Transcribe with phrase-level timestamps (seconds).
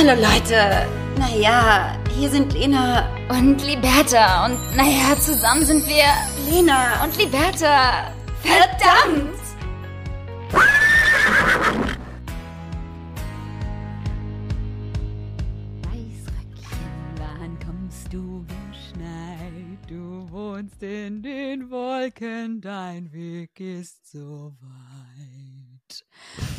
[0.00, 0.86] Hallo Leute.
[1.18, 4.46] Naja, hier sind Lena Und Liberta.
[4.46, 6.04] Und naja, zusammen sind wir
[6.48, 8.12] Lena und Liberta.
[8.40, 9.34] Verdammt!
[15.82, 16.78] Weißröckchen,
[17.16, 19.80] wann kommst du geschneit?
[19.88, 24.87] Du wohnst in den Wolken, dein Weg ist so weit.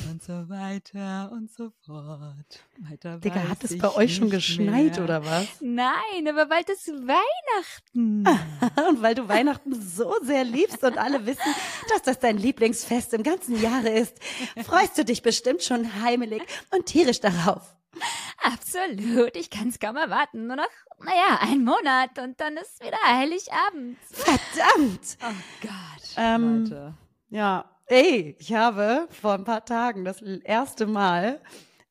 [0.09, 2.63] Und so weiter und so fort.
[2.79, 5.03] Weiter Digga, hat es bei euch schon geschneit mehr.
[5.03, 5.47] oder was?
[5.61, 8.25] Nein, aber bald ist Weihnachten.
[8.89, 11.53] Und weil du Weihnachten so sehr liebst und alle wissen,
[11.89, 14.15] dass das dein Lieblingsfest im ganzen Jahre ist,
[14.65, 17.75] freust du dich bestimmt schon heimelig und tierisch darauf.
[18.41, 20.47] Absolut, ich kann's kaum erwarten.
[20.47, 20.69] Nur noch,
[21.03, 23.97] naja, ein Monat und dann ist wieder Heiligabend.
[24.11, 25.17] Verdammt!
[25.21, 26.93] Oh Gott, Ähm, Leute.
[27.29, 31.41] Ja, ey, ich habe vor ein paar Tagen das erste Mal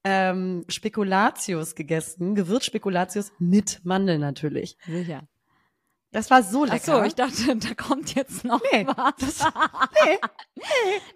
[0.05, 4.77] ähm, Spekulatius gegessen, Gewürzspekulatius mit Mandeln natürlich.
[4.87, 5.29] Sicher.
[6.11, 7.01] Das war so Ach lecker.
[7.01, 9.13] so, ich dachte, da kommt jetzt noch Nee, was.
[9.19, 9.45] das,
[10.07, 10.19] nee,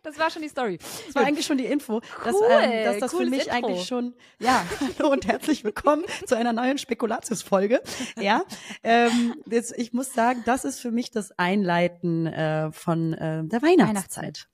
[0.02, 0.78] Das war schon die Story.
[1.06, 3.54] das war eigentlich schon die Info, dass, Cool, ähm, dass das für mich Intro.
[3.54, 4.62] eigentlich schon, ja,
[4.98, 7.80] hallo und herzlich willkommen zu einer neuen Spekulatius-Folge.
[8.20, 8.42] Ja,
[8.82, 13.62] ähm, jetzt, ich muss sagen, das ist für mich das Einleiten äh, von äh, der
[13.62, 14.48] Weihnachtszeit.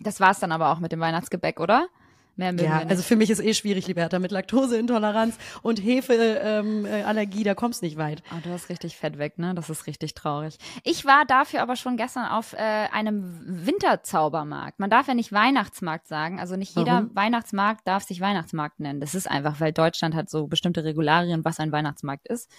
[0.00, 1.88] Das war's dann aber auch mit dem Weihnachtsgebäck, oder?
[2.36, 2.90] Mehr mögen Ja, wir nicht.
[2.90, 7.82] also für mich ist eh schwierig, Liberta, mit Laktoseintoleranz und Hefeallergie, ähm, äh, da kommst
[7.82, 8.22] nicht weit.
[8.32, 9.54] Oh, du hast richtig Fett weg, ne?
[9.54, 10.56] Das ist richtig traurig.
[10.84, 14.78] Ich war dafür aber schon gestern auf äh, einem Winterzaubermarkt.
[14.78, 16.40] Man darf ja nicht Weihnachtsmarkt sagen.
[16.40, 17.14] Also nicht jeder Warum?
[17.14, 19.00] Weihnachtsmarkt darf sich Weihnachtsmarkt nennen.
[19.00, 22.50] Das ist einfach, weil Deutschland hat so bestimmte Regularien, was ein Weihnachtsmarkt ist.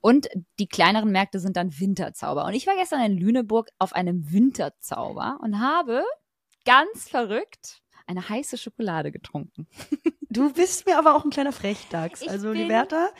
[0.00, 2.44] Und die kleineren Märkte sind dann Winterzauber.
[2.44, 6.02] Und ich war gestern in Lüneburg auf einem Winterzauber und habe
[6.64, 9.66] ganz verrückt eine heiße Schokolade getrunken.
[10.28, 12.22] Du bist mir aber auch ein kleiner Frechdachs.
[12.22, 13.10] Ich also bin- Liberta,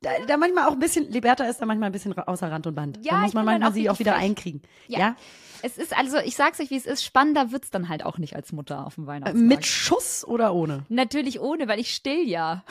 [0.00, 2.74] da, da manchmal auch ein bisschen, Liberta ist da manchmal ein bisschen außer Rand und
[2.74, 2.98] Band.
[3.04, 4.22] Ja, da muss man manchmal auch sie auch wieder frech.
[4.24, 4.62] einkriegen.
[4.88, 4.98] Ja.
[4.98, 5.16] Ja.
[5.62, 8.36] Es ist also, ich sag's euch, wie es ist, spannender wird's dann halt auch nicht
[8.36, 9.48] als Mutter auf dem Äh, Weihnachtsmarkt.
[9.48, 10.84] Mit Schuss oder ohne?
[10.90, 12.64] Natürlich ohne, weil ich still ja.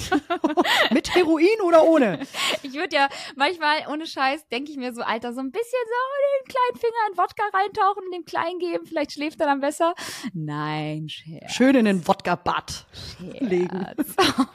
[0.90, 2.20] Mit Heroin oder ohne?
[2.62, 6.00] Ich würde ja manchmal, ohne Scheiß, denke ich mir so, Alter, so ein bisschen so
[6.40, 9.94] den kleinen Finger in Wodka reintauchen und dem Kleinen geben, vielleicht schläft er dann besser.
[10.32, 11.52] Nein, Scherz.
[11.52, 12.86] Schön in den Wodka-Bad
[13.40, 13.86] legen.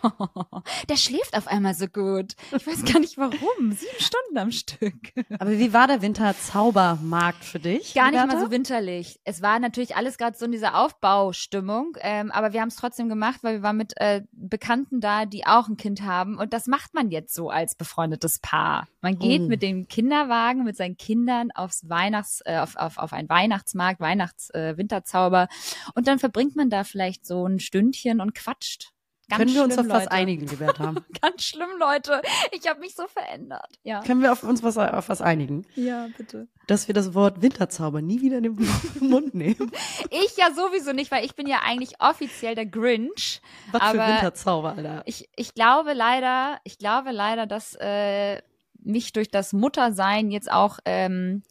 [0.90, 2.36] Der schläft auf einmal so gut.
[2.56, 3.72] Ich weiß gar nicht warum.
[3.72, 4.96] Sieben Stunden am Stück.
[5.40, 7.94] Aber wie war der Winterzaubermarkt für dich?
[7.94, 9.20] Gar nicht mal so winterlich.
[9.24, 13.10] Es war natürlich alles gerade so in dieser Aufbaustimmung, ähm, aber wir haben es trotzdem
[13.10, 16.38] gemacht, weil wir waren mit äh, Bekannten da, die auch ein Kind haben.
[16.38, 18.88] Und das macht man jetzt so als befreundetes Paar.
[19.02, 19.48] Man geht Oh.
[19.48, 24.50] mit dem Kinderwagen, mit seinen Kindern aufs Weihnachts, äh, auf, auf, auf einen Weihnachtsmarkt, Weihnachts,
[24.52, 25.48] äh, Winterzauber.
[25.96, 28.92] Und dann verbringt man da vielleicht so ein Stündchen und quatscht.
[29.28, 30.12] Ganz Können wir uns schlimm, auf was Leute.
[30.12, 30.94] einigen, Liberta?
[31.22, 32.22] Ganz schlimm, Leute.
[32.52, 33.68] Ich habe mich so verändert.
[33.84, 34.02] Ja.
[34.02, 35.66] Können wir auf uns was, auf was einigen?
[35.76, 36.48] Ja, bitte.
[36.68, 38.70] Dass wir das Wort Winterzauber nie wieder in den
[39.00, 39.72] Mund nehmen.
[40.12, 43.42] Ich ja sowieso nicht, weil ich bin ja eigentlich offiziell der Grinch.
[43.72, 45.02] Was für Aber Winterzauber, Alter.
[45.06, 48.42] Ich, ich glaube leider, ich glaube leider, dass äh,
[48.80, 51.42] mich durch das Muttersein jetzt auch ähm,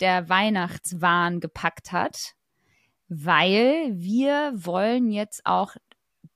[0.00, 2.34] der Weihnachtswahn gepackt hat,
[3.08, 5.76] weil wir wollen jetzt auch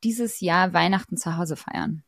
[0.05, 2.05] dieses Jahr Weihnachten zu Hause feiern.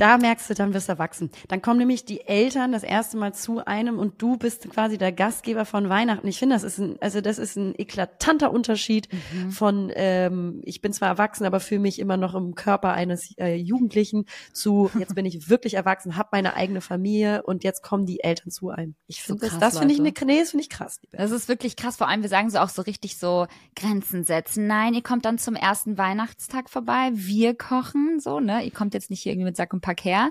[0.00, 1.30] Da merkst du, dann wirst du erwachsen.
[1.48, 5.12] Dann kommen nämlich die Eltern das erste Mal zu einem und du bist quasi der
[5.12, 6.26] Gastgeber von Weihnachten.
[6.26, 9.10] Ich finde, das ist ein, also das ist ein eklatanter Unterschied
[9.50, 13.56] von, ähm, ich bin zwar erwachsen, aber fühle mich immer noch im Körper eines äh,
[13.56, 14.24] Jugendlichen
[14.54, 18.50] zu, jetzt bin ich wirklich erwachsen, habe meine eigene Familie und jetzt kommen die Eltern
[18.50, 18.94] zu einem.
[19.06, 20.24] Ich So finde das, krass, das finde ich, Leute.
[20.24, 20.98] ne, nee, das finde ich krass.
[21.12, 21.98] Das ist wirklich krass.
[21.98, 23.46] Vor allem, wir sagen so auch so richtig so
[23.76, 24.66] Grenzen setzen.
[24.66, 27.10] Nein, ihr kommt dann zum ersten Weihnachtstag vorbei.
[27.12, 28.64] Wir kochen, so, ne?
[28.64, 30.30] Ihr kommt jetzt nicht hier irgendwie mit Sack und Pack her.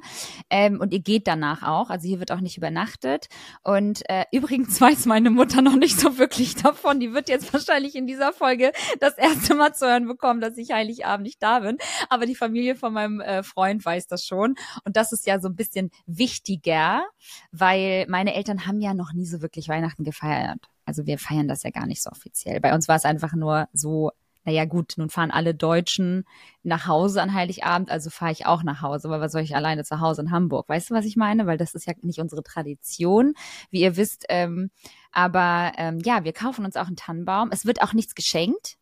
[0.49, 1.89] Ähm, und ihr geht danach auch.
[1.89, 3.27] Also hier wird auch nicht übernachtet.
[3.63, 6.99] Und äh, übrigens weiß meine Mutter noch nicht so wirklich davon.
[6.99, 10.71] Die wird jetzt wahrscheinlich in dieser Folge das erste Mal zu hören bekommen, dass ich
[10.71, 11.77] Heiligabend nicht da bin.
[12.09, 14.55] Aber die Familie von meinem äh, Freund weiß das schon.
[14.85, 17.03] Und das ist ja so ein bisschen wichtiger,
[17.51, 20.59] weil meine Eltern haben ja noch nie so wirklich Weihnachten gefeiert.
[20.85, 22.59] Also wir feiern das ja gar nicht so offiziell.
[22.59, 24.11] Bei uns war es einfach nur so,
[24.45, 26.25] naja gut, nun fahren alle Deutschen
[26.63, 29.83] nach Hause an Heiligabend, also fahre ich auch nach Hause, weil was soll ich alleine
[29.83, 30.67] zu Hause in Hamburg?
[30.69, 31.45] Weißt du, was ich meine?
[31.45, 33.33] Weil das ist ja nicht unsere Tradition,
[33.69, 34.25] wie ihr wisst.
[34.29, 34.71] Ähm,
[35.11, 37.49] aber ähm, ja, wir kaufen uns auch einen Tannenbaum.
[37.51, 38.77] Es wird auch nichts geschenkt.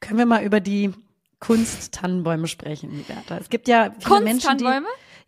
[0.00, 0.92] Können wir mal über die
[1.40, 3.38] Kunsttannenbäume sprechen, Liberta?
[3.38, 4.64] Es gibt ja viele Menschen, die?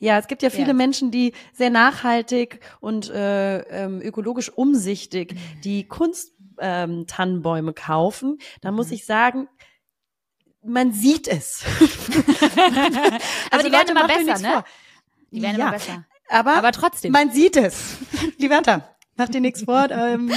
[0.00, 0.74] Ja, es gibt ja viele Ja.
[0.74, 5.34] Menschen, die sehr nachhaltig und äh, ähm, ökologisch umsichtig
[5.64, 8.38] die Kunsttannenbäume ähm, Tannenbäume kaufen.
[8.60, 9.48] Da muss ich sagen,
[10.62, 11.64] man sieht es.
[13.50, 14.52] Aber die werden immer besser, ne?
[14.52, 14.64] vor.
[15.30, 16.04] Die werden ja, immer besser.
[16.28, 17.12] Aber, Aber trotzdem.
[17.12, 17.98] man sieht es.
[18.38, 18.97] Die Wörter.
[19.18, 19.90] Mach dir nichts vor.
[19.90, 20.34] Ähm, ne?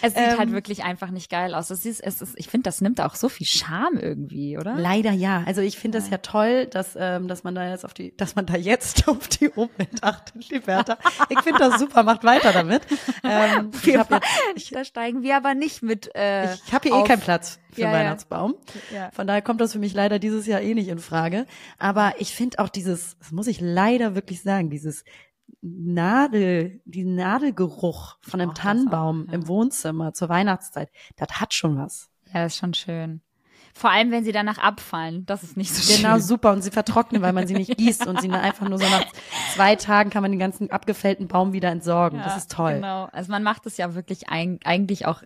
[0.00, 1.70] Es sieht Ähm, halt wirklich einfach nicht geil aus.
[1.70, 4.76] Es ist, es ist, ich finde, das nimmt auch so viel Charme irgendwie, oder?
[4.76, 5.42] Leider ja.
[5.46, 8.34] Also ich finde es ja toll, dass, ähm, dass man da jetzt auf die, dass
[8.36, 10.96] man da jetzt auf die Umwelt achtet, Liberta.
[11.28, 12.82] Ich finde das super, macht weiter damit.
[13.24, 16.14] Ähm, ich habe jetzt, ich, da steigen wir aber nicht mit.
[16.14, 17.92] Äh, ich hab hier eh auf- keinen Platz für ja.
[17.92, 18.54] Weihnachtsbaum.
[18.94, 19.10] Ja.
[19.12, 21.46] Von daher kommt das für mich leider dieses Jahr eh nicht in Frage.
[21.78, 25.04] Aber ich finde auch dieses, das muss ich leider wirklich sagen, dieses
[25.60, 29.34] Nadel, die Nadelgeruch von einem das Tannenbaum auch, ja.
[29.34, 32.08] im Wohnzimmer zur Weihnachtszeit, das hat schon was.
[32.32, 33.20] Ja, das ist schon schön.
[33.74, 35.24] Vor allem, wenn sie danach abfallen.
[35.24, 36.20] Das ist nicht so Genau, schön.
[36.22, 36.52] super.
[36.52, 39.06] Und sie vertrocknen, weil man sie nicht gießt und sie einfach nur so nach
[39.54, 42.18] zwei Tagen kann man den ganzen abgefällten Baum wieder entsorgen.
[42.18, 42.74] das Ja, ist toll.
[42.74, 43.04] Genau.
[43.12, 45.22] Also man macht es ja wirklich ein, eigentlich auch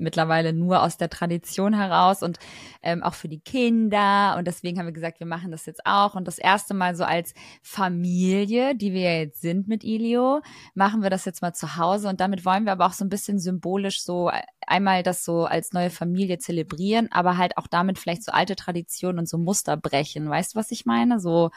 [0.00, 2.38] mittlerweile nur aus der Tradition heraus und
[2.82, 4.34] ähm, auch für die Kinder.
[4.38, 6.14] Und deswegen haben wir gesagt, wir machen das jetzt auch.
[6.14, 10.40] Und das erste Mal so als Familie, die wir ja jetzt sind mit Ilio,
[10.74, 12.08] machen wir das jetzt mal zu Hause.
[12.08, 14.30] Und damit wollen wir aber auch so ein bisschen symbolisch so
[14.66, 19.18] einmal das so als neue Familie zelebrieren, aber halt auch damit vielleicht so alte Traditionen
[19.18, 20.28] und so Muster brechen.
[20.28, 21.20] Weißt du, was ich meine?
[21.20, 21.50] So,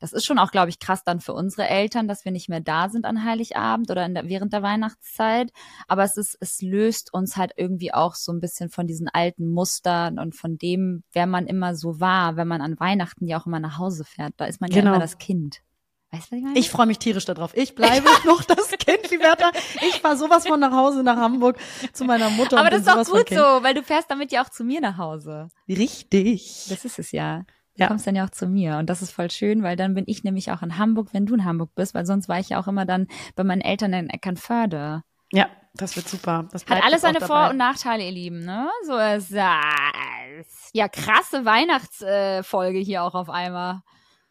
[0.00, 2.60] das ist schon auch, glaube ich, krass dann für unsere Eltern, dass wir nicht mehr
[2.60, 5.50] da sind an Heiligabend oder der, während der Weihnachtszeit.
[5.88, 9.52] Aber es ist, es löst uns halt irgendwie auch so ein bisschen von diesen alten
[9.52, 13.46] Mustern und von dem, wer man immer so war, wenn man an Weihnachten ja auch
[13.46, 14.34] immer nach Hause fährt.
[14.36, 14.92] Da ist man ja Genau.
[14.92, 15.62] immer das Kind.
[16.10, 16.58] Weißt du, was ich meine?
[16.58, 17.54] Ich freue mich tierisch darauf.
[17.54, 19.50] Ich bleibe noch das Kind, Liberta.
[19.88, 21.58] Ich fahre sowas von nach Hause nach Hamburg
[21.92, 22.56] zu meiner Mutter.
[22.58, 24.96] aber das ist auch gut so, weil du fährst damit ja auch zu mir nach
[24.96, 25.48] Hause.
[25.68, 26.66] Richtig.
[26.70, 27.42] Das ist es ja.
[27.78, 27.88] Du Ja.
[27.88, 28.76] kommst dann ja auch zu mir.
[28.78, 31.34] Und das ist voll schön, weil dann bin ich nämlich auch in Hamburg, wenn du
[31.34, 34.10] in Hamburg bist, weil sonst war ich ja auch immer dann bei meinen Eltern in
[34.10, 35.02] Eckernförde.
[35.32, 36.48] Ja, das wird super.
[36.52, 37.20] Das Hat alles seine.
[37.20, 38.68] Vor- und Nachteile, ihr Lieben, ne?
[38.84, 40.70] So ist das.
[40.72, 43.82] Ja, krasse Weihnachtsfolge hier auch auf einmal.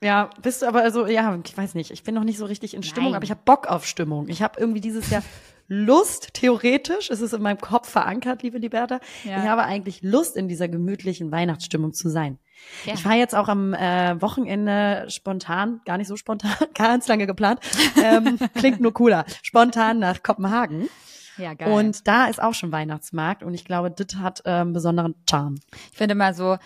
[0.04, 2.74] Ja, bist du aber also, ja, ich weiß nicht, ich bin noch nicht so richtig
[2.76, 3.16] in Stimmung, Nein.
[3.16, 4.28] aber ich habe Bock auf Stimmung.
[4.30, 5.24] Ich habe irgendwie dieses Jahr
[5.70, 9.00] Lust, theoretisch, ist es in meinem Kopf verankert, liebe Liberta.
[9.24, 9.42] Ja.
[9.44, 12.40] Ich habe eigentlich Lust, in dieser gemütlichen Weihnachtsstimmung zu sein.
[12.86, 12.94] Ja.
[12.94, 17.60] Ich war jetzt auch am äh, Wochenende spontan, gar nicht so spontan, ganz lange geplant,
[18.02, 20.90] ähm, klingt nur cooler, spontan nach Kopenhagen.
[21.38, 21.72] Ja, geil.
[21.72, 25.56] Und da ist auch schon Weihnachtsmarkt und ich glaube, das hat ähm, besonderen Charme.
[25.92, 26.58] ich finde immer so,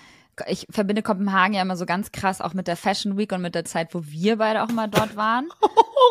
[0.48, 3.56] ich verbinde Kopenhagen ja immer so ganz krass auch mit der Fashion Week und mit
[3.56, 5.50] der Zeit, wo wir beide auch immer dort waren.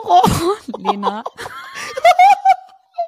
[0.79, 1.25] Lena.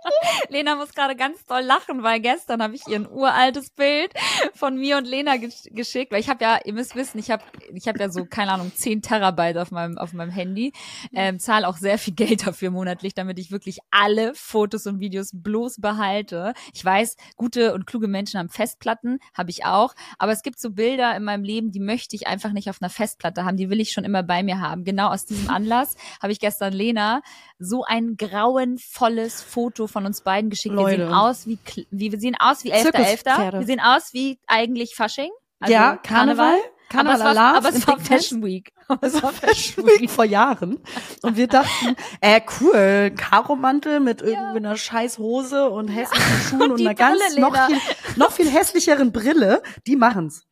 [0.48, 4.12] Lena muss gerade ganz doll lachen, weil gestern habe ich ihr ein uraltes Bild
[4.54, 7.42] von mir und Lena gesch geschickt, weil ich habe ja, ihr müsst wissen, ich habe
[7.74, 10.72] ich habe ja so keine Ahnung 10 Terabyte auf meinem auf meinem Handy,
[11.12, 15.30] ähm, zahle auch sehr viel Geld dafür monatlich, damit ich wirklich alle Fotos und Videos
[15.32, 16.54] bloß behalte.
[16.74, 20.70] Ich weiß, gute und kluge Menschen haben Festplatten, habe ich auch, aber es gibt so
[20.70, 23.80] Bilder in meinem Leben, die möchte ich einfach nicht auf einer Festplatte haben, die will
[23.80, 24.84] ich schon immer bei mir haben.
[24.84, 27.22] Genau aus diesem Anlass habe ich gestern Lena
[27.58, 30.74] so ein grauenvolles Foto von uns beiden geschickt.
[30.74, 31.06] Wir Leute.
[31.06, 31.58] sehen aus wie,
[31.90, 32.82] wie wir sehen aus wie 11.11.
[32.82, 33.58] Zirkuspferde.
[33.60, 35.30] Wir sehen aus wie eigentlich Fasching.
[35.60, 37.98] Also ja, Karneval, Aber Karneval es war, aber es war.
[38.00, 38.72] Fashion Week.
[39.00, 40.78] Das war Fashion Week vor Jahren.
[41.22, 46.76] Und wir dachten, äh, cool, Karomantel mit irgendwie einer scheiß Hose und hässlichen Schuhen und,
[46.78, 47.66] die einer ganz Brille, noch Lena.
[47.68, 47.78] viel,
[48.16, 49.62] noch viel hässlicheren Brille.
[49.86, 50.46] Die machen's.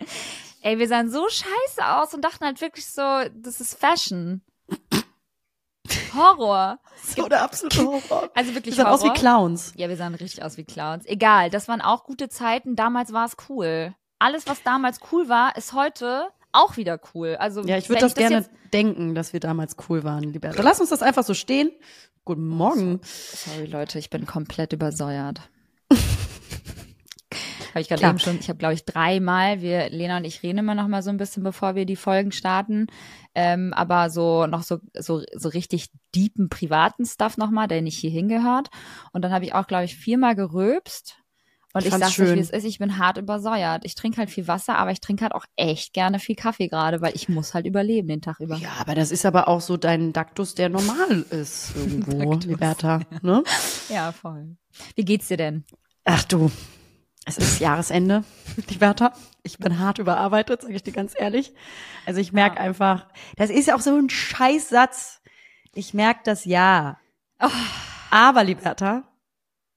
[0.63, 3.03] Ey, wir sahen so scheiße aus und dachten halt wirklich so,
[3.35, 4.43] das ist Fashion.
[6.15, 6.79] Horror.
[7.03, 8.31] So der absolute Horror.
[8.35, 8.99] Also Wir wirklich sahen Horror.
[8.99, 9.73] aus wie Clowns.
[9.77, 11.07] Ja, wir sahen richtig aus wie Clowns.
[11.07, 12.77] Egal, das waren auch gute Zeiten.
[12.77, 13.95] Damals war es cool.
[14.19, 17.37] Alles, was damals cool war, ist heute auch wieder cool.
[17.39, 20.63] Also Ja, ich würde das gerne jetzt- denken, dass wir damals cool waren, Liberta.
[20.63, 21.71] Lass uns das einfach so stehen.
[22.25, 23.01] Guten Morgen.
[23.03, 25.41] Sorry, Leute, ich bin komplett übersäuert.
[27.71, 30.59] Habe ich gerade eben schon, ich habe glaube ich dreimal, wir, Lena und ich reden
[30.59, 32.87] immer noch mal so ein bisschen, bevor wir die Folgen starten,
[33.35, 37.99] ähm, aber so noch so, so, so richtig deepen privaten Stuff noch mal, der nicht
[37.99, 38.69] hier hingehört.
[39.13, 41.17] Und dann habe ich auch glaube ich viermal gerülpst.
[41.73, 42.37] Und Ich ich, sag's schön.
[42.37, 43.85] wie es ist, ich bin hart übersäuert.
[43.85, 47.01] Ich trinke halt viel Wasser, aber ich trinke halt auch echt gerne viel Kaffee gerade,
[47.01, 48.57] weil ich muss halt überleben den Tag über.
[48.57, 52.35] Ja, aber das ist aber auch so dein Daktus, der normal ist irgendwo.
[52.35, 53.03] Liberta.
[53.23, 53.45] Ne?
[53.89, 54.57] ja, voll.
[54.97, 55.65] Wie geht's dir denn?
[56.05, 56.51] Ach du,
[57.27, 58.25] es ist Jahresende,
[58.71, 59.13] Liberta.
[59.43, 61.53] Ich bin hart überarbeitet, sage ich dir ganz ehrlich.
[62.07, 62.63] Also ich merke Ja.
[62.63, 65.21] einfach, das ist ja auch so ein Scheißsatz.
[65.75, 66.99] Ich merke das ja.
[68.11, 69.05] Aber Liberta,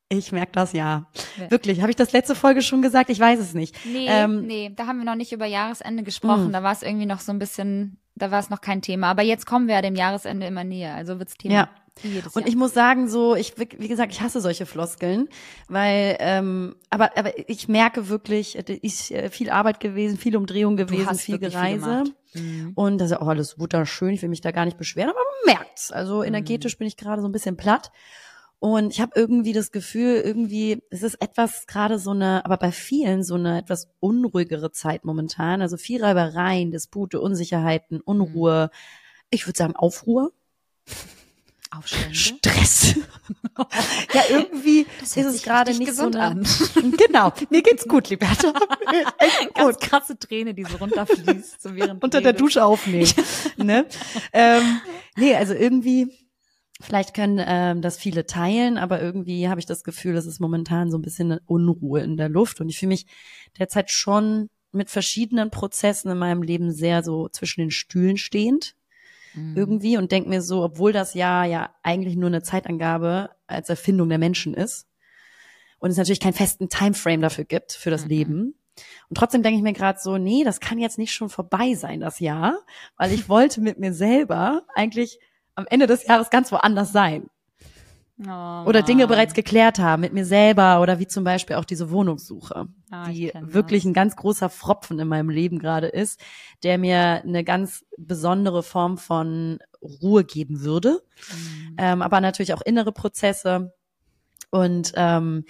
[0.09, 1.07] ich merke das ja.
[1.39, 1.51] Ja.
[1.51, 3.09] Wirklich, habe ich das letzte Folge schon gesagt?
[3.09, 3.75] Ich weiß es nicht.
[3.85, 6.49] Nee, Ähm, nee, da haben wir noch nicht über Jahresende gesprochen.
[6.49, 6.53] Mm.
[6.53, 9.07] Da war es irgendwie noch so ein bisschen, da war es noch kein Thema.
[9.09, 11.53] Aber jetzt kommen wir ja dem Jahresende immer näher, also wird's Thema.
[11.53, 11.69] Ja,
[12.01, 12.49] Jedes Und Jahr.
[12.49, 15.29] ich muss sagen, so, ich, wie gesagt, ich hasse solche Floskeln,
[15.67, 20.75] weil, ähm, aber, aber ich merke wirklich, es ist äh, viel Arbeit gewesen, viel Umdrehung
[20.75, 21.79] gewesen, viel viel Gereise.
[21.85, 22.11] gemacht.
[22.35, 22.71] Mhm.
[22.73, 25.55] und das ist auch alles wunderschön, ich will mich da gar nicht beschweren, aber man
[25.55, 25.91] merkt's.
[25.91, 26.23] Also Mhm.
[26.29, 27.91] energetisch bin ich gerade so ein bisschen platt.
[28.57, 32.71] Und ich habe irgendwie das Gefühl, irgendwie, es ist etwas gerade so eine, aber bei
[32.71, 35.61] vielen so eine etwas unruhigere Zeit momentan.
[35.61, 38.69] Also viel Reibereien, Dispute, Unsicherheiten, Unruhe.
[39.29, 40.31] Ich würde sagen Aufruhr.
[41.77, 42.15] Aufstände.
[42.15, 42.95] Stress.
[44.13, 46.93] ja, irgendwie ist es gerade nicht so gesund eine, an.
[46.97, 48.49] Genau, mir geht's gut, Liberta.
[49.19, 49.89] Echt Ganz gut.
[49.89, 51.61] krasse Träne, die so runterfließt.
[51.61, 52.33] So während Unter der.
[52.33, 53.11] Dusche aufnehmen.
[53.57, 53.85] ne?
[54.33, 54.81] ähm,
[55.15, 56.07] nee, also irgendwie,
[56.81, 60.91] vielleicht können ähm, das viele teilen, aber irgendwie habe ich das Gefühl, es ist momentan
[60.91, 63.05] so ein bisschen eine Unruhe in der Luft und ich fühle mich
[63.57, 68.75] derzeit schon mit verschiedenen Prozessen in meinem Leben sehr so zwischen den Stühlen stehend
[69.33, 69.57] Mhm.
[69.57, 74.09] irgendwie und denke mir so, obwohl das Jahr ja eigentlich nur eine Zeitangabe als Erfindung
[74.09, 74.87] der Menschen ist
[75.79, 78.09] und es natürlich keinen festen Timeframe dafür gibt für das Mhm.
[78.09, 78.55] Leben.
[79.09, 81.99] Und trotzdem denke ich mir gerade so, nee, das kann jetzt nicht schon vorbei sein,
[81.99, 82.57] das Jahr,
[82.97, 85.19] weil ich wollte mit mir selber eigentlich
[85.55, 87.29] am Ende des Jahres ganz woanders sein
[88.19, 91.89] Oh, oder Dinge bereits geklärt haben mit mir selber oder wie zum Beispiel auch diese
[91.89, 96.21] Wohnungssuche, Ah, die wirklich ein ganz großer Fropfen in meinem Leben gerade ist,
[96.61, 101.01] der mir eine ganz besondere Form von Ruhe geben würde,
[101.31, 101.75] Mhm.
[101.79, 103.73] ähm, aber natürlich auch innere Prozesse.
[104.51, 105.45] Und ähm,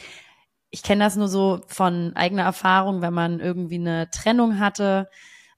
[0.70, 5.10] ich kenne das nur so von eigener Erfahrung, wenn man irgendwie eine Trennung hatte,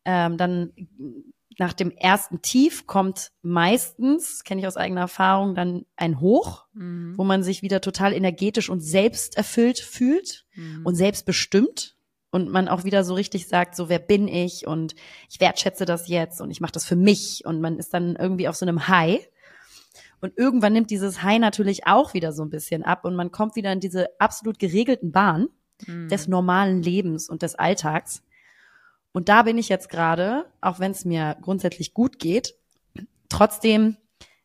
[0.05, 0.73] ähm, dann
[1.57, 7.13] nach dem ersten Tief kommt meistens, kenne ich aus eigener Erfahrung, dann ein Hoch, Mhm.
[7.17, 10.85] wo man sich wieder total energetisch und selbsterfüllt fühlt Mhm.
[10.85, 11.95] und selbstbestimmt
[12.31, 14.95] und man auch wieder so richtig sagt, so wer bin ich und
[15.29, 18.47] ich wertschätze das jetzt und ich mache das für mich und man ist dann irgendwie
[18.47, 19.27] auf so einem High.
[20.21, 23.55] Und irgendwann nimmt dieses High natürlich auch wieder so ein bisschen ab und man kommt
[23.55, 25.47] wieder in diese absolut geregelten Bahn
[25.87, 26.07] Mhm.
[26.07, 28.23] des normalen Lebens und des Alltags.
[29.15, 32.53] Und da bin ich jetzt gerade, auch wenn es mir grundsätzlich gut geht,
[33.29, 33.95] trotzdem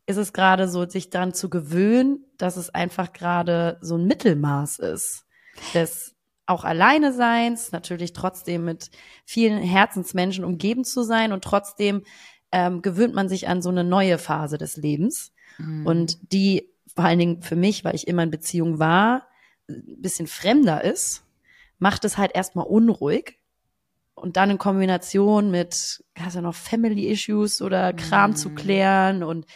[0.06, 4.78] ist es gerade so, sich daran zu gewöhnen, dass es einfach gerade so ein Mittelmaß
[4.78, 5.26] ist.
[5.74, 6.14] Des
[6.46, 8.92] auch alleine Seins, natürlich trotzdem mit
[9.24, 12.04] vielen Herzensmenschen umgeben zu sein und trotzdem
[12.52, 15.32] ähm, gewöhnt man sich an so eine neue Phase des Lebens.
[15.58, 15.84] Mhm.
[15.84, 19.26] Und die vor allen Dingen für mich, weil ich immer in Beziehung war,
[19.68, 21.24] ein bisschen fremder ist,
[21.80, 23.39] macht es halt erstmal unruhig.
[24.20, 28.36] Und dann in Kombination mit, hast ja noch Family Issues oder Kram Mhm.
[28.36, 29.46] zu klären und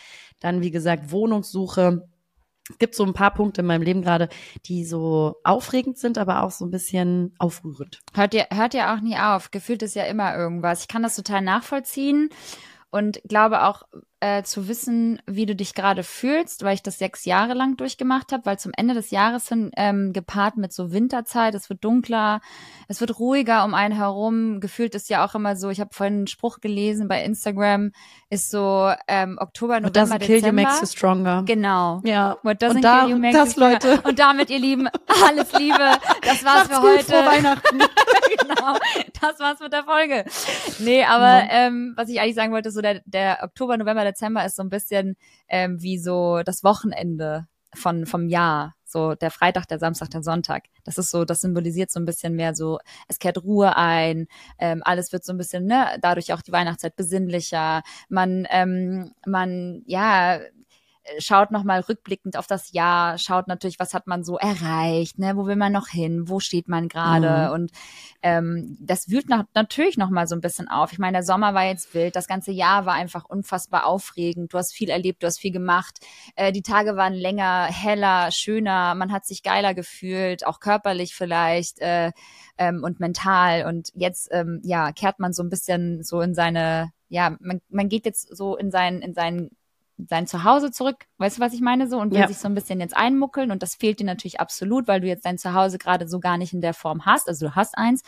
[0.41, 2.09] dann, wie gesagt, Wohnungssuche.
[2.71, 4.31] Es gibt so ein paar Punkte in meinem Leben gerade,
[4.67, 8.01] die so aufregend sind, aber auch so ein bisschen aufrührend.
[8.15, 9.51] Hört ihr, hört ihr auch nie auf.
[9.51, 10.81] Gefühlt ist ja immer irgendwas.
[10.81, 12.31] Ich kann das total nachvollziehen
[12.91, 13.83] und glaube auch
[14.25, 18.33] äh, zu wissen, wie du dich gerade fühlst, weil ich das sechs Jahre lang durchgemacht
[18.33, 22.41] habe, weil zum Ende des Jahres hin ähm, gepaart mit so Winterzeit, es wird dunkler,
[22.89, 24.61] es wird ruhiger um einen herum.
[24.61, 27.93] Gefühlt ist ja auch immer so, ich habe vorhin einen Spruch gelesen bei Instagram,
[28.31, 30.63] ist so ähm, Oktober, What November, doesn't kill you Dezember.
[30.63, 31.43] makes you stronger.
[31.45, 32.01] Genau.
[32.05, 32.39] Ja.
[32.43, 33.73] What doesn't Und da, kill you makes das, you stronger.
[33.73, 34.09] Leute.
[34.09, 34.89] Und damit, ihr Lieben,
[35.27, 35.99] alles Liebe.
[36.23, 37.05] Das war's für heute.
[37.05, 37.79] frohe Weihnachten.
[38.41, 38.79] genau,
[39.21, 40.25] das war's mit der Folge.
[40.79, 44.57] Nee, aber ähm, was ich eigentlich sagen wollte, so der, der Oktober, November, Dezember ist
[44.57, 45.17] so ein bisschen
[45.49, 48.75] ähm, wie so das Wochenende von vom Jahr.
[48.85, 50.67] So der Freitag, der Samstag, der Sonntag.
[50.85, 52.79] Das ist so, das symbolisiert so ein bisschen mehr so,
[53.09, 54.29] es kehrt Ruhe ein,
[54.61, 57.83] ähm, alles wird so ein bisschen, ne, dadurch auch die Weihnachtszeit besinnlicher.
[58.09, 60.39] Man, ähm, man, ja,
[61.19, 65.47] schaut nochmal rückblickend auf das Jahr, schaut natürlich, was hat man so erreicht, ne, wo
[65.47, 67.49] will man noch hin, wo steht man gerade?
[67.49, 67.53] Mhm.
[67.55, 67.73] und
[68.23, 70.93] ähm, das wühlt noch, natürlich nochmal so ein bisschen auf.
[70.93, 74.59] Ich meine, der Sommer war jetzt wild, das ganze Jahr war einfach unfassbar aufregend, du
[74.59, 75.99] hast viel erlebt, du hast viel gemacht,
[76.37, 81.81] äh, die Tage waren länger, heller, schöner, man hat sich geiler gefühlt, auch körperlich vielleicht
[81.81, 82.13] äh,
[82.59, 83.67] ähm, und mental.
[83.67, 87.89] Und jetzt, ähm, ja, kehrt man so ein bisschen so in seine, ja, man, man
[87.89, 89.51] geht jetzt so in sein, in sein
[89.99, 91.89] sein Zuhause zurück, weißt du, was ich meine?
[91.89, 92.29] So und will Ja.
[92.29, 95.25] sich so ein bisschen jetzt einmuckeln und das fehlt dir natürlich absolut, weil du jetzt
[95.25, 98.03] dein Zuhause gerade so gar nicht in der Form hast, also du hast eins,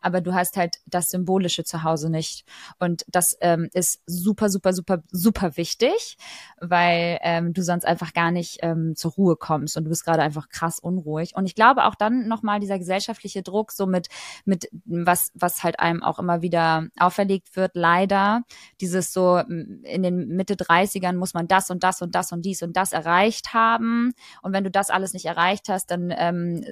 [0.00, 2.44] aber du hast halt das symbolische Zuhause nicht.
[2.78, 6.16] Und das ähm, ist super, super, super, super wichtig,
[6.60, 10.22] weil ähm, du sonst einfach gar nicht ähm, zur Ruhe kommst und du bist gerade
[10.22, 11.34] einfach krass unruhig.
[11.34, 14.08] Und ich glaube auch dann nochmal dieser gesellschaftliche Druck so mit,
[14.44, 18.42] mit was, was halt einem auch immer wieder auferlegt wird, leider,
[18.80, 22.42] dieses so in den Mitte 30ern muss muss man das und das und das und
[22.44, 24.12] dies und das erreicht haben.
[24.42, 26.64] Und wenn du das alles nicht erreicht hast, dann ähm,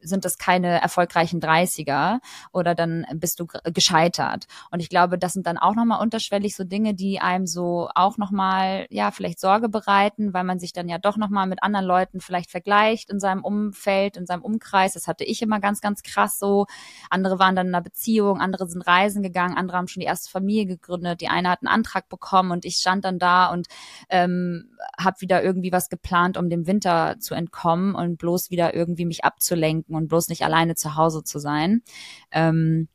[0.00, 2.18] sind das keine erfolgreichen 30er
[2.52, 4.46] oder dann bist du gescheitert.
[4.70, 8.18] Und ich glaube, das sind dann auch nochmal unterschwellig so Dinge, die einem so auch
[8.18, 12.20] nochmal, ja, vielleicht Sorge bereiten, weil man sich dann ja doch nochmal mit anderen Leuten
[12.20, 14.94] vielleicht vergleicht in seinem Umfeld, in seinem Umkreis.
[14.94, 16.66] Das hatte ich immer ganz, ganz krass so.
[17.10, 20.30] Andere waren dann in einer Beziehung, andere sind reisen gegangen, andere haben schon die erste
[20.30, 23.66] Familie gegründet, die eine hat einen Antrag bekommen und ich stand dann da und
[24.08, 29.04] ähm, habe wieder irgendwie was geplant, um dem Winter zu entkommen und bloß wieder irgendwie
[29.04, 31.82] mich abzulenken und bloß nicht alleine zu Hause zu sein.
[32.30, 32.88] Ähm,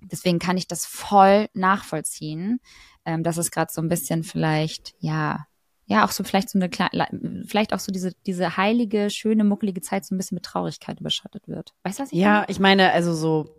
[0.00, 2.60] deswegen kann ich das voll nachvollziehen,
[3.04, 5.46] ähm, dass es gerade so ein bisschen vielleicht, ja,
[5.90, 6.68] ja, auch so vielleicht so eine
[7.46, 11.48] vielleicht auch so diese diese heilige, schöne, muckelige Zeit so ein bisschen mit Traurigkeit überschattet
[11.48, 11.72] wird.
[11.82, 12.46] Weißt du, was ich Ja, meine?
[12.48, 13.56] ich meine, also so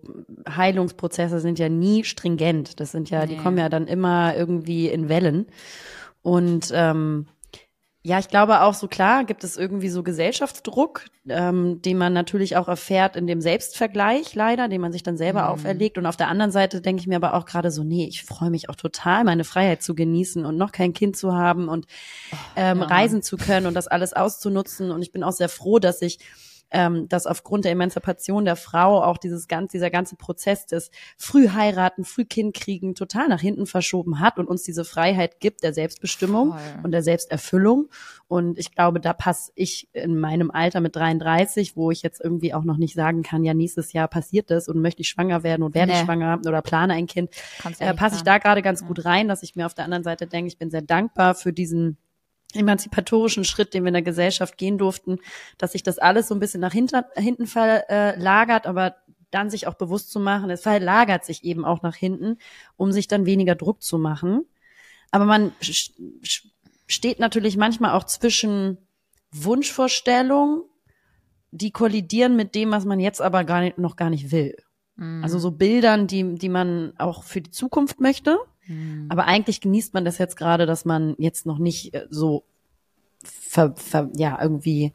[0.47, 2.79] Heilungsprozesse sind ja nie stringent.
[2.79, 3.33] Das sind ja, nee.
[3.33, 5.47] die kommen ja dann immer irgendwie in Wellen.
[6.21, 7.27] Und ähm,
[8.01, 12.55] ja, ich glaube auch so klar gibt es irgendwie so Gesellschaftsdruck, ähm, den man natürlich
[12.55, 15.47] auch erfährt in dem Selbstvergleich leider, den man sich dann selber mhm.
[15.49, 15.97] auferlegt.
[15.97, 18.51] Und auf der anderen Seite denke ich mir aber auch gerade so, nee, ich freue
[18.51, 21.87] mich auch total, meine Freiheit zu genießen und noch kein Kind zu haben und
[22.55, 22.85] ähm, ja.
[22.85, 24.91] reisen zu können und das alles auszunutzen.
[24.91, 26.19] Und ich bin auch sehr froh, dass ich
[26.71, 31.49] ähm, dass aufgrund der Emanzipation der Frau auch dieses ganze, dieser ganze Prozess des früh
[31.49, 35.73] heiraten, früh Kind kriegen total nach hinten verschoben hat und uns diese Freiheit gibt der
[35.73, 36.59] Selbstbestimmung Voll.
[36.83, 37.89] und der Selbsterfüllung.
[38.27, 42.53] Und ich glaube, da passe ich in meinem Alter mit 33, wo ich jetzt irgendwie
[42.53, 45.63] auch noch nicht sagen kann, ja, nächstes Jahr passiert das und möchte ich schwanger werden
[45.63, 45.99] und werde nee.
[45.99, 47.31] ich schwanger oder plane ein Kind,
[47.79, 48.87] äh, passe ich da gerade ganz ja.
[48.87, 51.51] gut rein, dass ich mir auf der anderen Seite denke, ich bin sehr dankbar für
[51.51, 51.97] diesen
[52.53, 55.19] emanzipatorischen Schritt, den wir in der Gesellschaft gehen durften,
[55.57, 58.95] dass sich das alles so ein bisschen nach hinter, hinten verlagert, aber
[59.31, 62.37] dann sich auch bewusst zu machen, es verlagert sich eben auch nach hinten,
[62.77, 64.45] um sich dann weniger Druck zu machen.
[65.11, 65.51] Aber man
[66.87, 68.77] steht natürlich manchmal auch zwischen
[69.31, 70.63] Wunschvorstellungen,
[71.51, 74.55] die kollidieren mit dem, was man jetzt aber gar nicht, noch gar nicht will.
[74.95, 75.23] Mhm.
[75.23, 78.37] Also so Bildern, die, die man auch für die Zukunft möchte
[78.69, 79.07] Mhm.
[79.09, 82.43] Aber eigentlich genießt man das jetzt gerade, dass man jetzt noch nicht äh, so
[83.23, 84.93] ver, ver, ja irgendwie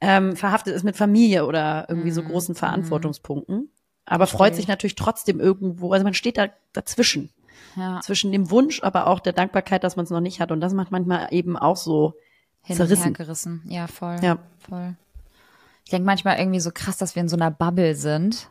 [0.00, 2.14] ähm, verhaftet ist mit Familie oder irgendwie mhm.
[2.14, 3.70] so großen Verantwortungspunkten.
[4.04, 4.36] Aber okay.
[4.36, 5.92] freut sich natürlich trotzdem irgendwo.
[5.92, 7.30] Also man steht da dazwischen.
[7.76, 8.00] Ja.
[8.00, 10.50] Zwischen dem Wunsch, aber auch der Dankbarkeit, dass man es noch nicht hat.
[10.50, 12.14] Und das macht manchmal eben auch so
[12.62, 13.14] Hin zerrissen.
[13.14, 13.62] gerissen.
[13.66, 14.16] Ja, voll.
[14.22, 14.38] Ja.
[14.68, 14.96] voll.
[15.84, 18.50] Ich denke manchmal irgendwie so krass, dass wir in so einer Bubble sind.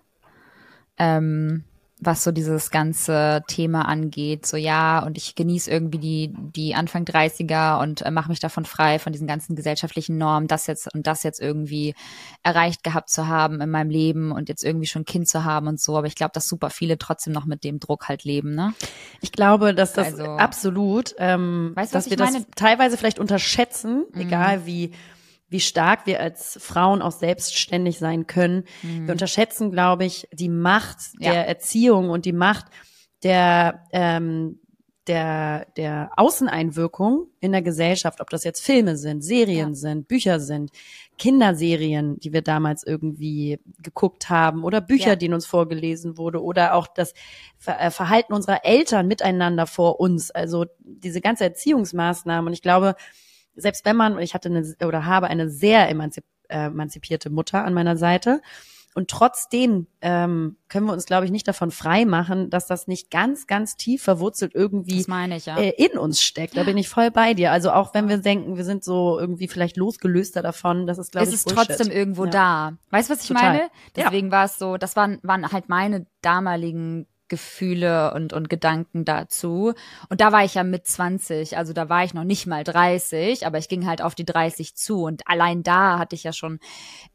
[0.98, 1.66] Ähm,
[2.02, 4.48] was so dieses ganze Thema angeht.
[4.48, 8.66] So ja, und ich genieße irgendwie die, die Anfang 30er und äh, mache mich davon
[8.66, 11.94] frei, von diesen ganzen gesellschaftlichen Normen, das jetzt und das jetzt irgendwie
[12.42, 15.68] erreicht gehabt zu haben in meinem Leben und jetzt irgendwie schon ein Kind zu haben
[15.68, 15.96] und so.
[15.96, 18.74] Aber ich glaube, dass super viele trotzdem noch mit dem Druck halt leben, ne?
[19.22, 24.22] Ich glaube, dass das also, absolut, ähm, weißt, dass wir das teilweise vielleicht unterschätzen, mhm.
[24.22, 24.92] egal wie
[25.52, 28.64] wie stark wir als Frauen auch selbstständig sein können.
[28.82, 29.06] Mhm.
[29.06, 31.34] Wir unterschätzen, glaube ich, die Macht ja.
[31.34, 32.66] der Erziehung und die Macht
[33.24, 34.60] der ähm,
[35.08, 39.76] der der Außeneinwirkung in der Gesellschaft, ob das jetzt Filme sind, Serien ja.
[39.76, 40.72] sind, Bücher sind,
[41.18, 45.16] Kinderserien, die wir damals irgendwie geguckt haben oder Bücher, ja.
[45.18, 47.14] denen uns vorgelesen wurde oder auch das
[47.66, 52.96] äh, Verhalten unserer Eltern miteinander vor uns, also diese ganze Erziehungsmaßnahmen und ich glaube,
[53.56, 57.74] selbst wenn man, ich hatte eine oder habe eine sehr emanzip, äh, emanzipierte Mutter an
[57.74, 58.42] meiner Seite.
[58.94, 63.10] Und trotzdem ähm, können wir uns, glaube ich, nicht davon frei machen, dass das nicht
[63.10, 65.08] ganz, ganz tief verwurzelt irgendwie ich,
[65.46, 65.58] ja.
[65.58, 66.58] äh, in uns steckt.
[66.58, 67.54] Da bin ich voll bei dir.
[67.54, 71.28] Also auch wenn wir denken, wir sind so irgendwie vielleicht losgelöster davon, das ist, glaube
[71.28, 71.68] ich, Es ist Bullshit.
[71.68, 72.32] trotzdem irgendwo ja.
[72.32, 72.74] da.
[72.90, 73.44] Weißt du, was ich Total.
[73.44, 73.70] meine?
[73.96, 74.34] Deswegen ja.
[74.34, 79.74] war es so, das waren, waren halt meine damaligen Gefühle und, und Gedanken dazu.
[80.10, 83.48] Und da war ich ja mit 20, also da war ich noch nicht mal 30,
[83.48, 85.04] aber ich ging halt auf die 30 zu.
[85.04, 86.60] Und allein da hatte ich ja schon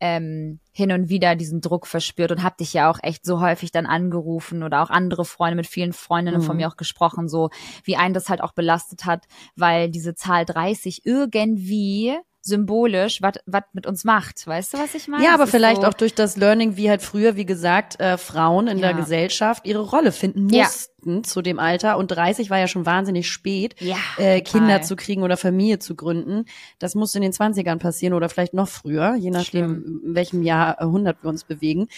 [0.00, 3.72] ähm, hin und wieder diesen Druck verspürt und hab dich ja auch echt so häufig
[3.72, 6.44] dann angerufen oder auch andere Freunde mit vielen Freundinnen mhm.
[6.44, 7.50] von mir auch gesprochen, so
[7.84, 13.62] wie einen das halt auch belastet hat, weil diese Zahl 30 irgendwie symbolisch was was
[13.72, 14.46] mit uns macht.
[14.46, 15.24] Weißt du, was ich meine?
[15.24, 18.68] Ja, aber vielleicht so auch durch das Learning, wie halt früher, wie gesagt, äh, Frauen
[18.68, 18.88] in ja.
[18.88, 21.22] der Gesellschaft ihre Rolle finden mussten ja.
[21.22, 21.96] zu dem Alter.
[21.96, 25.96] Und 30 war ja schon wahnsinnig spät, ja, äh, Kinder zu kriegen oder Familie zu
[25.96, 26.44] gründen.
[26.78, 30.02] Das muss in den 20ern passieren oder vielleicht noch früher, je nachdem, Schlimm.
[30.04, 31.88] in welchem Jahrhundert wir uns bewegen.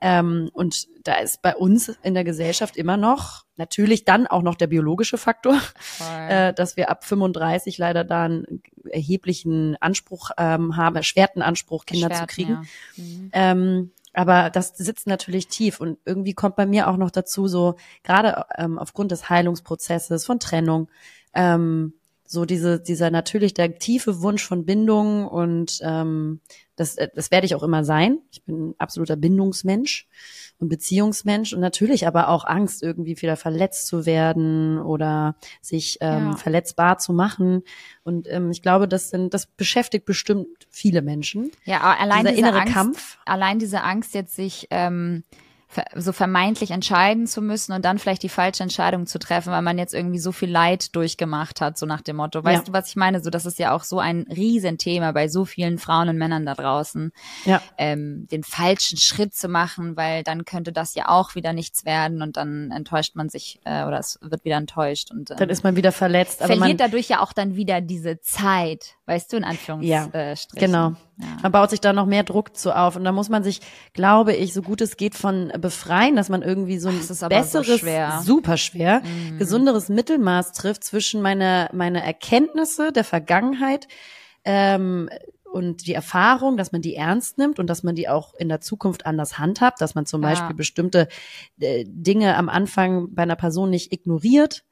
[0.00, 4.54] Ähm, und da ist bei uns in der Gesellschaft immer noch natürlich dann auch noch
[4.54, 5.60] der biologische Faktor,
[6.28, 12.10] äh, dass wir ab 35 leider da einen erheblichen Anspruch ähm, haben, erschwerten Anspruch, Kinder
[12.10, 12.52] Erschwerten, zu kriegen.
[12.52, 13.04] Ja.
[13.04, 13.30] Mhm.
[13.32, 17.76] Ähm, aber das sitzt natürlich tief und irgendwie kommt bei mir auch noch dazu so,
[18.02, 20.88] gerade ähm, aufgrund des Heilungsprozesses von Trennung,
[21.34, 21.92] ähm,
[22.26, 26.40] so diese, dieser natürlich der tiefe Wunsch von Bindung und ähm,
[26.76, 28.18] das, äh, das werde ich auch immer sein.
[28.30, 30.06] Ich bin ein absoluter Bindungsmensch
[30.58, 36.30] und Beziehungsmensch und natürlich aber auch Angst, irgendwie wieder verletzt zu werden oder sich ähm,
[36.30, 36.36] Ja.
[36.36, 37.62] verletzbar zu machen.
[38.04, 41.50] Und ähm, ich glaube, das sind, das beschäftigt bestimmt viele Menschen.
[41.64, 43.18] Ja, allein Dieser diese innere Angst, Kampf.
[43.24, 45.24] allein diese Angst jetzt sich ähm,
[45.94, 49.78] so vermeintlich entscheiden zu müssen und dann vielleicht die falsche Entscheidung zu treffen, weil man
[49.78, 52.42] jetzt irgendwie so viel Leid durchgemacht hat, so nach dem Motto.
[52.44, 52.64] Weißt Ja.
[52.64, 53.20] du, was ich meine?
[53.22, 56.54] So, das ist ja auch so ein Riesenthema bei so vielen Frauen und Männern da
[56.54, 57.12] draußen,
[57.44, 57.60] Ja.
[57.78, 62.22] ähm, den falschen Schritt zu machen, weil dann könnte das ja auch wieder nichts werden
[62.22, 65.64] und dann enttäuscht man sich äh, oder es wird wieder enttäuscht und ähm, Dann ist
[65.64, 66.42] man wieder verletzt.
[66.42, 70.12] Aber verliert dadurch ja auch dann wieder diese Zeit, weißt du, in Anführungsstrichen.
[70.12, 70.96] Ja, genau.
[71.18, 71.26] Ja.
[71.42, 73.60] Man baut sich da noch mehr Druck zu auf und da muss man sich,
[73.94, 77.80] glaube ich, so gut es geht von befreien, dass man irgendwie so ein so besseres,
[77.80, 78.18] schwer.
[78.20, 78.24] Mhm.
[78.24, 79.02] super schwer,
[79.38, 83.88] gesunderes Mittelmaß trifft zwischen meine meine Erkenntnisse der Vergangenheit
[84.44, 85.08] ähm,
[85.50, 88.60] und die Erfahrung, dass man die ernst nimmt und dass man die auch in der
[88.60, 90.28] Zukunft anders handhabt, dass man zum Ja.
[90.28, 91.08] Beispiel bestimmte
[91.60, 94.64] äh, Dinge am Anfang bei einer Person nicht ignoriert,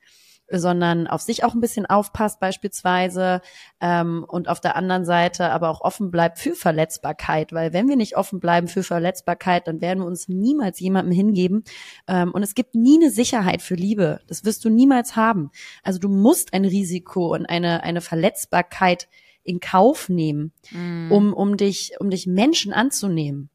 [0.51, 3.41] sondern auf sich auch ein bisschen aufpasst beispielsweise
[3.81, 7.97] ähm, und auf der anderen Seite aber auch offen bleibt für Verletzbarkeit, weil wenn wir
[7.97, 11.65] nicht offen bleiben für Verletzbarkeit, dann werden wir uns niemals jemandem hingeben
[12.07, 14.21] ähm, und es gibt nie eine Sicherheit für Liebe.
[14.27, 15.51] Das wirst du niemals haben.
[15.83, 19.09] Also du musst ein Risiko und eine eine Verletzbarkeit
[19.45, 21.11] in Kauf nehmen, Mhm.
[21.11, 23.49] um um dich um dich Menschen anzunehmen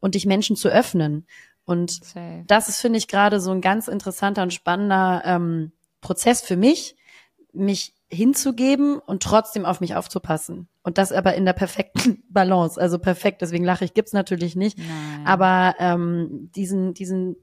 [0.00, 1.26] und dich Menschen zu öffnen
[1.64, 2.44] und Safe.
[2.46, 6.94] das ist, finde ich, gerade so ein ganz interessanter und spannender ähm, Prozess für mich,
[7.54, 10.68] mich hinzugeben und trotzdem auf mich aufzupassen.
[10.82, 12.78] Und das aber in der perfekten Balance.
[12.78, 14.76] Also perfekt, deswegen lache ich, gibt's natürlich nicht.
[14.78, 15.26] Nein.
[15.26, 17.36] Aber ähm, diesen, diesen,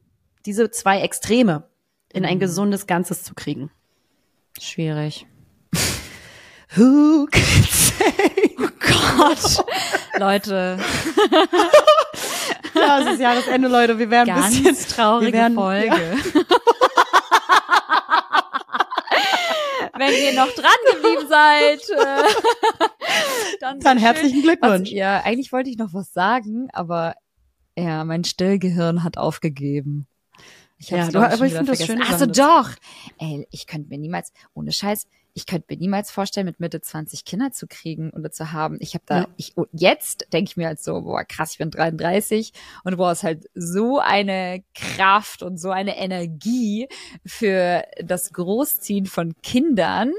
[0.45, 1.63] diese zwei Extreme
[2.13, 3.71] in ein gesundes Ganzes zu kriegen.
[4.59, 5.25] Schwierig.
[6.75, 8.55] Who can say?
[9.17, 9.65] Gott.
[10.19, 10.77] Leute,
[12.75, 13.97] Ja, es ist Jahresende, Leute.
[13.99, 16.17] Wir werden ein bisschen ganz traurige wir werden- Folge.
[19.97, 22.23] Wenn ihr noch dran geblieben seid, äh,
[23.59, 24.43] dann, Dann herzlichen schön.
[24.43, 24.89] Glückwunsch.
[24.89, 27.15] Was, ja, eigentlich wollte ich noch was sagen, aber
[27.77, 30.07] ja, mein Stillgehirn hat aufgegeben.
[30.77, 32.69] Ich Ja, hab's, du- glaub aber ich wieder find das schön, Ach so, dass- doch.
[33.17, 37.25] Ey, ich könnte mir niemals, ohne Scheiß, ich könnte mir niemals vorstellen, mit Mitte 20
[37.25, 38.77] Kinder zu kriegen oder zu haben.
[38.79, 39.27] Ich habe da, Ja.
[39.37, 43.23] ich, jetzt denke ich mir halt so, boah, krass, ich bin 33 und boah, ist
[43.23, 46.87] halt so eine Kraft und so eine Energie
[47.25, 50.13] für das Großziehen von Kindern.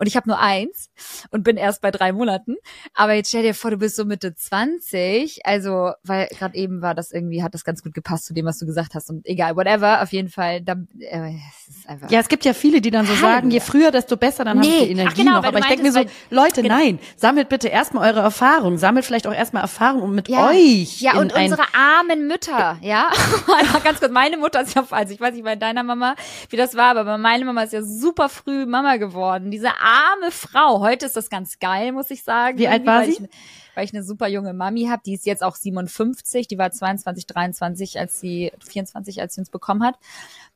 [0.00, 0.88] Und ich habe nur eins
[1.30, 2.56] und bin erst bei drei Monaten.
[2.94, 5.40] Aber jetzt stell dir vor, du bist so Mitte 20.
[5.44, 8.58] Also, weil gerade eben war das irgendwie, hat das ganz gut gepasst zu dem, was
[8.58, 9.10] du gesagt hast.
[9.10, 11.34] Und egal, whatever, auf jeden Fall, da, äh,
[11.68, 12.10] es ist einfach.
[12.10, 13.34] Ja, es gibt ja viele, die dann so Halleluja.
[13.34, 14.68] sagen, je früher, desto besser, dann Nee.
[14.68, 15.44] ich die Energie Ach, genau, noch.
[15.44, 16.74] Aber ich denke mir so, Leute, Genau.
[16.76, 20.48] nein, sammelt bitte erstmal eure Erfahrung, sammelt vielleicht auch erstmal Erfahrung, um mit Ja.
[20.48, 23.10] euch Ja, und unsere armen Mütter, ja.
[23.84, 26.14] Ganz kurz, meine Mutter ist ja, also ich weiß nicht bei deiner Mama,
[26.48, 29.50] wie das war, aber meine Mama ist ja super früh Mama geworden.
[29.50, 30.80] Diese arme Frau.
[30.80, 32.58] Heute ist das ganz geil, muss ich sagen.
[32.58, 33.24] Wie alt war weil sie?
[33.24, 33.30] Ich,
[33.74, 37.26] weil ich eine super junge Mami habe, die ist jetzt auch 57, die war 22,
[37.26, 39.96] 23, als sie 24, als sie uns bekommen hat.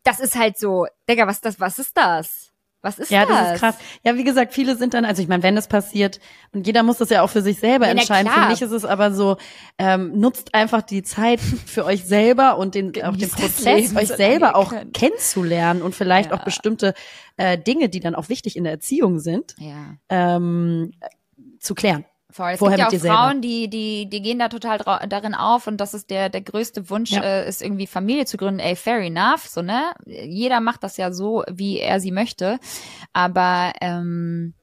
[0.02, 2.52] Das ist halt so, Digga, was das, was ist das?
[2.84, 3.36] Was ist ja, das?
[3.38, 3.74] das ist krass.
[4.04, 6.20] Ja, wie gesagt, viele sind dann, also ich meine, wenn das passiert,
[6.52, 8.28] und jeder muss das ja auch für sich selber Ja, entscheiden.
[8.30, 8.50] Für klar.
[8.50, 9.36] mich ist es aber so,
[9.78, 14.54] ähm, nutzt einfach die Zeit für euch selber und den, auch den Prozess, euch selber
[14.54, 14.94] auch könnt.
[14.94, 16.36] kennenzulernen und vielleicht Ja.
[16.36, 16.94] auch bestimmte
[17.36, 19.96] äh, Dinge, die dann auch wichtig in der Erziehung sind, Ja.
[20.08, 20.92] ähm,
[21.58, 22.04] zu klären.
[22.34, 22.50] Voll.
[22.50, 23.16] Es Vorher gibt ja auch selber.
[23.16, 26.90] Frauen, die, die, die gehen da total darin auf und das ist der, der größte
[26.90, 27.22] Wunsch, Ja.
[27.22, 28.58] äh, ist irgendwie Familie zu gründen.
[28.58, 29.94] Ey, fair enough, so, ne?
[30.04, 32.58] Jeder macht das ja so, wie er sie möchte.
[33.12, 34.54] Aber, ähm,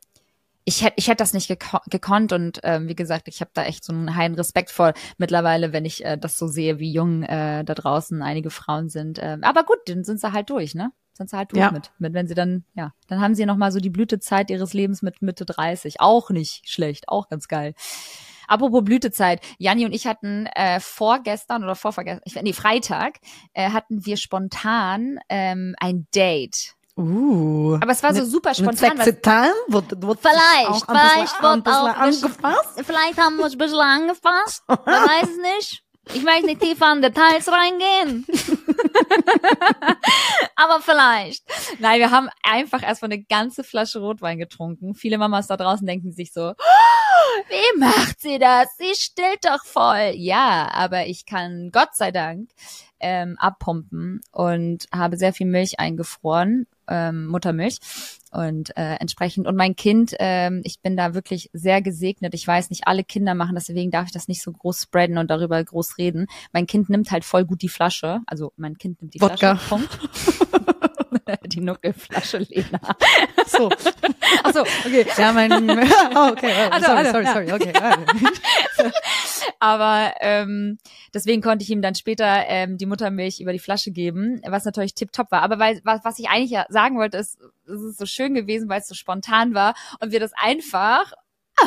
[0.65, 3.63] ich hätte ich hätte das nicht geko gekonnt und ähm, wie gesagt, ich habe da
[3.63, 7.23] echt so einen heilen Respekt vor mittlerweile, wenn ich äh, das so sehe, wie jung
[7.23, 9.17] äh, da draußen einige Frauen sind.
[9.21, 10.91] Ähm, aber gut, dann sind sie halt durch, ne?
[11.13, 11.71] Sie halt durch Ja.
[11.71, 12.13] mit, mit.
[12.13, 15.21] Wenn sie dann, ja, dann haben sie noch mal so die Blütezeit ihres Lebens mit
[15.21, 15.99] Mitte 30.
[16.01, 17.73] Auch nicht schlecht, auch ganz geil.
[18.47, 23.19] Apropos Blütezeit, Janni und ich hatten äh, vorgestern oder vorvergestern, ich, nee, Freitag,
[23.53, 26.73] äh, hatten wir spontan ähm, ein Date.
[26.97, 27.75] Uh.
[27.81, 28.97] Aber es war so Mit- super mit spontan.
[28.97, 29.53] sexy time?
[29.69, 32.69] Wird, wird Vielleicht, vielleicht wird auch ein bisschen- angefasst.
[32.85, 34.63] Vielleicht haben wir uns ein bisschen angefasst.
[34.67, 35.83] Man weiß es nicht.
[36.07, 38.25] Ich möchte nicht tiefer in Details reingehen.
[40.55, 41.43] Aber vielleicht.
[41.79, 44.95] Nein, wir haben einfach erstmal eine ganze Flasche Rotwein getrunken.
[44.95, 46.53] Viele Mamas da draußen denken sich so, "Oh,
[47.49, 48.75] wie macht sie das?
[48.77, 50.13] Sie stillt doch voll.
[50.15, 52.49] Ja, aber ich kann Gott sei Dank
[52.99, 57.77] ähm, abpumpen und habe sehr viel Milch eingefroren, ähm, Muttermilch.
[58.31, 62.33] Und äh, entsprechend und mein Kind, ähm, ich bin da wirklich sehr gesegnet.
[62.33, 65.17] Ich weiß nicht, alle Kinder machen das, deswegen darf ich das nicht so groß spreaden
[65.17, 66.27] und darüber groß reden.
[66.53, 69.55] Mein Kind nimmt halt voll gut die Flasche, also mein Kind nimmt die Wodka.
[69.55, 69.69] Flasche.
[69.69, 69.99] Punkt.
[71.45, 72.79] die Nuckelflasche, Lena.
[73.45, 73.69] So.
[74.43, 75.05] Ach so, okay.
[75.17, 75.51] Ja, mein.
[75.51, 76.51] Oh, okay.
[76.67, 77.33] Oh, Also, sorry, also, sorry, ja.
[77.33, 77.51] sorry.
[77.53, 77.73] Okay.
[79.59, 80.77] Aber ähm,
[81.13, 84.95] deswegen konnte ich ihm dann später ähm, die Muttermilch über die Flasche geben, was natürlich
[84.95, 85.41] tipptopp war.
[85.41, 87.37] Aber weil, was, was ich eigentlich ja sagen wollte, ist,
[87.71, 91.13] es ist so schön gewesen, weil es so spontan war und wir das einfach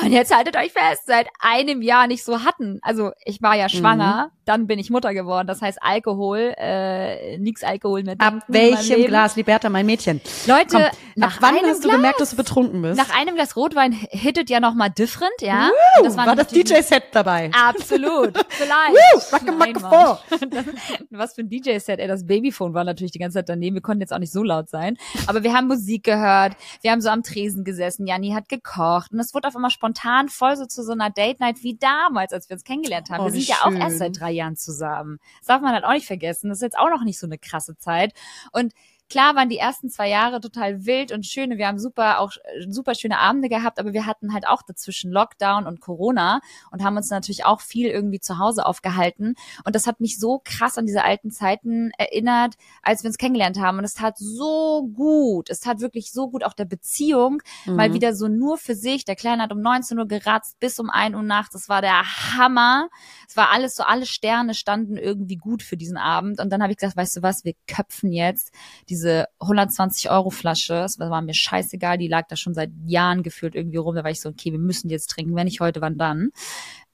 [0.02, 2.78] und jetzt haltet euch fest, seit einem Jahr nicht so hatten.
[2.82, 5.46] Also ich war ja schwanger, dann bin ich Mutter geworden.
[5.46, 8.16] Das heißt Alkohol, äh, nix Alkohol mehr.
[8.18, 9.04] Ab welchem.
[9.06, 10.20] Glas, Liberta, mein Mädchen?
[10.46, 10.82] Leute, Komm,
[11.16, 12.96] nach ab wann einem hast du Glas, gemerkt, dass du betrunken bist?
[12.96, 15.68] nach einem Glas Rotwein hittet ja noch mal different, ja.
[16.00, 17.50] Uh, Und war das natürlich- DJ-Set dabei?
[17.52, 18.32] Absolut.
[18.48, 18.92] Vielleicht.
[18.92, 20.20] Woo, Nein, vor.
[21.10, 22.08] Was für ein DJ-Set, ey.
[22.08, 23.74] Das Babyphone war natürlich die ganze Zeit daneben.
[23.76, 24.96] Wir konnten jetzt auch nicht so laut sein.
[25.26, 26.56] Aber wir haben Musik gehört.
[26.82, 28.06] Wir haben so am Tresen gesessen.
[28.06, 29.12] Janni hat gekocht.
[29.12, 32.48] Und es wurde auf einmal spontan voll so zu so einer Date-Night wie damals, als
[32.48, 33.20] wir uns kennengelernt haben.
[33.20, 33.80] Oh, wir sind ja auch schön.
[33.80, 35.18] erst seit drei Jahren zusammen.
[35.40, 36.48] Das darf man halt auch nicht vergessen.
[36.48, 38.14] Das ist jetzt auch noch nicht so eine krasse Zeit.
[38.52, 38.72] Und
[39.14, 41.56] Klar waren die ersten zwei Jahre total wild und schön.
[41.56, 45.12] Wir haben super auch äh, super schöne Abende gehabt, aber wir hatten halt auch dazwischen
[45.12, 46.40] Lockdown und Corona
[46.72, 49.36] und haben uns natürlich auch viel irgendwie zu Hause aufgehalten.
[49.64, 53.60] Und das hat mich so krass an diese alten Zeiten erinnert, als wir uns kennengelernt
[53.60, 53.78] haben.
[53.78, 55.48] Und es tat so gut.
[55.48, 57.94] Es tat wirklich so gut auch der Beziehung, mal Mhm.
[57.94, 59.04] wieder so nur für sich.
[59.04, 61.52] Der Kleine hat um 19 Uhr geratzt bis um 1 Uhr nachts.
[61.52, 62.02] Das war der
[62.36, 62.88] Hammer.
[63.28, 66.40] Es war alles so, alle Sterne standen irgendwie gut für diesen Abend.
[66.40, 68.52] Und dann habe ich gesagt, weißt du was, wir köpfen jetzt
[68.88, 70.74] diese 120 Euro Flasche.
[70.74, 71.98] Das war mir scheißegal.
[71.98, 73.94] Die lag da schon seit Jahren gefühlt irgendwie rum.
[73.94, 75.34] Da war ich so, okay, wir müssen jetzt trinken.
[75.34, 76.30] Wenn nicht heute, wann dann?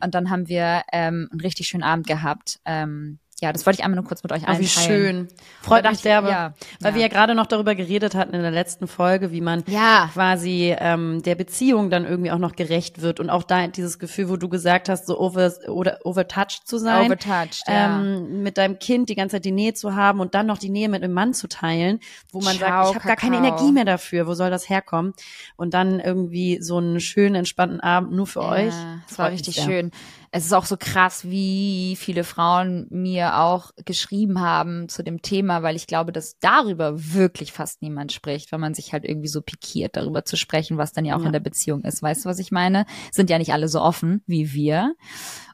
[0.02, 2.60] Und dann haben wir ähm, einen richtig schönen Abend gehabt.
[2.64, 5.28] Ähm, ja, das wollte ich einmal nur kurz mit euch Oh, allen wie schön.
[5.62, 6.28] Freut mich derbe.
[6.28, 6.94] ja, Weil ja.
[6.96, 10.10] wir ja gerade noch darüber geredet hatten in der letzten Folge, wie man Ja.
[10.12, 14.28] quasi ähm, der Beziehung dann irgendwie auch noch gerecht wird und auch da dieses Gefühl,
[14.28, 17.98] wo du gesagt hast, so over oder overtouched zu sein, Overtouched, ja.
[18.00, 20.70] ähm, mit deinem Kind die ganze Zeit die Nähe zu haben und dann noch die
[20.70, 22.00] Nähe mit einem Mann zu teilen,
[22.32, 23.30] wo man sagt, Ciao, ich habe gar keine.
[23.40, 25.14] Energie mehr dafür, wo soll das herkommen?
[25.56, 28.66] Und dann irgendwie so einen schönen entspannten Abend nur für euch.
[29.08, 29.64] Es war Freut mich richtig sehr.
[29.64, 29.90] schön.
[30.32, 35.64] Es ist auch so krass, wie viele Frauen mir auch geschrieben haben zu dem Thema,
[35.64, 39.42] weil ich glaube, dass darüber wirklich fast niemand spricht, weil man sich halt irgendwie so
[39.42, 41.26] pikiert, darüber zu sprechen, was dann ja auch Ja.
[41.26, 42.00] in der Beziehung ist.
[42.00, 42.86] Weißt du, was ich meine?
[43.10, 44.94] Sind ja nicht alle so offen wie wir.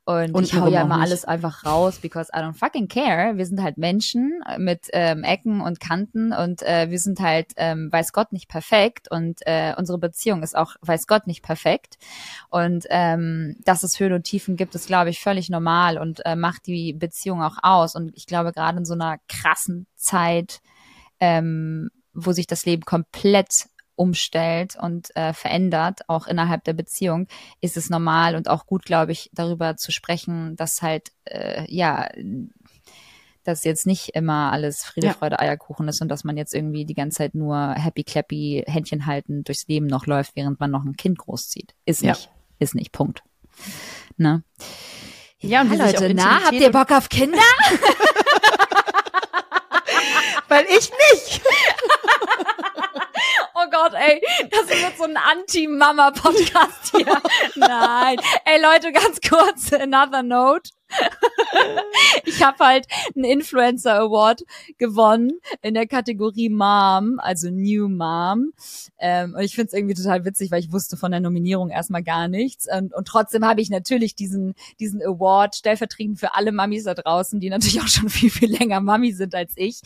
[0.09, 1.07] Und, Und ich hau ja immer nicht?
[1.07, 3.37] alles einfach raus, because I don't fucking care.
[3.37, 7.91] Wir sind halt Menschen mit ähm, Ecken und Kanten und äh, wir sind halt, ähm,
[7.91, 11.99] weiß Gott, nicht perfekt und äh, unsere Beziehung ist auch, weiß Gott, nicht perfekt.
[12.51, 16.37] Und ähm, dass es Höhen und Tiefen gibt, ist, glaube ich, völlig normal und äh,
[16.37, 17.97] macht die Beziehung auch aus.
[17.97, 20.61] Und ich glaube, gerade in so einer krassen Zeit,
[21.19, 23.67] ähm, wo sich das Leben komplett
[23.97, 27.27] umstellt und äh, verändert, auch innerhalb der Beziehung,
[27.61, 32.09] ist es normal und auch gut, glaube ich, darüber zu sprechen, dass halt, äh, ja,
[33.45, 35.13] dass jetzt nicht immer alles Friede, Ja.
[35.15, 39.07] Freude, Eierkuchen ist und dass man jetzt irgendwie die ganze Zeit nur happy clappy Händchen
[39.07, 41.75] halten durchs Leben noch läuft, während man noch ein Kind großzieht.
[41.85, 42.13] Ist Ja.
[42.13, 42.31] nicht.
[42.59, 42.93] Ist nicht.
[42.93, 43.23] Punkt.
[44.17, 44.43] Ne?
[45.41, 47.39] Ja, und sich auch Leute, na, habt ihr Bock auf Kinder?
[50.49, 51.43] Weil ich nicht.
[53.59, 57.07] Oh Gott, ey, das wird so ein Anti-Mama-Podcast hier.
[57.57, 58.19] Nein.
[58.45, 60.71] Ey, Leute, ganz kurz, another note.
[62.25, 64.43] Ich habe halt einen Influencer Award
[64.77, 68.53] gewonnen in der Kategorie Mom, also New Mom.
[68.99, 72.29] Ähm, und ich find's irgendwie total witzig, weil ich wusste von der Nominierung erstmal gar
[72.29, 72.67] nichts.
[72.71, 77.41] Und, und trotzdem habe ich natürlich diesen, diesen Award stellvertretend für alle Mamis da draußen,
[77.41, 79.81] die natürlich auch schon viel, viel länger Mami sind als ich,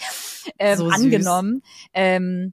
[0.59, 1.63] ähm, So angenommen.
[1.95, 2.53] Ähm,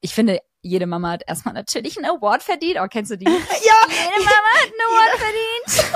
[0.00, 2.78] ich finde, jede Mama hat erstmal natürlich einen Award verdient.
[2.80, 3.24] Oh, kennst du die?
[3.26, 3.30] ja.
[3.30, 5.92] Jede Mama hat einen Award verdient.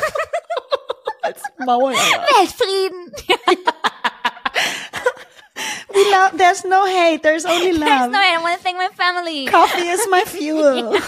[1.23, 1.93] Als Maul.
[1.93, 3.13] Weltfrieden.
[5.95, 8.11] We love, there's no hate, there's only love.
[8.11, 9.45] No, I want to thank my family.
[9.47, 10.99] Coffee is my fuel.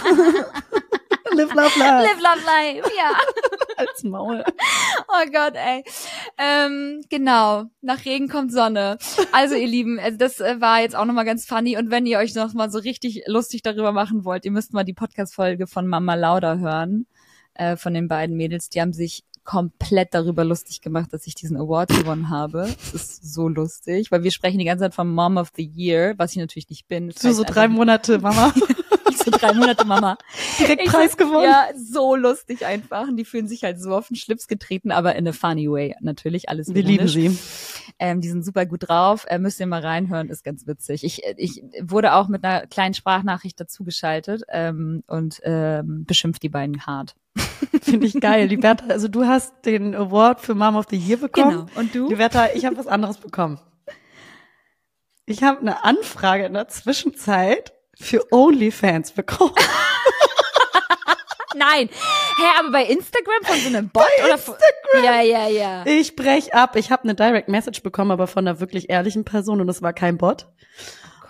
[1.33, 2.03] Live, love, love.
[2.03, 2.91] Live, love, life.
[2.95, 3.17] Ja.
[3.77, 4.43] Als Maul.
[5.09, 5.83] Oh Gott, ey.
[6.37, 7.65] Ähm, genau.
[7.81, 8.97] Nach Regen kommt Sonne.
[9.31, 11.77] Also, ihr Lieben, also das äh, war jetzt auch nochmal ganz funny.
[11.77, 14.83] Und wenn ihr euch noch mal so richtig lustig darüber machen wollt, ihr müsst mal
[14.83, 17.05] die Podcast-Folge von Mama Lauda hören,
[17.53, 18.69] äh, von den beiden Mädels.
[18.69, 22.67] Die haben sich komplett darüber lustig gemacht, dass ich diesen Award gewonnen habe.
[22.91, 26.15] Das ist so lustig, weil wir sprechen die ganze Zeit von Mom of the Year,
[26.17, 27.09] was ich natürlich nicht bin.
[27.09, 28.53] Das so einfach- drei Monate, Mama.
[29.25, 30.17] so drei Monate Mama.
[30.59, 31.43] Direkt Ich Preis so, gewonnen.
[31.43, 33.07] Ja, so lustig einfach.
[33.07, 35.95] Und die fühlen sich halt so auf den Schlips getreten, aber in a funny way.
[35.99, 37.37] Natürlich alles Wir lieben sie.
[37.99, 39.25] Ähm, die sind super gut drauf.
[39.27, 41.03] Äh, müsst ihr mal reinhören, ist ganz witzig.
[41.03, 46.85] Ich, ich wurde auch mit einer kleinen Sprachnachricht dazugeschaltet ähm, und ähm, beschimpft die beiden
[46.85, 47.15] hart.
[47.81, 48.47] Finde ich geil.
[48.47, 51.69] Die Bertha, also du hast den Award für Mom of the Year bekommen.
[51.75, 52.07] Und du?
[52.07, 53.59] Die Bertha, ich habe was anderes bekommen.
[55.25, 59.53] Ich habe eine Anfrage in der Zwischenzeit für OnlyFans bekommen.
[61.57, 61.89] Nein.
[61.89, 64.55] Hä, aber bei Instagram von so einem Bot oder von,
[65.03, 65.85] Ja, ja, ja.
[65.85, 66.75] Ich brech ab.
[66.75, 69.93] Ich habe eine Direct Message bekommen, aber von einer wirklich ehrlichen Person und es war
[69.93, 70.47] kein Bot.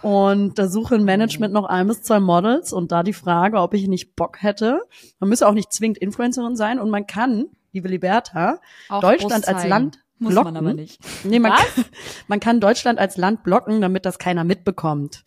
[0.01, 3.73] Und da suche ein Management noch ein bis zwei Models und da die Frage, ob
[3.73, 4.81] ich nicht Bock hätte.
[5.19, 9.65] Man müsse auch nicht zwingend Influencerin sein und man kann, liebe Liberta, Auch Deutschland als.
[9.65, 10.53] Land Muss blocken.
[10.53, 10.99] man aber nicht.
[11.23, 11.85] Nee, man, kann,
[12.27, 15.23] man kann Deutschland als Land blocken, damit das keiner mitbekommt.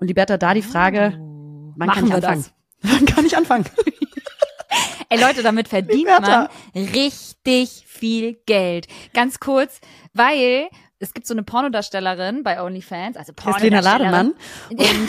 [0.00, 1.72] Und Liberta, da die Frage, Oh.
[1.76, 2.44] man Machen kann nicht wir anfangen.
[2.82, 3.64] Man kann nicht anfangen.
[5.08, 6.48] Ey Leute, damit verdient Liberta.
[6.74, 8.86] man richtig viel Geld.
[9.12, 9.80] Ganz kurz,
[10.14, 10.68] weil
[11.00, 14.12] es gibt so eine Pornodarstellerin bei OnlyFans, also ist Lena Pornodarstellerin.
[14.12, 14.34] Lademann.
[14.70, 15.08] Und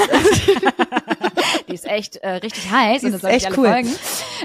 [1.69, 3.67] die ist echt äh, richtig heiß Die und das soll ich echt alle cool.
[3.67, 3.73] Mhm.
[3.73, 3.95] folgen.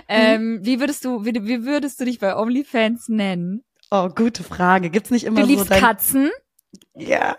[0.08, 3.64] Ähm, wie würdest du, wie, wie würdest du dich bei OnlyFans nennen?
[3.90, 4.90] Oh, gute Frage.
[4.90, 5.80] Gibt's nicht immer Du so liebst dein...
[5.80, 6.30] Katzen?
[6.94, 7.36] Ja.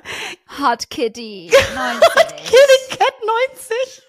[0.59, 2.01] Hot Kitty 90.
[2.45, 2.86] Kitty
[3.27, 4.03] 90.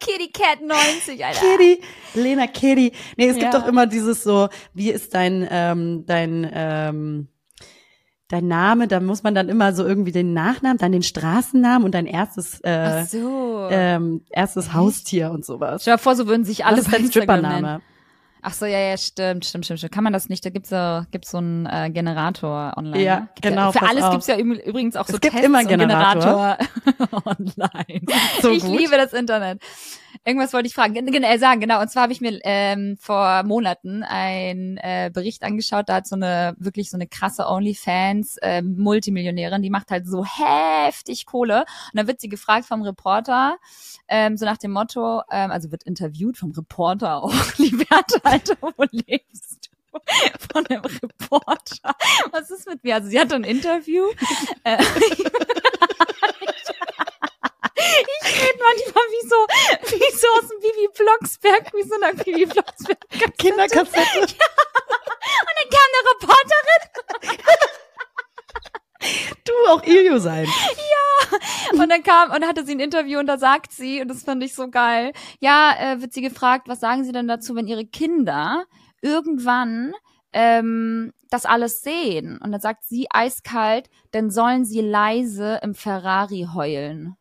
[0.00, 1.40] Kitty Cat 90, Alter.
[1.40, 1.82] Kitty,
[2.14, 2.92] Lena Kitty.
[3.16, 3.60] Nee, es gibt Ja.
[3.60, 7.28] doch immer dieses so, wie ist dein, ähm, dein, ähm,
[8.28, 8.88] dein Name?
[8.88, 12.60] Da muss man dann immer so irgendwie den Nachnamen, dann den Straßennamen und dein erstes,
[12.62, 13.68] äh, so.
[13.70, 15.82] ähm, erstes Haustier und sowas.
[15.82, 17.10] Stell dir vor, so würden sich alle ist dein nennen.
[17.10, 17.82] Strippername?
[18.44, 19.92] Ach so, ja, ja, stimmt, stimmt, stimmt, stimmt.
[19.92, 20.44] Kann man das nicht?
[20.44, 23.00] Da gibt's so, gibt's so einen äh, Generator online.
[23.02, 23.16] Ja?
[23.36, 24.10] Gibt's genau, Für pass alles auf.
[24.12, 26.58] gibt's ja üb- übrigens auch Es so gibt Tests immer und Generator.
[26.84, 28.00] Generator online.
[28.40, 28.76] So ich gut.
[28.80, 29.62] liebe das Internet.
[30.24, 31.80] Irgendwas wollte ich fragen, gen- gen- äh, sagen, genau.
[31.80, 35.88] Und zwar habe ich mir ähm, vor Monaten einen äh, Bericht angeschaut.
[35.88, 40.24] Da hat so eine wirklich so eine krasse OnlyFans äh, Multimillionärin, die macht halt so
[40.24, 41.60] heftig Kohle.
[41.92, 43.56] Und dann wird sie gefragt vom Reporter,
[44.06, 48.72] ähm, so nach dem Motto, ähm, also wird interviewt vom Reporter auch, Liberta, Alter, wo
[48.92, 49.98] lebst du?
[50.54, 51.94] Von dem Reporter.
[52.30, 52.94] Was ist mit mir?
[52.94, 54.04] Also sie hatte ein Interview.
[58.24, 59.36] Ich rede manchmal wie so,
[59.96, 62.98] wie so aus dem Bibi Blocksberg, wie so einer Bibi Blocksberg.
[63.38, 64.20] Kinderkassette.
[64.20, 67.38] Und dann kam eine Reporterin
[69.44, 70.46] Du auch Ilio sein.
[71.72, 74.42] und dann kam und hatte sie ein Interview und da sagt sie, und das fand
[74.44, 77.84] ich so geil, ja, äh, wird sie gefragt, was sagen sie denn dazu, wenn ihre
[77.86, 78.64] Kinder
[79.00, 79.92] irgendwann
[80.32, 82.38] ähm, das alles sehen?
[82.42, 87.16] Und dann sagt sie eiskalt, dann sollen sie leise im Ferrari heulen.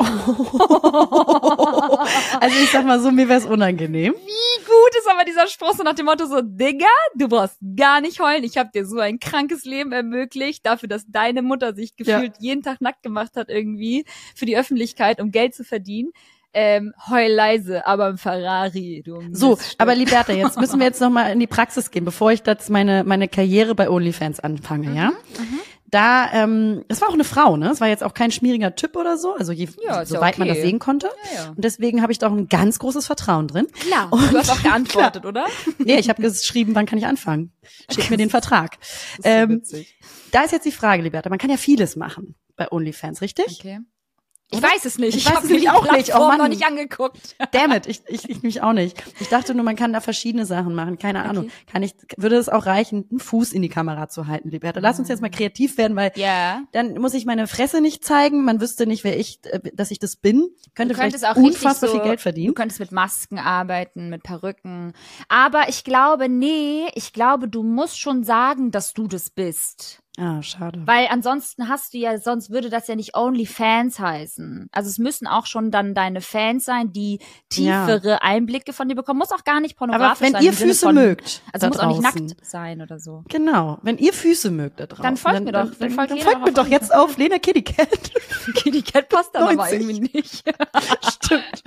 [2.40, 4.14] Also ich sag mal so, mir wär's unangenehm.
[4.14, 8.00] Wie gut ist aber dieser Spruch so nach dem Motto so, Digga, du brauchst gar
[8.00, 8.44] nicht heulen.
[8.44, 12.62] Ich habe dir so ein krankes Leben ermöglicht, dafür, dass deine Mutter sich gefühlt jeden
[12.62, 16.12] Tag nackt gemacht hat irgendwie für die Öffentlichkeit, um Geld zu verdienen.
[16.52, 21.10] Ähm, heul leise, aber im Ferrari, du So, aber Liberta, jetzt müssen wir jetzt noch
[21.10, 25.10] mal in die Praxis gehen, bevor ich jetzt meine meine Karriere bei OnlyFans anfange, ja?
[25.10, 25.60] Mhm,
[25.90, 27.70] Da, ähm, es war auch eine Frau, ne?
[27.70, 30.38] Es war jetzt auch kein schmieriger Typ oder so, also je, Ja, ist ja soweit
[30.38, 30.58] man okay.
[30.58, 31.08] das sehen konnte.
[31.34, 31.48] Ja, ja.
[31.50, 33.66] Und deswegen habe ich da auch ein ganz großes Vertrauen drin.
[33.72, 35.46] Klar, du hast auch geantwortet, oder?
[35.78, 37.52] Nee, ich habe geschrieben, wann kann ich anfangen?
[37.92, 38.78] Schick mir den Vertrag.
[39.24, 39.62] Ähm,
[40.30, 43.58] da ist jetzt die Frage, Liberta, man kann ja vieles machen bei OnlyFans, richtig?
[43.58, 43.80] Okay.
[44.52, 45.16] Ich weiß es nicht.
[45.16, 46.14] Ich weiß hab es nämlich auch nicht.
[46.14, 46.38] Oh Mann.
[46.38, 47.36] noch nicht angeguckt.
[47.52, 49.02] Damn it, ich, ich, ich mich auch nicht.
[49.20, 50.98] Ich dachte nur, man kann da verschiedene Sachen machen.
[50.98, 51.50] Keine Ahnung.
[51.70, 54.80] Kann ich, würde es auch reichen, einen Fuß in die Kamera zu halten, Liberta?
[54.80, 56.62] Lass uns jetzt mal kreativ werden, weil Ja.
[56.72, 58.44] dann muss ich meine Fresse nicht zeigen.
[58.44, 60.48] Man wüsste nicht, wer ich, äh, dass ich das bin.
[60.74, 62.54] Könnte Du vielleicht auch unfassbar so, viel Geld Du verdienen.
[62.54, 64.94] könntest mit Masken arbeiten, mit Perücken.
[65.28, 70.02] Aber ich glaube, nee, ich glaube, du musst schon sagen, dass du das bist.
[70.20, 70.82] Ah, schade.
[70.84, 74.68] Weil ansonsten hast du ja, sonst würde das ja nicht OnlyFans heißen.
[74.70, 79.18] Also es müssen auch schon dann deine Fans sein, die tiefere Einblicke von dir bekommen.
[79.18, 80.42] Muss auch gar nicht pornografisch Aber wenn sein.
[80.42, 82.26] ihr im Sinne Füße von, mögt, Also muss auch nicht draußen.
[82.26, 83.24] nackt sein oder so.
[83.28, 85.02] Genau, wenn ihr Füße mögt da draußen.
[85.02, 85.60] Dann folgt mir doch.
[85.60, 87.88] Dann, Dann dann, folgt dann folgt mir doch jetzt auf Lena Kitty Cat.
[88.56, 89.80] Kitty Cat passt dann aber 90.
[89.80, 90.44] irgendwie nicht.
[91.14, 91.62] Stimmt.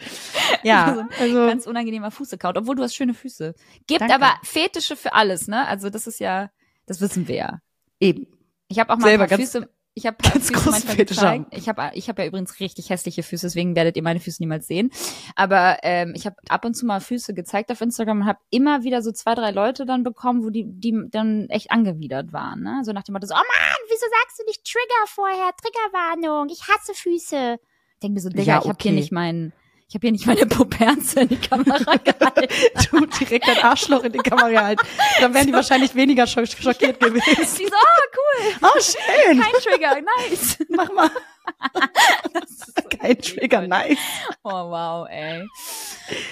[0.63, 3.55] Ja, also Ganz unangenehmer Fußaccount, obwohl du hast schöne Füße.
[3.87, 4.13] Gibt Danke.
[4.13, 5.67] aber Fetische für alles, ne?
[5.67, 6.49] Also das ist ja,
[6.85, 7.59] das wissen wir ja.
[7.99, 8.27] eben.
[8.73, 9.69] Ich habe auch mal Selber ganz- Füße.
[9.95, 11.45] Ich habe ganz Füße manchmal gezeigt.
[11.51, 14.65] Ich habe ich hab ja übrigens richtig hässliche Füße, deswegen werdet ihr meine Füße niemals
[14.65, 14.89] sehen.
[15.35, 18.81] Aber ähm, ich habe ab und zu mal Füße gezeigt auf Instagram und habe immer
[18.83, 22.63] wieder so zwei, drei Leute dann bekommen, wo die, die dann echt angewidert waren.
[22.63, 22.81] Ne?
[22.83, 25.51] So nach dem Motto so, oh Mann, wieso sagst du nicht Trigger vorher?
[25.61, 27.59] Triggerwarnung, ich hasse Füße.
[27.93, 28.89] Ich denke mir so, Digga, Ja, ich habe okay.
[28.89, 29.53] hier nicht meinen,
[29.93, 32.47] Ich habe hier nicht meine Puperze in die Kamera gehalten.
[32.89, 34.83] Du direkt dein Arschloch in die Kamera halten.
[35.21, 37.21] Dann wären die wahrscheinlich weniger schock schockiert gewesen.
[37.59, 38.53] Die so, oh, cool.
[38.63, 39.39] Oh, schön.
[39.39, 40.57] Kein Trigger, nice.
[40.69, 41.11] Mach mal.
[42.99, 43.97] Kein Trigger, nice.
[44.43, 45.45] Oh, wow, ey.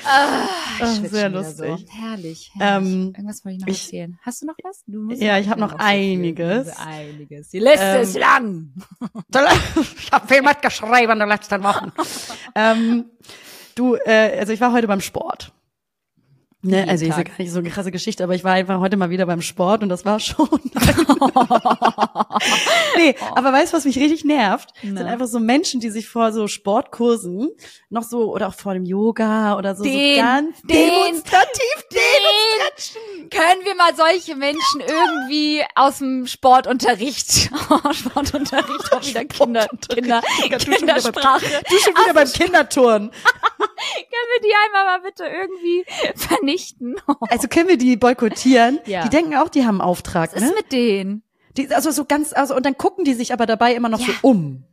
[0.06, 0.48] Ah,
[0.78, 1.58] ich Ah, sehr lustig.
[1.58, 1.64] So.
[2.02, 2.88] Herrlich, herrlich.
[2.88, 4.20] Ähm, Irgendwas wollte ich noch ich- erzählen.
[4.24, 4.84] Hast du noch was?
[4.88, 6.76] Du musst Ja, ich hab ja noch einiges.
[6.78, 7.50] Einiges.
[7.50, 8.74] Die Liste Ähm, ist lang.
[10.00, 11.92] Ich habe viel mitgeschrieben in den letzten Wochen.
[12.56, 13.06] ähm,
[13.76, 15.52] du, äh, also ich war heute beim Sport.
[16.64, 17.30] Ne, also ist ja Tag.
[17.30, 19.82] gar nicht so eine krasse Geschichte, aber ich war einfach heute mal wieder beim Sport
[19.82, 20.48] und das war schon.
[22.98, 24.70] nee, aber weißt du, was mich richtig nervt?
[24.82, 25.06] Sind Na.
[25.06, 27.50] einfach so Menschen, die sich vor so Sportkursen
[27.90, 33.30] noch so oder auch vor dem Yoga oder so, Den, so ganz den, demonstrativ Den
[33.30, 40.22] können wir mal solche Menschen irgendwie aus dem Sportunterricht, oh, Sportunterricht, auch wieder Kinder, Kinder,
[40.44, 41.46] Digga, du schon wieder beim- Kindersprache.
[41.70, 43.12] Du schon wieder beim Kinderturnen.
[43.62, 45.84] Können wir die einmal mal bitte irgendwie
[46.58, 46.96] vernichten?
[47.30, 48.80] Also können wir die boykottieren?
[48.86, 49.04] Ja.
[49.04, 50.48] Die denken auch, die haben einen Auftrag, Was ne?
[50.50, 51.24] ist mit denen?
[51.58, 54.08] Die, also so ganz, also und dann gucken die sich aber dabei immer noch Ja.
[54.08, 54.64] so um,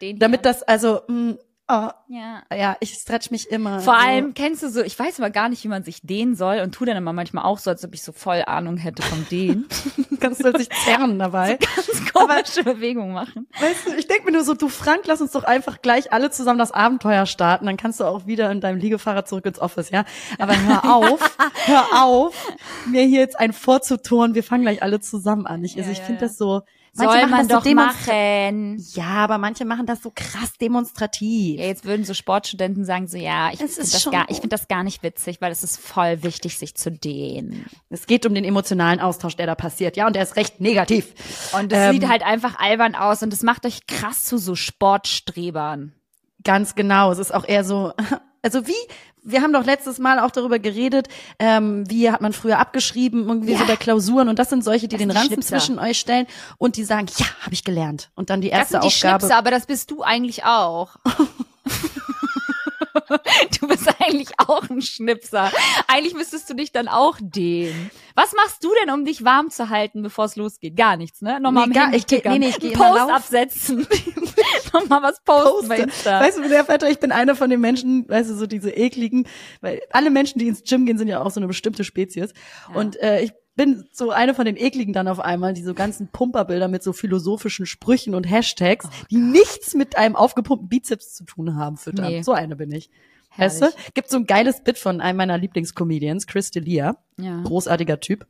[0.00, 1.36] denen damit das also, mh,
[1.68, 2.42] oh, ja.
[2.54, 3.80] ja, ich stretch mich immer.
[3.80, 4.00] Vor so.
[4.00, 6.72] allem kennst du so, ich weiß aber gar nicht, wie man sich dehnen soll und
[6.72, 9.66] tu dann immer manchmal auch so, als ob ich so voll Ahnung hätte vom Dehnen.
[10.24, 11.58] kannst du sich zerren dabei.
[11.76, 13.46] Ganz komische Bewegungen machen.
[13.60, 16.30] Weißt du, ich denke mir nur so, du Frank, lass uns doch einfach gleich alle
[16.30, 19.90] zusammen das Abenteuer starten, dann kannst du auch wieder in deinem Liegefahrrad zurück ins Office,
[19.90, 20.04] ja?
[20.38, 21.36] Aber hör auf,
[21.66, 22.34] hör auf,
[22.86, 25.62] mir hier jetzt ein vorzuturnen, wir fangen gleich alle zusammen an.
[25.62, 26.28] Ich, also Ja, ich ja, finde ja.
[26.28, 26.62] das so,
[26.96, 28.86] Soll machen man das doch so machen.
[28.94, 31.58] Ja, aber manche machen das so krass demonstrativ.
[31.58, 34.68] Ja, jetzt würden so Sportstudenten sagen so, ja, ich finde das, gar, ich find das
[34.68, 37.66] gar nicht witzig, weil es ist voll wichtig, sich zu dehnen.
[37.90, 41.14] Es geht um den emotionalen Austausch, der da passiert, ja, und der ist recht negativ.
[41.52, 44.54] Und es Ähm, sieht halt einfach albern aus und es macht euch krass zu so
[44.54, 45.92] Sportstrebern.
[46.44, 47.10] Ganz genau.
[47.10, 47.92] Es ist auch eher so,
[48.42, 48.72] also wie,
[49.24, 51.08] wir haben doch letztes Mal auch darüber geredet,
[51.38, 53.58] ähm, wie hat man früher abgeschrieben, irgendwie Ja.
[53.58, 55.56] so bei Klausuren und das sind solche, die Das den die Ranzen Schnipser.
[55.58, 56.26] zwischen euch stellen
[56.58, 58.10] und die sagen, ja, habe ich gelernt.
[58.14, 59.20] Und dann die Das erste sind die Aufgabe.
[59.20, 60.96] Schnipser, aber das bist du eigentlich auch.
[63.60, 65.50] du bist eigentlich auch ein Schnipser.
[65.88, 67.90] Eigentlich müsstest du dich dann auch dehnen.
[68.14, 70.76] Was machst du denn, um dich warm zu halten, bevor es losgeht?
[70.76, 71.40] Gar nichts, ne?
[71.40, 73.10] Nochmal Nee, am gar- ich geh- nee, nee, ich geh Post laufen.
[73.10, 73.88] absetzen.
[74.72, 75.78] Nochmal was posten bei.
[75.78, 76.20] Insta.
[76.20, 79.26] Weißt du, der Vetter, ich bin einer von den Menschen, weißt du, so diese ekligen,
[79.60, 82.32] weil alle Menschen, die ins Gym gehen, sind ja auch so eine bestimmte Spezies.
[82.74, 86.08] Und äh, ich bin so eine von den ekligen dann auf einmal, die so ganzen
[86.08, 91.56] Pumperbilder mit so philosophischen Sprüchen und Hashtags, die nichts mit einem aufgepumpten Bizeps zu tun
[91.56, 92.06] haben, füttern.
[92.06, 92.22] Nee.
[92.22, 92.90] So eine bin ich.
[93.36, 93.66] Weißt du?
[93.66, 93.94] Herrlich.
[93.94, 96.96] Gibt so ein geiles Bit von einem meiner Lieblingscomedians, Chris D'Elia.
[97.18, 97.42] Ja.
[97.42, 98.26] Großartiger Typ.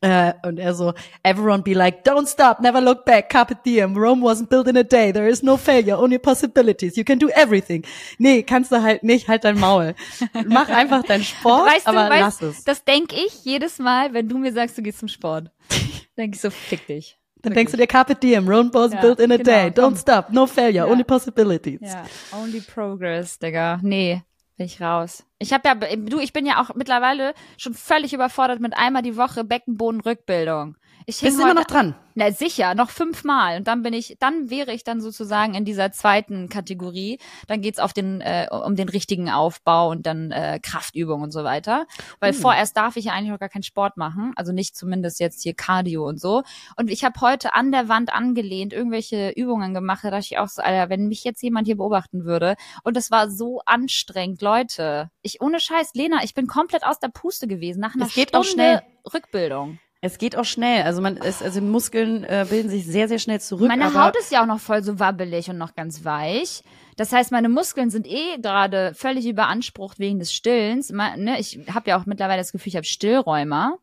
[0.00, 0.92] Äh, und er so,
[1.24, 4.84] everyone be like, don't stop, never look back, carpe diem, Rome wasn't built in a
[4.84, 7.84] day, there is no failure, only possibilities, you can do everything.
[8.18, 9.96] Nee, kannst du halt nicht, halt dein Maul.
[10.46, 12.64] Mach einfach deinen Sport, Weißt du, aber weißt, lass es.
[12.64, 15.50] das denk ich jedes Mal, wenn du mir sagst, du gehst zum Sport.
[16.16, 17.18] denk ich so, fick dich.
[17.42, 19.94] Dann denkst du dir, carpe diem, Rome wasn't Ja, built in a genau, day, komm.
[19.94, 20.92] don't stop, no failure, Ja.
[20.92, 21.80] only possibilities.
[21.82, 22.04] Ja,
[22.40, 23.80] only progress, Digga.
[23.82, 24.22] Nee,
[24.58, 25.24] bin ich raus.
[25.38, 29.16] Ich habe ja, du, ich bin ja auch mittlerweile schon völlig überfordert mit einmal die
[29.16, 30.76] Woche Beckenboden-Rückbildung.
[31.06, 31.94] Ich Bist immer noch dran?
[32.14, 33.58] Na sicher, noch fünfmal.
[33.58, 37.18] Und dann bin ich, dann wäre ich dann sozusagen in dieser zweiten Kategorie.
[37.46, 41.44] Dann geht's auf den, äh, um den richtigen Aufbau und dann äh, Kraftübungen und so
[41.44, 41.86] weiter.
[42.20, 42.40] Weil Hm.
[42.40, 44.32] vorerst darf ich ja eigentlich noch gar keinen Sport machen.
[44.36, 46.42] Also nicht zumindest jetzt hier Cardio und so.
[46.76, 50.00] Und ich habe heute an der Wand angelehnt irgendwelche Übungen gemacht.
[50.02, 52.56] Da dachte ich auch so, Alter, wenn mich jetzt jemand hier beobachten würde.
[52.82, 55.10] Und es war so anstrengend, Leute.
[55.22, 58.30] Ich ohne Scheiß, Lena, ich bin komplett aus der Puste gewesen nach einer Es geht
[58.30, 58.82] Stunde auch schnell.
[59.14, 59.78] Rückbildung.
[60.00, 60.82] Es geht auch schnell.
[60.84, 63.66] Also man ist, also Muskeln äh, bilden sich sehr, sehr schnell zurück.
[63.66, 66.62] Meine Haut ist ja auch noch voll so wabbelig und noch ganz weich.
[66.96, 70.90] Das heißt, meine Muskeln sind eh gerade völlig überansprucht wegen des Stillens.
[70.90, 73.78] Ne, Ich habe ja auch mittlerweile das Gefühl, ich habe Stillräumer,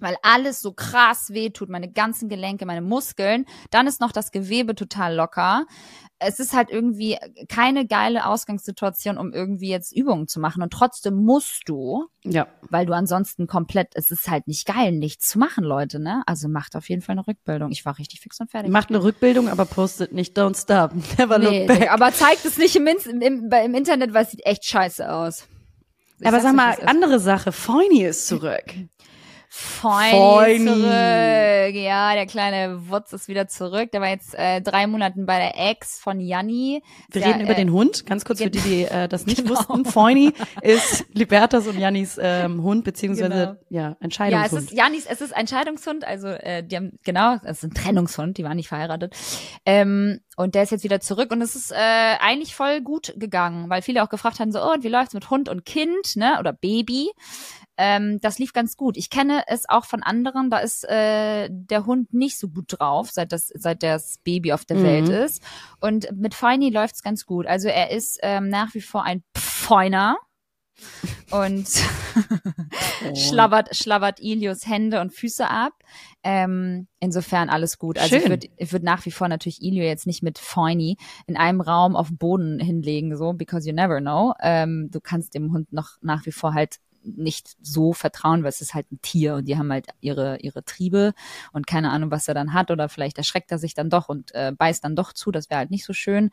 [0.00, 3.46] weil alles so krass wehtut, meine ganzen Gelenke, meine Muskeln.
[3.70, 5.66] Dann ist noch das Gewebe total locker.
[6.18, 7.16] Es ist halt irgendwie
[7.48, 10.62] keine geile Ausgangssituation, um irgendwie jetzt Übungen zu machen.
[10.62, 12.46] Und trotzdem musst du, ja.
[12.68, 16.22] weil du ansonsten komplett, es ist halt nicht geil, nichts zu machen, Leute, ne?
[16.26, 17.70] Also macht auf jeden Fall eine Rückbildung.
[17.70, 18.70] Ich war richtig fix und fertig.
[18.70, 21.90] Macht eine Rückbildung, aber postet nicht don't stop, never Nee, look back.
[21.90, 25.48] Aber zeigt es nicht im, im, im Internet, weil es sieht echt scheiße aus.
[26.20, 28.64] Ich aber sag mal, andere Sache, Feuni ist zurück.
[29.52, 30.66] Feini Feini.
[30.66, 31.74] zurück.
[31.82, 33.90] Ja, der kleine Wutz ist wieder zurück.
[33.90, 36.82] Der war jetzt äh, drei Monaten bei der Ex von Janni.
[37.10, 38.06] Wir Ja, reden über äh, den Hund.
[38.06, 39.58] Ganz kurz für die, die äh, das nicht Genau.
[39.58, 39.84] wussten.
[39.86, 40.32] Feuni
[40.62, 43.56] ist Libertas und Jannis ähm, Hund, beziehungsweise Genau.
[43.70, 44.62] ja, Ja, es Entscheidungshund.
[44.62, 48.38] ist Janis, es ist ein Scheidungshund, also äh, die haben genau, es ist ein Trennungshund,
[48.38, 49.16] die waren nicht verheiratet.
[49.66, 53.68] Ähm, und der ist jetzt wieder zurück und es ist äh, eigentlich voll gut gegangen,
[53.68, 56.36] weil viele auch gefragt haben so, oh, und wie läuft's mit Hund und Kind, ne,
[56.38, 57.10] oder Baby?
[57.82, 58.98] Ähm, das lief ganz gut.
[58.98, 63.10] Ich kenne es auch von anderen, da ist äh, der Hund nicht so gut drauf,
[63.10, 64.82] seit das seit das Baby auf der Mhm.
[64.84, 65.42] Welt ist.
[65.80, 67.46] Und mit Feini läuft's ganz gut.
[67.46, 70.18] Also er ist ähm, nach wie vor ein Pfeuner
[71.30, 71.66] und
[73.02, 73.14] Oh.
[73.14, 75.72] schlabbert, schlabbert Ilios Hände und Füße ab.
[76.22, 77.98] Ähm, insofern alles gut.
[77.98, 78.30] Also ich Schön.
[78.30, 81.96] würde ich würd nach wie vor natürlich Ilio jetzt nicht mit Feini in einem Raum
[81.96, 84.34] auf dem Boden hinlegen, so, because you never know.
[84.42, 88.60] Ähm, du kannst dem Hund noch nach wie vor halt nicht so vertrauen, weil es
[88.60, 91.12] ist halt ein Tier und die haben halt ihre ihre Triebe
[91.52, 94.34] und keine Ahnung, was er dann hat oder vielleicht erschreckt er sich dann doch und
[94.34, 96.30] äh, beißt dann doch zu, das wäre halt nicht so schön.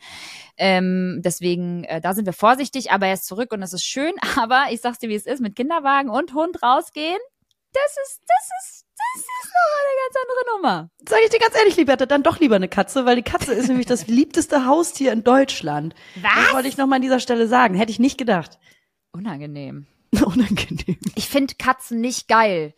[0.58, 4.14] Ähm, deswegen, äh, da sind wir vorsichtig, aber er ist zurück und das ist schön.
[4.38, 7.20] Aber ich sag's dir, wie es ist, mit Kinderwagen und Hund rausgehen,
[7.74, 10.90] das ist, das ist, das ist noch eine ganz andere Nummer.
[11.08, 13.68] Sag ich dir ganz ehrlich, Liberta, dann doch lieber eine Katze, weil die Katze ist
[13.68, 15.94] nämlich das beliebteste Haustier in Deutschland.
[16.22, 17.76] Das wollte ich noch mal an dieser Stelle sagen.
[17.76, 18.58] Hätte ich nicht gedacht.
[19.12, 19.88] Unangenehm.
[20.26, 20.98] Unangenehm.
[21.16, 22.74] Ich finde Katzen nicht geil.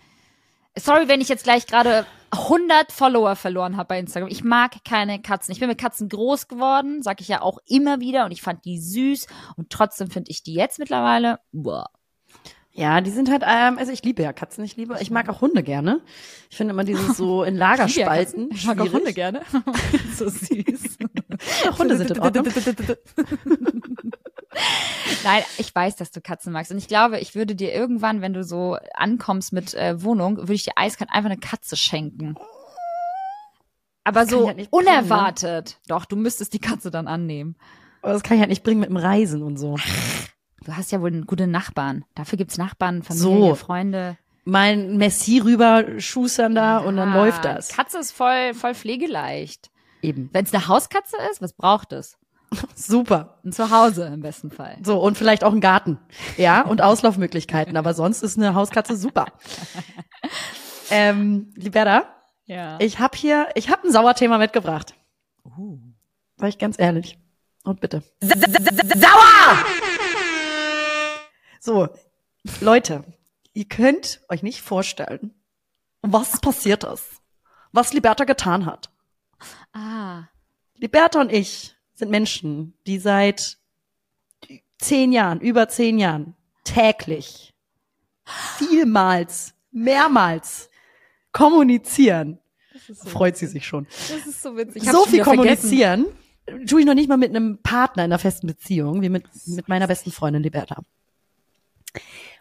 [0.78, 4.30] Sorry, wenn ich jetzt gleich gerade 100 Follower verloren habe bei Instagram.
[4.30, 5.52] Ich mag keine Katzen.
[5.52, 8.66] Ich bin mit Katzen groß geworden, sag ich ja auch immer wieder und ich fand
[8.66, 9.28] die süß
[9.58, 11.90] und trotzdem finde ich die jetzt mittlerweile, boah.
[12.72, 15.42] Ja, die sind halt, ähm, also ich liebe ja Katzen, ich liebe, ich mag auch
[15.42, 16.02] Hunde gerne.
[16.50, 18.52] Ich finde immer dieses so in Lagerspalten.
[18.54, 18.94] Ich mag auch.
[18.94, 19.42] Hunde gerne.
[20.16, 20.98] so süß.
[21.78, 22.46] Hunde sind in Ordnung.
[25.24, 26.72] Nein, ich weiß, dass du Katzen magst.
[26.72, 30.54] Und ich glaube, ich würde dir irgendwann, wenn du so ankommst mit äh, Wohnung, würde
[30.54, 32.36] ich dir eiskalt einfach eine Katze schenken.
[34.04, 34.92] Aber Das so halt nicht bringen, ne?
[34.92, 35.80] unerwartet.
[35.88, 37.56] Doch, du müsstest die Katze dann annehmen.
[38.02, 39.76] Aber das kann ich halt nicht bringen mit dem Reisen und so.
[40.64, 42.06] Du hast ja wohl gute Nachbarn.
[42.16, 43.56] Dafür gibt's Nachbarn, Familie, So.
[43.56, 44.18] Freunde.
[44.46, 47.70] Mein Messi rüber schustern da und dann läuft das.
[47.70, 49.70] Katze ist voll, voll pflegeleicht.
[50.02, 50.30] Eben.
[50.34, 52.18] Wenn es eine Hauskatze ist, was braucht es?
[52.76, 53.40] Super.
[53.46, 54.78] Ein Zuhause im besten Fall.
[54.84, 56.00] So, und vielleicht auch ein Garten.
[56.38, 57.78] Ja, und Auslaufmöglichkeiten.
[57.78, 59.26] Aber sonst ist eine Hauskatze super.
[60.92, 62.04] Ähm, Liberta,
[62.46, 62.78] Ja.
[62.80, 64.96] ich habe hier, ich habe ein Sauerthema mitgebracht.
[66.38, 67.20] Sag ich ganz ehrlich.
[67.64, 68.02] Und bitte.
[68.22, 69.66] Sauer!
[71.60, 71.90] So,
[72.62, 73.04] Leute,
[73.54, 75.36] ihr könnt euch nicht vorstellen,
[76.02, 77.22] was passiert ist.
[77.72, 78.90] Was Liberta getan hat.
[79.74, 80.24] ah.
[80.76, 83.58] Liberta und ich sind Menschen, die seit
[84.80, 87.54] zehn Jahren, über zehn Jahren, täglich,
[88.58, 90.70] vielmals, mehrmals
[91.32, 92.40] kommunizieren.
[93.06, 93.86] Freut sie sich schon.
[93.86, 94.84] Das ist so witzig.
[94.84, 96.06] so viel kommunizieren
[96.68, 99.68] tue ich noch nicht mal mit einem Partner in einer festen Beziehung, wie mit, mit
[99.68, 100.84] meiner besten Freundin Liberta.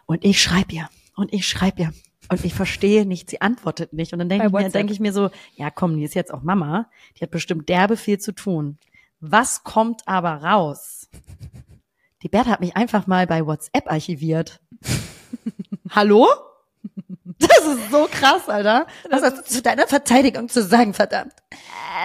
[0.05, 1.93] Und ich schreibe ihr und ich schreibe ihr
[2.29, 4.13] und ich verstehe nicht, sie antwortet nicht.
[4.13, 6.41] Und dann denke ich, mir, denk ich mir so, ja komm, die ist jetzt auch
[6.41, 8.77] Mama, die hat bestimmt derbe viel zu tun.
[9.21, 11.09] Was kommt aber raus?
[12.23, 14.61] Die Bertha hat mich einfach mal bei WhatsApp archiviert.
[15.89, 16.27] Hallo?
[17.37, 18.85] Das ist so krass, Alter.
[19.09, 21.33] Was hast du zu deiner Verteidigung zu sagen, verdammt?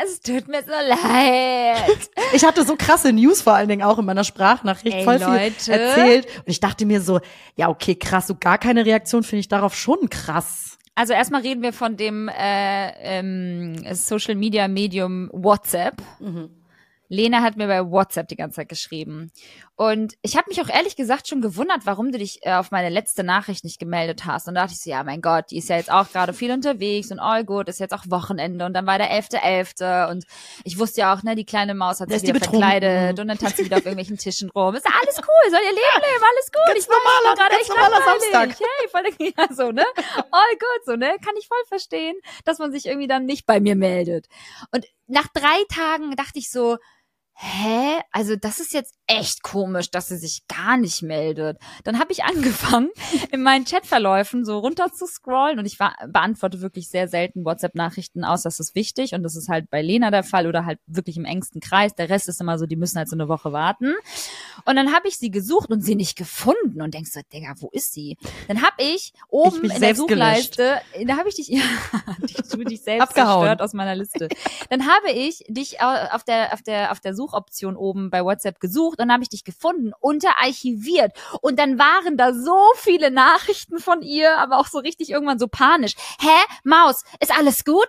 [0.05, 2.11] Es tut mir so leid.
[2.33, 5.29] Ich hatte so krasse News vor allen Dingen auch in meiner Sprachnachricht Ey, voll viel
[5.29, 5.73] Leute.
[5.73, 6.27] erzählt.
[6.39, 7.21] Und ich dachte mir so,
[7.55, 10.79] ja, okay, krass, so gar keine Reaktion finde ich darauf schon krass.
[10.97, 16.03] Also erstmal reden wir von dem äh, ähm, Social Media Medium WhatsApp.
[17.09, 19.31] Lena hat mir bei WhatsApp die ganze Zeit geschrieben.
[19.77, 22.91] Und ich habe mich auch ehrlich gesagt schon gewundert, warum du dich äh, auf meine
[22.91, 24.47] letzte Nachricht nicht gemeldet hast.
[24.47, 26.53] Und da dachte ich so, ja, mein Gott, die ist ja jetzt auch gerade viel
[26.53, 30.11] unterwegs und all good, ist jetzt auch Wochenende und dann war der 11.11.
[30.11, 30.25] und
[30.63, 33.57] ich wusste ja auch, ne, die kleine Maus hat sich wieder verkleidet und dann tanzt
[33.57, 34.77] sie wieder auf irgendwelchen Tischen rum.
[34.77, 36.63] Ist alles cool, soll ihr Leben leben, alles gut.
[36.67, 38.05] Ganz ich normaler- gerade echt normaler.
[38.05, 38.57] Samstag.
[38.61, 39.85] Hey, voll ja, so, ne?
[40.31, 41.17] All good, so, ne?
[41.25, 42.15] Kann ich voll verstehen,
[42.45, 44.27] dass man sich irgendwie dann nicht bei mir meldet.
[44.73, 46.79] Und nach drei Tagen dachte ich so,
[47.37, 47.99] hä?
[48.13, 51.59] Also das ist jetzt echt komisch, dass sie sich gar nicht meldet.
[51.85, 52.91] Dann habe ich angefangen,
[53.33, 58.25] in meinen Chatverläufen so runter zu scrollen und ich war, beantworte wirklich sehr selten WhatsApp-Nachrichten
[58.25, 61.17] aus, das ist wichtig und das ist halt bei Lena der Fall oder halt wirklich
[61.17, 61.95] im engsten Kreis.
[61.95, 63.95] Der Rest ist immer so, die müssen halt so eine Woche warten.
[64.65, 67.69] Und dann habe ich sie gesucht und sie nicht gefunden und denkst so, Digga, wo
[67.73, 68.17] ist sie?
[68.49, 70.55] Dann habe ich oben mich in der selbst gelöscht.
[70.57, 71.61] Suchleiste, da habe ich dich, ja,
[72.23, 73.41] dich, du dich selbst Abgehauen.
[73.43, 74.29] zerstört aus meiner Liste.
[74.71, 78.61] Dann habe ich dich au- auf der, auf der, auf der Suchoption oben bei WhatsApp
[78.61, 81.13] gesucht und dann habe ich dich gefunden, unter archiviert.
[81.41, 85.49] Und dann waren da so viele Nachrichten von ihr, aber auch so richtig irgendwann so
[85.49, 85.95] panisch.
[86.21, 86.29] Hä?
[86.65, 87.89] Maus, ist alles gut?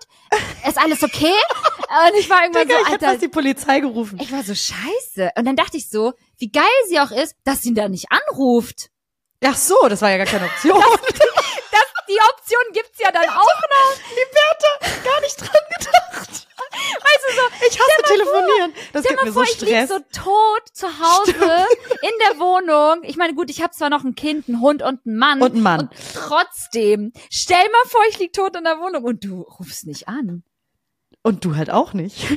[0.67, 1.33] Ist alles okay?
[2.07, 4.19] und ich war irgendwann Digga, so, ich Alter, fast die Polizei gerufen.
[4.21, 5.31] ich war so scheiße.
[5.37, 8.89] Und dann dachte ich so, wie geil sie auch ist, dass sie da nicht anruft.
[9.43, 10.81] Ach so, das war ja gar keine Option.
[11.71, 13.99] Das, die Option gibt's ja dann auch noch.
[14.09, 16.47] Liberta, gar nicht dran gedacht.
[16.75, 18.73] Weißt du so, Ich hasse telefonieren.
[18.93, 19.89] Das Stell gibt mal mir vor, so ich lieg Stress.
[19.89, 21.33] so tot zu Hause
[22.01, 23.03] in der Wohnung.
[23.03, 25.41] Ich meine, gut, ich habe zwar noch ein Kind, einen Hund und einen Mann.
[25.41, 25.79] Und einen Mann.
[25.81, 30.07] Und trotzdem, stell mal vor, ich lieg tot in der Wohnung und du rufst nicht
[30.07, 30.43] an.
[31.21, 32.17] Und du halt auch nicht.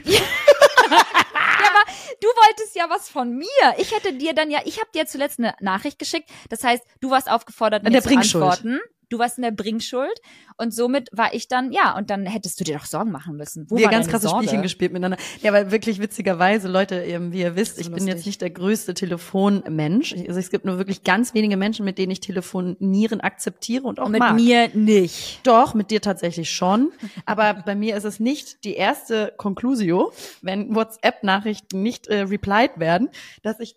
[2.21, 3.47] Du wolltest ja was von mir.
[3.79, 6.29] Ich hätte dir dann ja, ich habe dir zuletzt eine Nachricht geschickt.
[6.49, 8.81] Das heißt, du warst aufgefordert, mir der zu antworten.
[9.09, 10.13] Du warst in der Bringschuld
[10.57, 13.67] und somit war ich dann, ja, und dann hättest du dir doch Sorgen machen müssen.
[13.71, 14.45] Wo wir ganz krasse Sorge?
[14.45, 15.17] Spielchen gespielt miteinander.
[15.43, 18.15] Ja, weil wirklich witzigerweise, Leute, ähm, wie ihr wisst, So ich bin lustig.
[18.15, 20.15] jetzt nicht der größte Telefonmensch.
[20.27, 24.07] Also es gibt nur wirklich ganz wenige Menschen, mit denen ich telefonieren akzeptiere und auch
[24.07, 24.35] Und mit mag.
[24.35, 25.41] mir nicht.
[25.45, 26.93] Doch, mit dir tatsächlich schon.
[27.27, 33.09] Aber bei mir ist es nicht die erste Conclusio, wenn WhatsApp-Nachrichten nicht äh, replied werden,
[33.43, 33.77] dass ich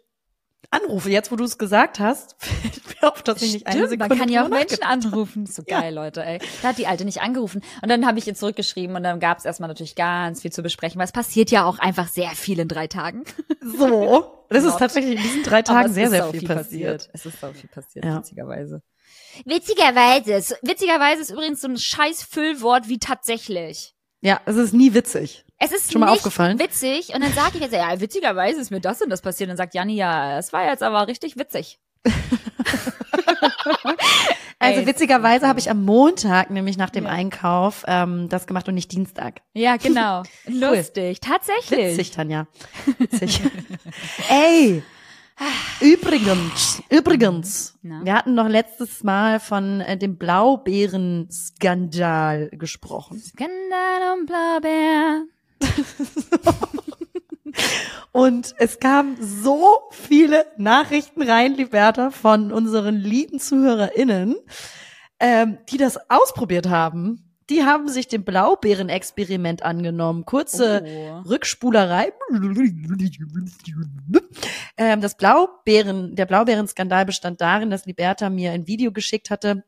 [0.70, 1.10] anrufe.
[1.10, 4.18] Jetzt, wo du es gesagt hast, fällt mir auf, dass ich nicht eine Sekunde man
[4.18, 5.46] kann ja auch Menschen anrufen.
[5.46, 6.40] So geil, Leute, ey.
[6.62, 7.62] Da hat die Alte nicht angerufen.
[7.82, 10.62] Und dann habe ich ihr zurückgeschrieben und dann gab es erstmal natürlich ganz viel zu
[10.64, 13.24] besprechen, weil es passiert ja auch einfach sehr viel in drei Tagen.
[13.62, 14.38] So.
[14.52, 17.10] Das ist tatsächlich in diesen drei Tagen sehr, sehr sau viel passiert.
[17.14, 18.18] Es ist so viel passiert, Ja.
[18.18, 18.82] witzigerweise.
[19.46, 20.58] Witzigerweise.
[20.62, 23.96] Witzigerweise ist übrigens so ein scheiß Füllwort wie tatsächlich.
[24.22, 25.44] Ja, es ist nie witzig.
[25.58, 26.58] Es ist Schon mal aufgefallen?
[26.60, 29.48] witzig und dann sage ich jetzt, ja, witzigerweise ist mir das und das passiert.
[29.48, 31.80] Und dann sagt Janni, ja, es war jetzt aber richtig witzig.
[34.60, 37.10] Also witzigerweise habe ich am Montag, nämlich nach dem Ja.
[37.10, 39.42] Einkauf, ähm, das gemacht und nicht Dienstag.
[39.54, 40.22] Ja, genau.
[40.46, 41.20] Lustig.
[41.20, 41.98] Tatsächlich.
[41.98, 42.46] Witzig, Tanja.
[43.00, 43.42] Witzig.
[44.30, 44.84] Ey,
[45.80, 48.02] übrigens, übrigens, Na?
[48.04, 53.20] wir hatten noch letztes Mal von äh, dem Blaubeeren-Skandal gesprochen.
[53.20, 55.24] Skandal und Blaubeer.
[58.14, 64.36] Und es kamen so viele Nachrichten rein, Liberta, von unseren lieben ZuhörerInnen,
[65.20, 67.31] ähm, die das ausprobiert haben.
[67.52, 70.24] Die haben sich dem Blaubeeren-Experiment angenommen.
[70.26, 71.30] Kurze Oh.
[71.30, 72.14] Rückspulerei.
[74.78, 79.66] Ähm, das Blaubeeren, der Blaubeeren-Skandal bestand darin, dass Liberta mir ein Video geschickt hatte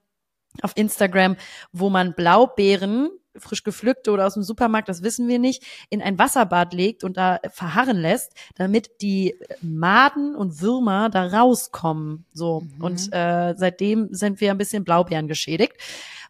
[0.61, 1.35] auf Instagram,
[1.73, 6.17] wo man Blaubeeren, frisch gepflückte oder aus dem Supermarkt, das wissen wir nicht, in ein
[6.17, 12.25] Wasserbad legt und da verharren lässt, damit die Maden und Würmer da rauskommen.
[12.31, 12.61] So.
[12.61, 12.83] Mhm.
[12.83, 15.75] Und äh, seitdem sind wir ein bisschen Blaubeeren geschädigt.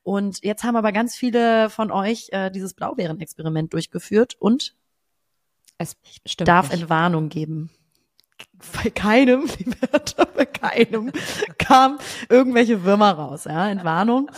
[0.04, 4.76] Und jetzt haben aber ganz viele von euch äh, dieses Blaubeeren-Experiment durchgeführt und
[5.78, 5.95] Es
[6.38, 6.82] darf nicht.
[6.82, 7.70] Entwarnung geben.
[8.84, 11.12] Bei keinem, Liberta, bei keinem
[11.58, 11.99] kam
[12.30, 14.30] irgendwelche Würmer raus, ja, Entwarnung.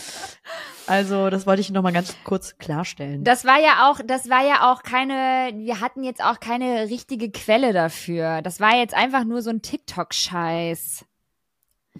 [0.87, 3.23] Also, das wollte ich noch mal ganz kurz klarstellen.
[3.23, 7.31] Das war ja auch, das war ja auch keine, wir hatten jetzt auch keine richtige
[7.31, 8.43] Quelle dafür.
[8.43, 11.05] Das war jetzt einfach nur so ein TikTok-Scheiß.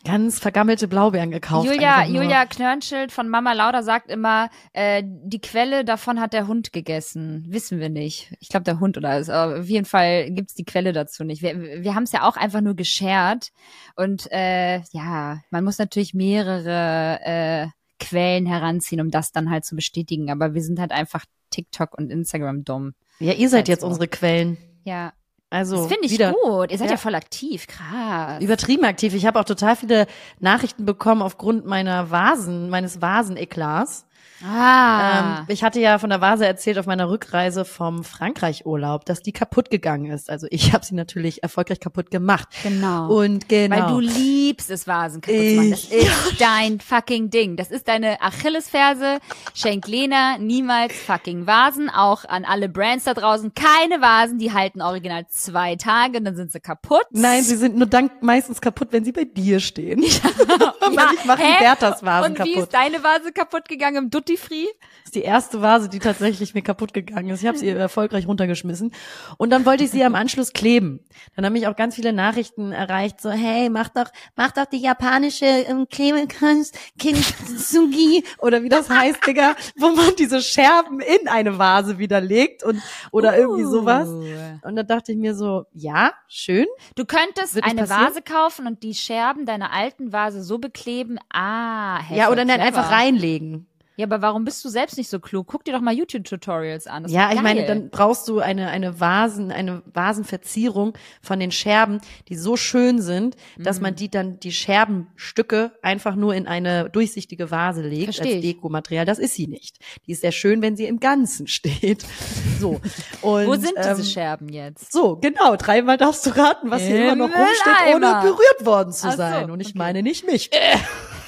[0.04, 1.68] Ganz vergammelte Blaubeeren gekauft.
[1.68, 2.06] Julia.
[2.06, 7.46] Julia Knörnschild von Mama Lauda sagt immer, äh, die Quelle davon hat der Hund gegessen.
[7.48, 8.36] Wissen wir nicht.
[8.40, 9.10] Ich glaube, der Hund oder.
[9.10, 11.42] Aber auf jeden Fall gibt's die Quelle dazu nicht.
[11.42, 13.52] Wir, wir haben es ja auch einfach nur geshared.
[13.96, 17.68] Und äh, ja, man muss natürlich mehrere äh,
[18.00, 20.30] Quellen heranziehen, um das dann halt zu bestätigen.
[20.30, 22.94] Aber wir sind halt einfach TikTok und Instagram dumm.
[23.20, 24.58] Ja, ihr seid Halt jetzt unsere Quellen.
[24.84, 25.14] Ja,
[25.50, 26.72] Also, das finde ich wieder gut.
[26.72, 26.94] Ihr seid ja.
[26.94, 26.98] Ja.
[26.98, 27.68] voll aktiv.
[27.68, 28.42] Krass.
[28.44, 29.14] übertrieben aktiv.
[29.14, 30.08] Ich habe auch total viele
[30.40, 34.06] Nachrichten bekommen aufgrund meiner Vasen, meines Vaseneklats.
[34.44, 35.40] Ah.
[35.40, 39.32] Ähm, ich hatte ja von der Vase erzählt auf meiner Rückreise vom Frankreich-Urlaub, dass die
[39.32, 40.30] kaputt gegangen ist.
[40.30, 42.48] Also ich habe sie natürlich erfolgreich kaputt gemacht.
[42.64, 43.08] genau.
[43.14, 43.76] Und genau.
[43.76, 45.72] Weil du liebst es, Vasen kaputt zu machen.
[45.72, 47.56] Das ist dein fucking Ding.
[47.56, 49.20] Das ist deine Achillesferse.
[49.54, 51.90] Schenk Lena niemals fucking Vasen.
[51.90, 53.54] Auch an alle Brands da draußen.
[53.54, 57.06] Keine Vasen, die halten original zwei Tage und dann sind sie kaputt.
[57.12, 60.02] Nein, sie sind nur dank meistens kaputt, wenn sie bei dir stehen.
[60.02, 61.42] Weil ich mache?
[61.60, 62.64] Berthas Vasen Und wie kaputt.
[62.64, 64.66] ist deine Vase kaputt gegangen im Duty Free?
[64.66, 67.42] Das ist die erste Vase, die tatsächlich mir kaputt gegangen ist.
[67.42, 68.92] Ich habe sie erfolgreich runtergeschmissen.
[69.38, 71.00] Und dann wollte ich sie am Anschluss kleben.
[71.36, 74.78] Dann haben mich auch ganz viele Nachrichten erreicht, so, hey, mach doch, mach doch die
[74.78, 81.58] japanische ähm, Klebekunst, Kintsugi, oder wie das heißt, Digga, wo man diese Scherben in eine
[81.60, 84.10] Vase wieder legt und, oder irgendwie sowas.
[84.10, 84.68] Uh.
[84.68, 86.66] Und da dachte ich mir so, ja, schön.
[86.96, 88.08] Du könntest eine passieren?
[88.08, 91.20] Vase kaufen und die Scherben deiner alten Vase so bekleben.
[91.32, 92.58] Ah, ja, oder clever.
[92.58, 93.68] dann einfach reinlegen.
[93.98, 95.48] Ja, aber warum bist du selbst nicht so klug?
[95.48, 97.04] Guck dir doch mal YouTube-Tutorials an.
[97.04, 102.02] Das ja, ich meine, dann brauchst du eine, eine Vasen, eine Vasenverzierung von den Scherben,
[102.28, 103.84] die so schön sind, dass Mhm.
[103.84, 108.42] man die dann, die Scherbenstücke einfach nur in eine durchsichtige Vase legt Versteh als.
[108.42, 109.06] Dekomaterial.
[109.06, 109.80] Das ist sie nicht.
[110.08, 112.06] Die ist sehr schön, wenn sie im Ganzen steht.
[112.58, 112.80] So.
[113.22, 114.94] Und, Wo sind diese ähm, Scherben jetzt?
[114.94, 115.58] So, genau.
[115.58, 119.18] Dreimal darfst du raten, was hier Im immer noch rumsteht, ohne berührt worden zu so,
[119.18, 119.52] sein.
[119.52, 119.78] Und ich okay.
[119.78, 120.50] meine nicht mich.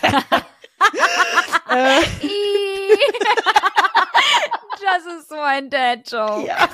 [4.81, 6.47] das ist so ein Dad-Joke.
[6.47, 6.69] Ja.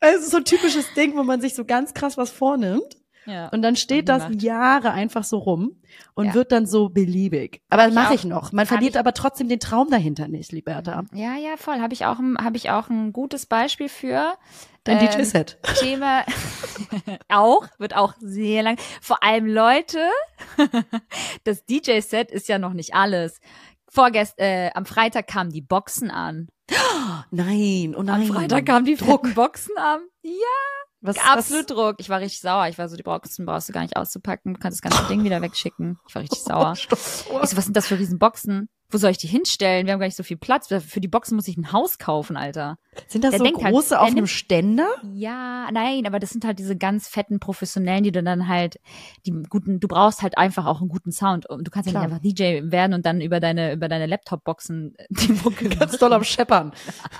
[0.00, 2.96] Es ist so ein typisches Ding, wo man sich so ganz krass was vornimmt.
[3.26, 3.48] Ja.
[3.48, 4.42] Und dann steht das gemacht.
[4.42, 5.76] Jahre einfach so rum
[6.14, 6.34] und Ja.
[6.34, 7.60] wird dann so beliebig.
[7.68, 8.52] Aber ich mache ich noch.
[8.52, 11.04] Man verliert aber trotzdem den Traum dahinter nicht, Liberta.
[11.12, 11.78] Ja, ja, voll.
[11.80, 14.34] Habe ich auch, ein- habe ich auch ein gutes Beispiel für.
[14.84, 15.58] Dein Ähm, DJ-Set.
[15.78, 16.24] Thema
[17.28, 18.78] auch, wird auch sehr lang.
[19.02, 20.00] Vor allem Leute,
[21.44, 23.40] das DJ-Set ist ja noch nicht alles.
[23.90, 26.48] Vorgest, äh, am Freitag kamen die Boxen an.
[27.30, 28.26] Nein, oh Am.
[28.26, 30.00] Freitag kamen die fetten Boxen an.
[30.22, 30.32] Ja,
[31.00, 31.96] was, absolut Druck.
[31.98, 32.68] Ich war richtig sauer.
[32.68, 34.54] Ich war so, die Boxen brauchst du gar nicht auszupacken.
[34.54, 35.98] Du kannst das ganze Ding wieder wegschicken.
[36.08, 36.72] Ich war richtig sauer.
[36.74, 38.68] Ich so, was sind das für Riesenboxen?
[38.90, 39.86] Wo soll ich die hinstellen?
[39.86, 40.68] Wir haben gar nicht so viel Platz.
[40.68, 42.78] Für die Boxen muss ich ein Haus kaufen, Alter.
[43.06, 44.88] Sind das Der so halt, große der auf einem Ständer?
[45.12, 48.80] Ja, nein, aber das sind halt diese ganz fetten Professionellen, die du dann halt,
[49.26, 51.46] die guten, du brauchst halt einfach auch einen guten Sound.
[51.46, 52.04] Und Du kannst ja Klar.
[52.04, 56.12] nicht einfach DJ werden und dann über deine, über deine Laptop-Boxen die Mucke Ganz doll
[56.14, 56.72] am Scheppern.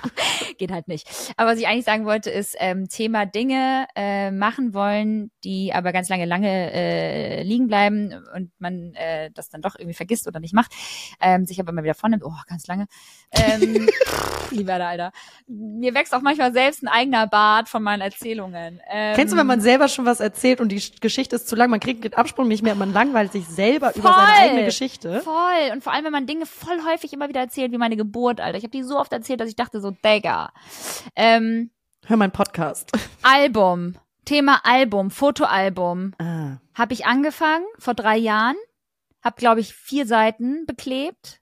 [0.57, 1.07] Geht halt nicht.
[1.37, 5.91] Aber was ich eigentlich sagen wollte, ist ähm, Thema Dinge äh, machen wollen, die aber
[5.93, 10.39] ganz lange, lange äh, liegen bleiben und man äh, das dann doch irgendwie vergisst oder
[10.39, 10.71] nicht macht,
[11.21, 12.87] ähm, sich aber mal wieder vornimmt, oh, ganz lange.
[13.31, 13.89] Ähm,
[14.51, 15.11] lieber da, Alter.
[15.47, 18.79] Mir wächst auch manchmal selbst ein eigener Bart von meinen Erzählungen.
[18.89, 21.69] Ähm, Kennst du, wenn man selber schon was erzählt und die Geschichte ist zu lang,
[21.69, 24.43] man kriegt den Absprung nicht mehr, man langweilt sich selber über seine Voll.
[24.43, 25.21] eigene Geschichte.
[25.21, 25.71] Voll.
[25.73, 28.57] Und vor allem, wenn man Dinge voll häufig immer wieder erzählt, wie meine Geburt, Alter.
[28.57, 30.51] Ich habe die so oft erzählt, dass ich dachte so, Digga.
[31.15, 31.71] Ähm,
[32.05, 32.91] Hör meinen Podcast.
[33.21, 33.95] Album.
[34.25, 36.13] Thema Album, Fotoalbum.
[36.19, 36.57] Ah.
[36.75, 38.55] Habe ich angefangen vor drei Jahren.
[39.23, 41.38] Hab, glaube ich, vier Seiten beklebt.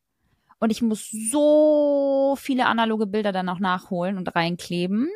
[0.60, 5.08] Und ich muss so viele analoge Bilder dann auch nachholen und reinkleben.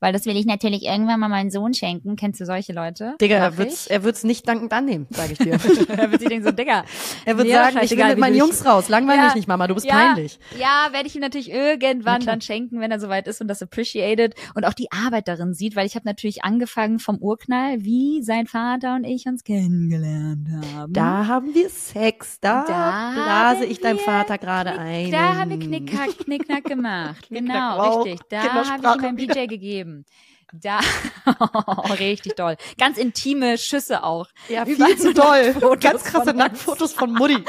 [0.00, 2.16] Weil das will ich natürlich irgendwann mal meinen Sohn schenken.
[2.16, 3.14] Kennst du solche Leute?
[3.20, 5.52] Digga, er wird's, er wird's nicht dankend annehmen, sage ich dir.
[5.88, 6.84] er wird sich denken so, Digga.
[7.24, 8.88] Er wird sagen, ich will mit meinen Jungs raus.
[8.88, 9.24] Langweil Ja.
[9.26, 10.38] mich nicht, Mama, du bist ja, peinlich.
[10.58, 14.34] Ja, werde ich ihm natürlich irgendwann dann schenken, wenn er soweit ist und das appreciated
[14.54, 18.46] und auch die Arbeit darin sieht, weil ich habe natürlich angefangen vom Urknall, wie sein
[18.46, 20.92] Vater und ich uns kennengelernt haben.
[20.92, 24.87] Da haben wir Sex, da, Da blase ich deinem Vater gerade ein.
[25.10, 27.26] Da haben wir Knickknack, Knickknack gemacht.
[27.30, 28.20] Genau, richtig.
[28.28, 29.34] Da Kindersprache habe ich wieder.
[29.34, 30.04] DJ gegeben.
[30.52, 30.80] Da,
[31.98, 32.56] richtig doll.
[32.78, 34.28] Ganz intime Schüsse auch.
[34.48, 35.44] Ja, Überall viel zu doll.
[35.52, 36.34] Nacktfotos Ganz krasse.
[36.34, 37.44] Nacktfotos von Mutti.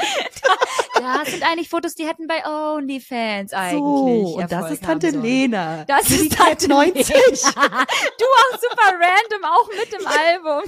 [1.00, 5.08] Das sind eigentlich Fotos, die hätten bei OnlyFans eigentlich So, und das ist Tante.
[5.08, 5.84] Lena.
[5.86, 7.08] Das Die ist Tante 90.
[7.08, 7.86] Lena.
[8.18, 10.62] Du auch super random, auch mit dem Album.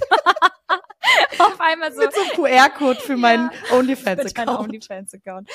[1.38, 2.00] Auf einmal so.
[2.00, 4.60] Mit so einem QR-Code für meinen Mit meinem OnlyFans-Account.
[4.60, 5.50] OnlyFans-Account.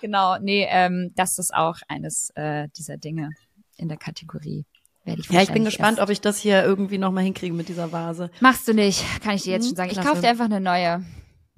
[0.00, 3.30] Genau, nee, ähm, das ist auch eines äh, dieser Dinge
[3.76, 4.64] in der Kategorie.
[5.04, 7.68] Werde ich Ja, ich bin gespannt, erst- ob ich das hier irgendwie nochmal hinkriege mit
[7.68, 8.30] dieser Vase.
[8.40, 9.90] Machst du nicht, kann ich dir jetzt Hm, schon sagen.
[9.90, 11.04] Ich kaufe dir einfach eine neue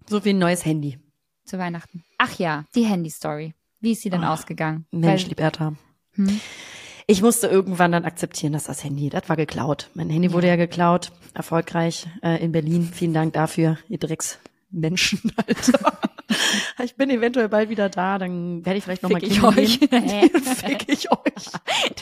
[0.08, 0.98] So wie ein neues Handy.
[1.44, 2.02] zu Weihnachten.
[2.18, 3.54] Ach ja, die Handy-Story.
[3.80, 4.86] Wie ist sie denn Oh, ausgegangen?
[4.92, 5.74] Mensch, Weil- Liberta.
[6.14, 6.40] Hm?
[7.06, 9.90] Ich musste irgendwann dann akzeptieren, dass das Handy, das war geklaut.
[9.92, 12.88] Mein Handy wurde ja geklaut, erfolgreich äh, in Berlin.
[12.90, 14.40] Vielen Dank dafür, ihr Drecksmenschen,
[15.36, 15.98] Alter.
[16.84, 19.78] ich bin eventuell bald wieder da, dann werde ich vielleicht nochmal ich euch.
[20.56, 21.50] Fick ich euch.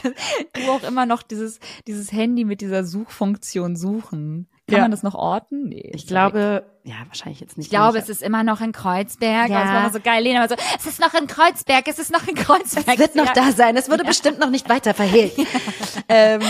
[0.53, 4.47] du auch immer noch dieses, dieses Handy mit dieser Suchfunktion suchen.
[4.67, 4.81] Kann Ja.
[4.83, 5.67] man das noch orten?
[5.69, 5.91] Nee.
[5.93, 7.65] Ich glaube, ja, wahrscheinlich jetzt nicht.
[7.67, 9.49] Ich glaube, es ist immer noch in Kreuzberg.
[9.49, 9.55] Ja.
[9.55, 9.63] Ja.
[9.63, 10.23] Das war immer so geil.
[10.23, 12.87] Lena war so, es ist noch in Kreuzberg, es ist noch in Kreuzberg.
[12.87, 13.33] Es wird noch ja.
[13.33, 13.75] da sein.
[13.75, 15.33] Es wurde bestimmt noch nicht weiter verhehlt.
[16.07, 16.41] ähm,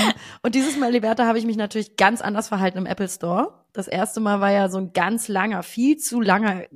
[0.43, 3.62] und dieses Mal, Liberta, habe ich mich natürlich ganz anders verhalten im Apple Store.
[3.73, 6.69] Das erste Mal war ja so ein ganz langer, viel zu langer, äh,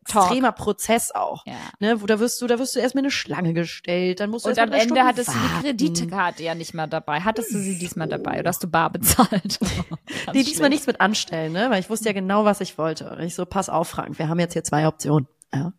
[0.00, 1.46] extremer Prozess auch.
[1.46, 1.54] Ja.
[1.78, 4.50] Ne, wo da wirst du, da wirst du erstmal eine Schlange gestellt, dann musst du
[4.50, 5.62] Und erst am Ende Stunden hattest du die warten.
[5.62, 7.20] Kreditkarte ja nicht mehr dabei.
[7.20, 9.58] Hattest du sie diesmal dabei oder hast du bar bezahlt?
[10.32, 11.70] Nee, diesmal nichts mit anstellen, ne?
[11.70, 13.10] Weil ich wusste ja genau, was ich wollte.
[13.10, 15.28] Und ich so, pass auf, Frank, wir haben jetzt hier zwei Optionen.
[15.54, 15.72] Ja.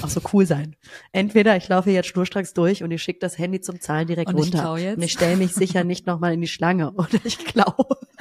[0.00, 0.76] Auch so cool sein.
[1.12, 4.38] Entweder ich laufe jetzt schnurstracks durch und ich schicke das Handy zum Zahlen direkt Und
[4.38, 4.60] ich runter.
[4.60, 4.96] klau jetzt?
[4.96, 6.92] Und ich stelle mich sicher nicht nochmal in die Schlange.
[6.96, 7.74] Oder ich klaue.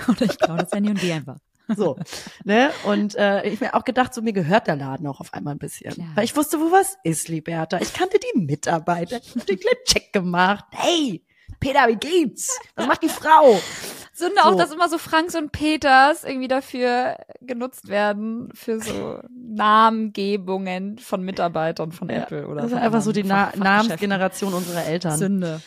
[0.10, 1.38] Oder ich glaube das Handy und die einfach.
[1.76, 1.98] So.
[2.44, 2.72] ne?
[2.86, 5.60] Und äh, ich mir auch gedacht, so mir gehört der Laden auch auf einmal ein
[5.60, 5.94] bisschen.
[5.94, 6.08] Klar.
[6.16, 7.80] Weil ich wusste, wo was ist, Liberta.
[7.80, 9.18] Ich kannte die Mitarbeiter.
[9.24, 10.66] Ich hab den kleinen Check gemacht.
[10.72, 11.24] Hey,
[11.60, 12.58] Peter, wie geht's?
[12.76, 13.60] Was macht die Frau?
[14.14, 14.58] Sünde auch, So.
[14.58, 21.92] dass immer so Franks und Peters irgendwie dafür genutzt werden, für so Namengebungen von Mitarbeitern
[21.92, 23.52] von Ja, Apple oder das ist einfach so die Na.
[23.56, 25.18] Namensgeneration unserer Eltern.
[25.18, 25.62] Sünde.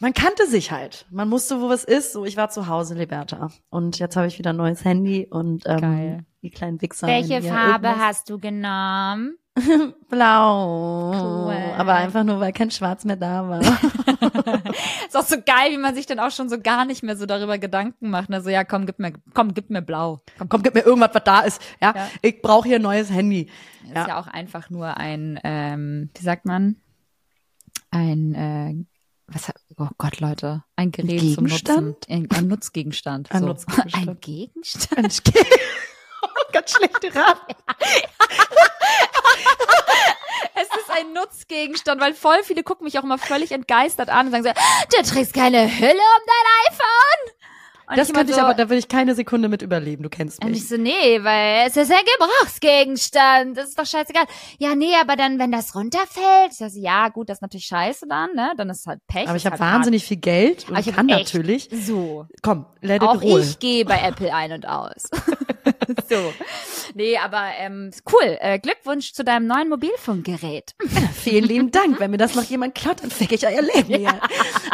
[0.00, 1.06] Man kannte sich halt.
[1.10, 2.12] Man wusste, wo was ist.
[2.12, 3.50] So, ich war zu Hause, Liberta.
[3.68, 6.26] Und jetzt habe ich wieder ein neues Handy und ähm, Geil.
[6.42, 7.08] die kleinen Wichser.
[7.08, 9.36] Welche Farbe irgendwas- hast du genommen?
[10.08, 11.10] Blau.
[11.46, 11.56] Cool.
[11.76, 13.60] Aber einfach nur, weil kein Schwarz mehr da war.
[15.08, 17.26] Ist auch so geil, wie man sich dann auch schon so gar nicht mehr so
[17.26, 18.32] darüber Gedanken macht.
[18.32, 20.20] Also ja, komm, gib mir, komm, gib mir blau.
[20.38, 21.60] Komm, Komm, gib mir irgendwas, was da ist.
[21.82, 22.08] Ja, Ja.
[22.22, 23.50] ich brauche hier ein neues Handy.
[23.84, 24.06] ist Ja.
[24.06, 24.20] ja.
[24.20, 26.76] auch einfach nur ein, ähm, wie sagt man?
[27.90, 28.84] Ein, äh,
[29.28, 31.86] was, hat- oh Gott, Leute, ein Gerät zum Gegenstand?
[31.86, 32.12] Nutzen.
[32.12, 33.30] Ein, ein Nutzgegenstand.
[33.30, 33.46] Ein so.
[33.48, 34.08] Nutzgegenstand.
[34.08, 34.96] Ein Gegenstand?
[34.96, 35.22] Ganz,
[36.52, 37.40] ganz schlechte Rat.
[40.54, 44.32] Es ist ein Nutzgegenstand, weil voll viele gucken mich auch immer völlig entgeistert an und
[44.32, 44.50] sagen so,
[44.96, 47.37] du trägst keine Hülle um dein iPhone.
[47.88, 50.02] Und Das immer könnte ich so, aber, da würde ich keine Sekunde mit überleben.
[50.02, 50.58] Du kennst Und mich.
[50.58, 53.56] ich so, nee, weil es ist ein Gebrauchsgegenstand.
[53.56, 54.24] Das ist doch scheißegal.
[54.58, 58.06] Ja, nee, aber dann, wenn das runterfällt, ich so, ja, gut, das ist natürlich scheiße
[58.06, 58.52] dann, ne?
[58.56, 59.26] Dann ist es halt Pech.
[59.28, 61.68] aber ich habe halt wahnsinnig viel Geld und Aber ich kann natürlich.
[61.72, 61.80] hart.
[61.82, 62.26] So.
[62.42, 63.40] Komm, let it Auch roll.
[63.40, 65.10] ich gehe bei Apple ein und aus.
[66.08, 66.32] so.
[66.94, 68.36] Nee, aber ähm, cool.
[68.40, 70.74] Äh, Glückwunsch zu deinem neuen Mobilfunkgerät.
[71.14, 72.00] Vielen lieben Dank.
[72.00, 74.20] Wenn mir das noch jemand klaut, dann fick ich euer Leben hier.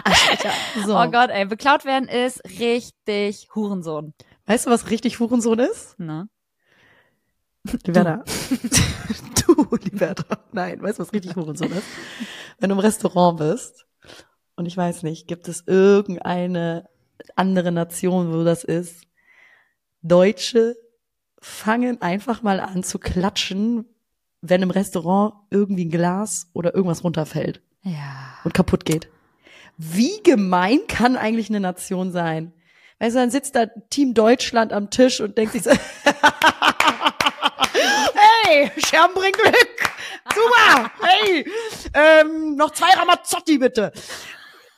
[0.05, 0.51] Alter.
[0.87, 0.99] So.
[0.99, 4.15] Oh Gott, ey, beklaut werden ist richtig Hurensohn.
[4.47, 5.99] Weißt du, was richtig Hurensohn ist?
[5.99, 6.29] Ne?
[7.85, 8.25] Liberta.
[9.47, 10.39] Du, Liberta.
[10.53, 11.85] Nein, weißt du, was richtig Hurensohn ist?
[12.59, 13.85] Wenn du im Restaurant bist
[14.57, 16.89] und ich weiß nicht, gibt es irgendeine
[17.37, 19.03] andere Nation, wo das ist?
[20.03, 20.77] Deutsche
[21.45, 23.85] fangen einfach mal an zu klatschen,
[24.41, 28.39] wenn im Restaurant irgendwie ein Glas oder irgendwas runterfällt Ja.
[28.45, 29.09] und kaputt geht.
[29.77, 32.53] Wie gemein kann eigentlich eine Nation sein?
[32.99, 35.71] Weißt du, dann sitzt da Team Deutschland am Tisch und denkt sich so,
[38.45, 39.55] hey, Scherben bringt Glück.
[40.35, 41.45] Super, hey,
[41.93, 43.93] ähm, noch zwei Ramazzotti bitte.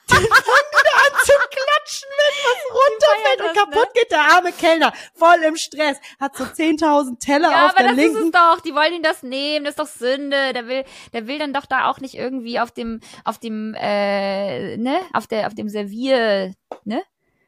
[0.09, 4.11] Die fangen wieder an zu klatschen, wenn was runterfällt und das, kaputt geht.
[4.11, 7.99] Der arme Kellner, voll im Stress, hat so 10.000 Teller Ja, auf aber der das
[7.99, 8.61] ist linken es doch.
[8.61, 9.65] Die wollen ihn das nehmen.
[9.65, 10.53] Das ist doch Sünde.
[10.53, 14.77] Der will, der will dann doch da auch nicht irgendwie auf dem, auf dem, äh,
[14.77, 16.55] ne, auf der, auf dem Servier,
[16.85, 17.03] ne?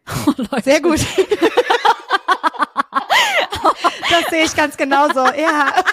[0.26, 0.62] Oh, Leute.
[0.62, 1.00] Sehr gut.
[4.10, 5.20] das sehe ich ganz genauso.
[5.20, 5.84] Ja.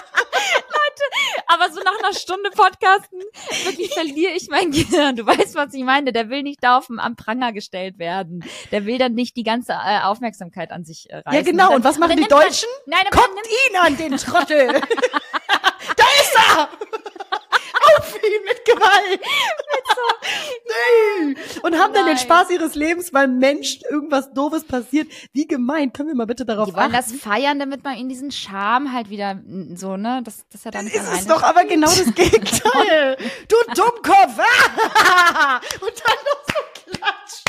[1.58, 3.20] Aber so nach einer Stunde Podcasten
[3.64, 5.16] wirklich verliere ich mein Gehirn.
[5.16, 6.12] Du weißt, was ich meine.
[6.12, 8.44] Der will nicht da auf dem, am Pranger gestellt werden.
[8.72, 11.32] Der will dann nicht die ganze äh, Aufmerksamkeit an sich äh, reißen.
[11.34, 11.66] Ja, genau.
[11.68, 12.68] dann- Und was machen dann die nimmt man- Deutschen?
[12.86, 14.66] Nein, Guckt ihn an, den Trottel.
[15.96, 16.68] da ist er.
[18.26, 19.20] Ihn mit Gewalt.
[20.68, 21.36] Nee.
[21.62, 22.18] Und haben dann den Nein.
[22.18, 25.08] Spaß ihres Lebens, weil Mensch irgendwas Doofes passiert.
[25.32, 25.92] Wie gemein.
[25.92, 27.12] Können wir mal bitte darauf Die wollen achten?
[27.12, 29.40] das feiern, damit man ihnen diesen Charme halt wieder
[29.74, 30.20] so, ne?
[30.24, 33.16] Das, das ist ja dann ist es doch aber genau das Gegenteil.
[33.48, 34.38] du Dummkopf.
[35.80, 37.42] Und dann noch so klatsch.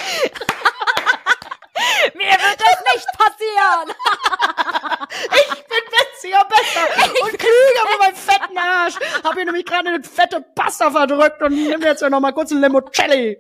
[2.13, 3.95] Mir wird das nicht passieren.
[5.09, 6.85] Ich bin witziger, besser
[7.23, 8.95] und klüger mit meinem fetten Arsch.
[9.23, 12.51] Hab hier nämlich gerade eine fette Pasta verdrückt und nimm jetzt ja noch mal kurz
[12.51, 13.39] ein Limoncelli.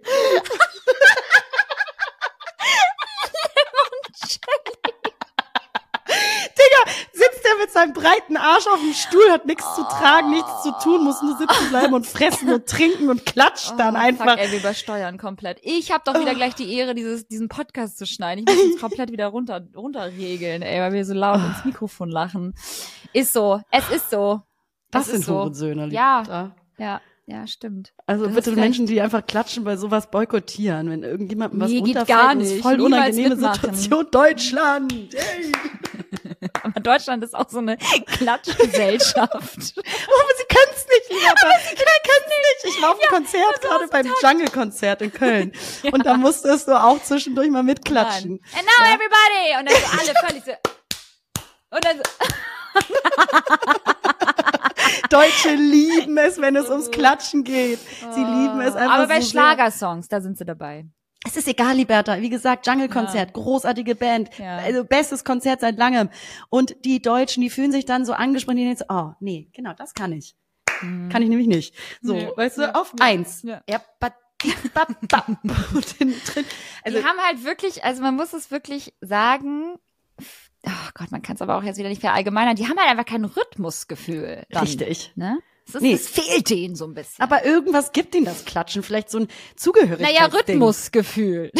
[6.57, 6.91] Digga,
[7.31, 10.71] sitzt er mit seinem breiten Arsch auf dem Stuhl, hat nichts zu tragen, nichts zu
[10.83, 14.25] tun, muss nur sitzen bleiben und fressen und trinken und klatscht dann Oh, einfach.
[14.31, 15.59] Fuck, ey, wir übersteuern komplett.
[15.63, 18.45] Ich habe doch wieder gleich die Ehre, dieses, diesen Podcast zu schneiden.
[18.47, 22.53] Ich muss uns komplett wieder runter, runterregeln, ey, weil wir so laut ins Mikrofon lachen.
[23.13, 23.61] Ist so.
[23.71, 24.41] Es ist so.
[24.91, 25.35] Das es sind ist so.
[25.39, 26.17] Hurensöhne, Ja.
[26.19, 26.55] Liebster.
[26.77, 27.93] Ja, ja, stimmt.
[28.05, 31.97] Also Das bitte Menschen, die einfach klatschen bei sowas boykottieren, wenn irgendjemandem was Nee, geht
[31.97, 32.63] runterfällt, gar und es ist nicht.
[32.63, 33.73] voll Niemals unangenehme mitmachen.
[33.75, 34.07] Situation.
[34.11, 34.93] Deutschland!
[35.13, 35.51] Hey.
[36.63, 39.75] Aber Deutschland ist auch so eine Klatschgesellschaft.
[40.09, 42.75] Oh, aber sie können es nicht, lieber aber sie können es nicht.
[42.77, 45.51] Ich war auf einem Konzert, gerade beim Jungle-Konzert in Köln.
[45.91, 48.39] Und da musstest du auch zwischendurch mal mitklatschen.
[48.55, 49.59] And now everybody!
[49.59, 50.51] Und dann so alle völlig so.
[51.71, 52.03] Und dann so.
[55.21, 57.79] Deutsche lieben es, wenn es ums Klatschen geht.
[58.13, 60.85] Sie lieben es einfach Aber bei so Schlagersongs, da sind sie dabei.
[61.25, 62.21] Es ist egal, Liberta.
[62.21, 64.29] Wie gesagt, Jungle-Konzert, großartige Band.
[64.37, 64.57] Ja.
[64.57, 66.09] Also bestes Konzert seit langem.
[66.49, 69.73] Und die Deutschen, die fühlen sich dann so angesprochen, die denken so, oh, nee, genau,
[69.73, 70.35] das kann ich.
[70.79, 71.73] Kann ich nämlich nicht.
[72.01, 72.29] So, Nee.
[72.35, 72.75] weißt du, Ja.
[72.75, 73.41] auf eins.
[73.43, 73.61] Ja.
[73.69, 73.81] Ja.
[76.83, 79.77] Also, die haben halt wirklich, also man muss es wirklich sagen,
[80.65, 83.05] oh Gott, man kann es aber auch jetzt wieder nicht verallgemeinern, die haben halt einfach
[83.05, 84.45] kein Rhythmusgefühl.
[84.49, 85.11] Dann, richtig.
[85.15, 85.39] Ne?
[85.65, 85.91] Das, ist, Nee.
[85.91, 87.21] das fehlt denen so ein bisschen.
[87.21, 89.27] Aber irgendwas gibt ihnen das Klatschen, vielleicht so ein
[89.57, 90.15] Zugehörigkeitsding.
[90.15, 91.51] naja, Rhythmusgefühl.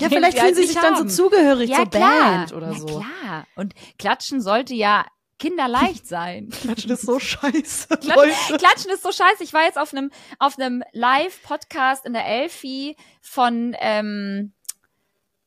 [0.00, 2.30] Ja, vielleicht fühlen sie sich dann so zugehörig ja, zur klar.
[2.30, 2.86] Band oder ja, so.
[2.86, 3.46] klar.
[3.56, 5.06] Und Klatschen sollte ja
[5.38, 6.50] kinderleicht sein.
[6.62, 8.58] Klatschen ist so scheiße, Klatschen.
[8.58, 9.42] Klatschen ist so scheiße.
[9.42, 14.52] Ich war jetzt auf einem auf einem Live-Podcast in der Elfi von ähm,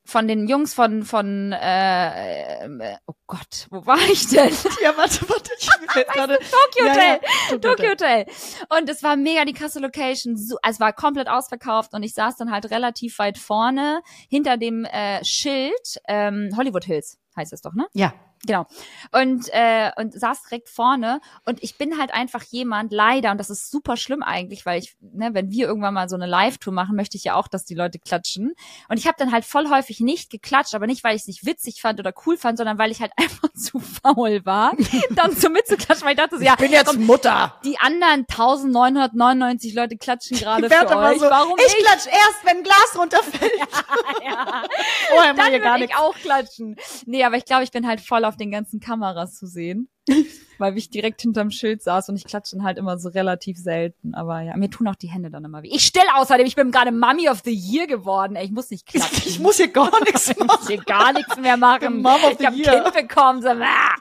[0.07, 4.51] von den Jungs von von äh, äh, oh Gott, wo war ich denn?
[4.81, 6.37] Ja, warte, warte, ich fällt gerade.
[6.37, 7.19] Tokyo Ja, Hotel.
[7.51, 8.25] ja, Tokyo Hotel.
[8.69, 10.37] Und es war mega die krasse Location.
[10.37, 14.57] So, also es war komplett ausverkauft und ich saß dann halt relativ weit vorne hinter
[14.57, 17.85] dem äh, Schild ähm, Hollywood Hills heißt es doch, ne?
[17.93, 18.13] Ja.
[18.45, 18.65] Genau.
[19.11, 21.21] Und, äh, und saß direkt vorne.
[21.45, 24.95] Und ich bin halt einfach jemand, leider, und das ist super schlimm eigentlich, weil ich,
[25.01, 27.75] ne, wenn wir irgendwann mal so eine Live-Tour machen, möchte ich ja auch, dass die
[27.75, 28.53] Leute klatschen.
[28.89, 31.45] Und ich habe dann halt voll häufig nicht geklatscht, aber nicht, weil ich es nicht
[31.45, 34.73] witzig fand oder cool fand, sondern weil ich halt einfach zu faul war,
[35.11, 37.55] dann so mitzuklatschen, weil ich dachte so, ja, bin jetzt Mutter.
[37.63, 41.19] die anderen 1999 Leute klatschen gerade Ich für euch.
[41.19, 43.51] so, Warum ich klatsch erst, wenn ein Glas runterfällt.
[44.23, 44.63] ja.
[45.09, 46.75] Vorher mal Dann würde gar ich auch klatschen.
[47.05, 49.89] Nee, aber ich glaube, ich bin halt voll auf den ganzen Kameras zu sehen.
[50.57, 54.15] weil ich direkt hinterm Schild saß und ich klatsche dann halt immer so relativ selten.
[54.15, 55.69] Aber ja, mir tun auch die Hände dann immer weh.
[55.71, 58.35] Ich stelle außerdem, ich bin gerade Mummy of the Year geworden.
[58.35, 59.23] Ey, ich muss nicht klatschen.
[59.25, 60.67] Ich muss hier gar nichts Ich muss machen.
[60.67, 62.01] hier gar nichts mehr machen.
[62.01, 62.83] Mom of ich the habe Year.
[62.83, 63.41] Kind bekommen.
[63.41, 63.95] So, ah.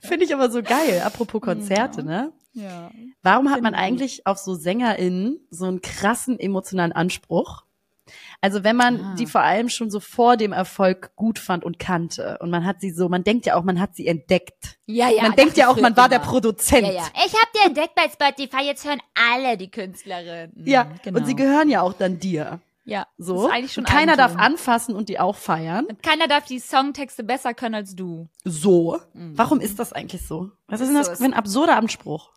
[0.02, 1.02] Finde ich aber so geil.
[1.04, 2.32] Apropos Konzerte, ne?
[2.52, 2.90] ja.
[3.22, 7.64] Warum hat man ich eigentlich auf so SängerInnen so einen krassen emotionalen Anspruch?
[8.42, 9.14] Also wenn man Ah.
[9.18, 12.80] die vor allem schon so vor dem Erfolg gut fand und kannte und man hat
[12.80, 14.78] sie so, man denkt ja auch, man hat sie entdeckt.
[14.86, 15.22] Ja, ja.
[15.22, 16.18] man denkt ja auch, man war der.
[16.18, 16.86] Produzent.
[16.86, 17.04] Ja, ja.
[17.24, 18.64] Ich habe die entdeckt bei Spotify.
[18.66, 19.00] Jetzt hören
[19.32, 20.52] alle die Künstlerin.
[20.66, 21.20] Ja, genau.
[21.20, 22.60] und sie gehören ja auch dann dir.
[22.84, 23.48] ja, So.
[23.48, 25.86] Eigentlich schon und keiner darf anfassen und die auch feiern.
[25.86, 28.28] Und keiner darf die Songtexte besser können als du.
[28.44, 28.98] So.
[29.14, 30.50] Warum ist das eigentlich so?
[30.66, 31.02] Was ist denn Mhm.
[31.04, 32.30] So das für ein absurder Anspruch?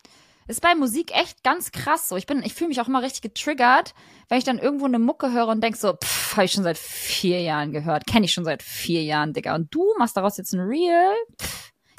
[0.48, 2.18] Ist bei Musik echt ganz krass so.
[2.18, 3.96] Ich bin, ich fühle mich auch immer richtig getriggert,
[4.30, 6.78] wenn ich dann irgendwo eine Mucke höre und denk so, pff, habe ich schon seit
[6.78, 9.56] vier Jahren gehört, kenne ich schon seit vier Jahren, Digga.
[9.56, 11.14] Und du machst daraus jetzt ein Reel?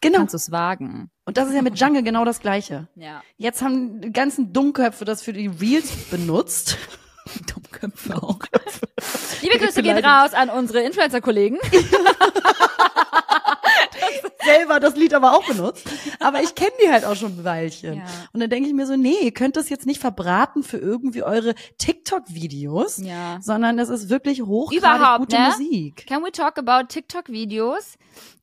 [0.01, 0.19] Genau.
[0.19, 1.11] Kannst du es wagen?
[1.25, 2.87] Und das ist ja mit Jungle genau das Gleiche.
[2.95, 3.23] Ja.
[3.37, 6.79] Jetzt haben die ganzen Dummköpfe das für die Reels benutzt.
[7.53, 8.39] Dummköpfe auch.
[9.43, 11.59] Liebe Grüße gehen raus an unsere Influencer-Kollegen.
[14.47, 15.89] selber das Lied aber auch benutzt.
[16.21, 17.99] Aber ich kenne die halt auch schon ein Weilchen.
[17.99, 18.05] Ja.
[18.33, 21.23] Und dann denke ich mir so, nee, ihr könnt das jetzt nicht verbraten für irgendwie
[21.23, 23.39] eure TikTok-Videos, Ja.
[23.41, 25.49] sondern das ist wirklich hochgradig Überhaupt, gute ne?
[25.49, 26.07] Musik.
[26.07, 27.97] Can we talk about TikTok-Videos,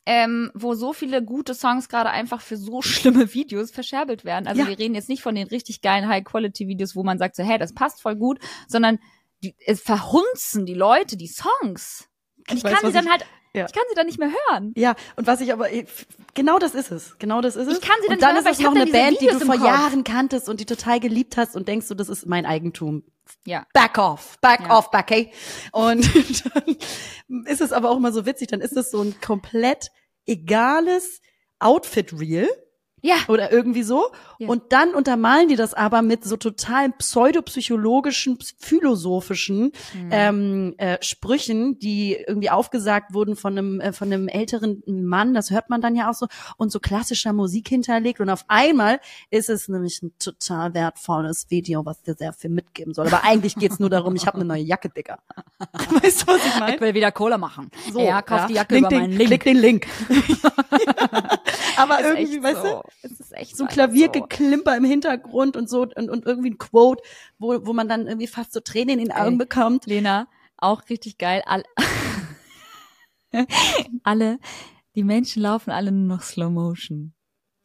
[0.06, 4.47] ähm, wo so viele gute Songs gerade einfach für so schlimme Videos verscherbelt werden?
[4.47, 4.68] Also Ja.
[4.68, 7.74] wir reden jetzt nicht von den richtig geilen High-Quality-Videos, wo man sagt so, hey, das
[7.74, 8.99] passt voll gut, sondern
[9.43, 12.08] die, es verhunzen die Leute die Songs.
[12.49, 13.66] Und ich, weiß, kann sie dann ich- halt, ja.
[13.66, 14.74] ich kann sie dann nicht mehr hören.
[14.76, 15.68] Ja, und was ich aber,
[16.34, 17.18] genau das ist es.
[17.20, 17.76] Genau das ist es.
[17.78, 19.22] Ich kann sie dann und dann nicht ist mehr, es aber noch ich eine Band,
[19.22, 19.68] diese die du Videos vor.
[19.68, 23.04] Jahren kanntest und die total geliebt hast und denkst du, das ist mein Eigentum.
[23.45, 23.65] Ja.
[23.74, 24.78] Back off, back Ja.
[24.78, 25.32] off, Becky.
[25.71, 26.03] Und
[26.55, 29.89] dann ist es aber auch immer so witzig, dann ist es so ein komplett
[30.26, 31.21] egales
[31.59, 32.49] Outfit-Reel
[33.06, 33.18] Ja.
[33.28, 34.08] oder irgendwie so.
[34.39, 34.47] Ja.
[34.47, 40.10] Und dann untermalen die das aber mit so total pseudopsychologischen, philosophischen Mhm.
[40.12, 45.34] ähm, äh, Sprüchen, die irgendwie aufgesagt wurden von einem äh, von einem älteren Mann.
[45.34, 48.22] Das hört man dann ja auch so und so klassischer Musik hinterlegt.
[48.22, 52.93] Und auf einmal ist es nämlich ein total wertvolles Video, was dir sehr viel mitgeben
[52.93, 53.08] soll.
[53.08, 55.20] Aber eigentlich geht's nur darum, ich habe eine neue Jacke, Dicker.
[56.01, 56.76] Weißt du, was ich meine?
[56.76, 57.70] Ich will wieder Cola machen.
[57.91, 58.47] So, ja, kauf ja.
[58.47, 59.28] die Jacke Link über den, meinen Link.
[59.28, 59.88] Klick den Link.
[61.78, 62.68] Aber Ist irgendwie, weißt so.
[62.68, 66.58] du, Es ist echt so einfach Klaviergeklimper im Hintergrund und so und, und irgendwie ein
[66.58, 67.04] Quote,
[67.39, 69.38] wo, wo man dann irgendwie fast so Tränen in den Augen Ey.
[69.38, 69.86] bekommt.
[69.86, 70.28] Lena,
[70.58, 71.43] auch richtig geil.
[71.45, 71.64] All
[74.04, 74.39] alle,
[74.95, 77.14] die Menschen laufen alle nur noch Slow Motion.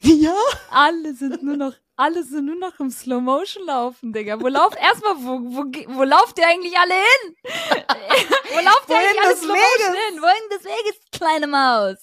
[0.01, 0.34] Ja,
[0.70, 4.41] Alle sind nur noch, alle sind nur noch im Slow Motion laufen, Digga.
[4.41, 5.64] Wo lauft, erstmal, wo, wo,
[5.97, 7.34] wo lauft ihr eigentlich alle hin?
[8.55, 10.22] wo lauft ihr eigentlich alle Slow Motion hin?
[10.22, 11.99] Wohin des Weges, kleine Maus?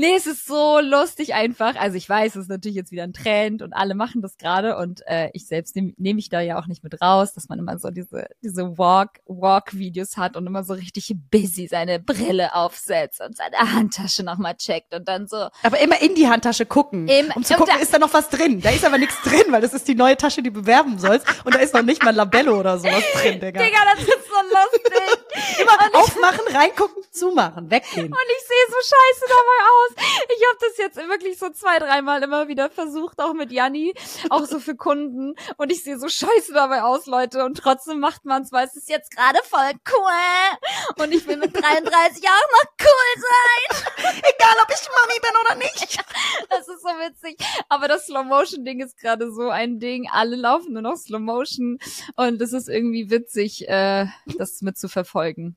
[0.00, 1.74] Nee, es ist so lustig einfach.
[1.74, 4.76] Also ich weiß, es ist natürlich jetzt wieder ein Trend und alle machen das gerade
[4.76, 7.58] und äh, ich selbst nehme nehm ich da ja auch nicht mit raus, dass man
[7.58, 12.54] immer so diese diese Walk Walk Videos hat und immer so richtig busy seine Brille
[12.54, 17.08] aufsetzt und seine Handtasche nochmal checkt und dann so aber immer in die Handtasche gucken,
[17.08, 18.60] Im- um zu und gucken, da- ist da noch was drin.
[18.60, 21.26] Da ist aber nichts drin, weil das ist die neue Tasche, die du bewerben sollst.
[21.44, 23.62] Und da ist noch nicht mal Labello oder sowas drin, Digga.
[23.64, 25.58] Digga, das ist so lustig.
[25.60, 28.06] Immer aufmachen, reingucken, zumachen, weggehen.
[28.06, 29.87] Und ich sehe so scheiße dabei aus.
[29.96, 33.94] Ich habe das jetzt wirklich so zwei, dreimal immer wieder versucht, auch mit Janni,
[34.30, 35.34] auch so für Kunden.
[35.56, 37.44] Und ich sehe so scheiße dabei aus, Leute.
[37.44, 41.02] Und trotzdem macht man's, weil es ist jetzt gerade voll cool.
[41.04, 44.14] Und ich will mit 33 auch noch cool sein.
[44.18, 46.04] Egal, ob ich Mami bin oder nicht.
[46.50, 47.38] Das ist so witzig.
[47.68, 50.08] Aber das Slow-Motion-Ding ist gerade so ein Ding.
[50.10, 51.78] Alle laufen nur noch Slow-Motion.
[52.16, 54.06] Und es ist irgendwie witzig, äh,
[54.38, 55.56] das mit zu verfolgen.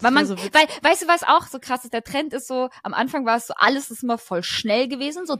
[0.00, 1.92] Weil man, so weil, weißt du, was auch so krass ist?
[1.92, 5.26] Der Trend ist so, am Anfang war es so, alles ist immer voll schnell gewesen,
[5.26, 5.36] so,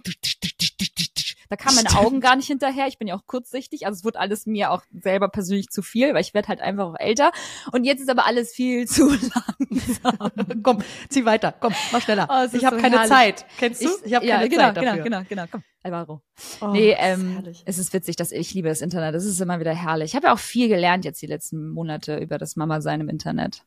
[1.51, 2.87] da kamen meine Augen gar nicht hinterher.
[2.87, 6.15] Ich bin ja auch kurzsichtig, also es wird alles mir auch selber persönlich zu viel,
[6.15, 7.33] weil ich werde halt einfach auch älter.
[7.73, 10.63] Und jetzt ist aber alles viel zu langsam.
[10.63, 12.29] komm, zieh weiter, komm, mach schneller.
[12.31, 13.11] Oh, es ich ist habe so keine herrlich.
[13.11, 13.47] Zeit.
[13.59, 13.89] Kennst du?
[14.05, 15.03] Ich, habe ja, keine genau, Zeit dafür.
[15.03, 15.63] Genau, genau, genau, komm.
[15.83, 16.23] Alvaro.
[16.61, 17.63] Oh, nee, ist ähm, herrlich.
[17.65, 19.15] es ist witzig, dass ich liebe das Internet.
[19.15, 20.11] Das ist immer wieder herrlich.
[20.11, 23.65] Ich habe ja auch viel gelernt jetzt die letzten Monate über das Mama-Sein im Internet.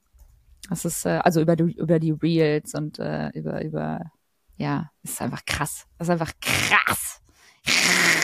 [0.69, 3.99] Das ist, äh, also über die, über die Reels und äh, über, über,
[4.55, 5.85] ja, das ist einfach krass.
[5.97, 7.21] Das ist einfach krass.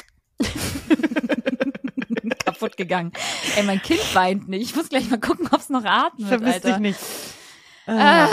[2.46, 3.12] Kaputt gegangen.
[3.56, 4.62] Ey, mein Kind weint nicht.
[4.72, 6.70] Ich muss gleich mal gucken, ob es noch atmet, Vermisst Alter.
[6.72, 7.00] dich nicht.
[7.88, 8.28] Ah.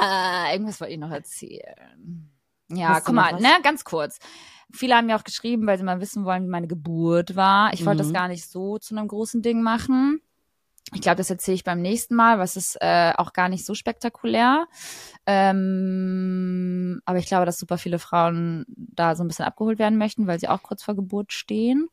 [0.00, 2.30] Ah, irgendwas wollte ich noch erzählen.
[2.70, 4.18] Ja, guck mal, ne, ganz kurz.
[4.72, 7.72] Viele haben mir auch geschrieben, weil sie mal wissen wollen, wie meine Geburt war.
[7.72, 8.12] Ich wollte das Mhm.
[8.12, 10.20] gar nicht so zu einem großen Ding machen.
[10.94, 13.74] Ich glaube, das erzähle ich beim nächsten Mal, was ist äh, auch gar nicht so
[13.74, 14.66] spektakulär.
[15.26, 20.26] Ähm, aber ich glaube, dass super viele Frauen da so ein bisschen abgeholt werden möchten,
[20.26, 21.88] weil sie auch kurz vor Geburt stehen.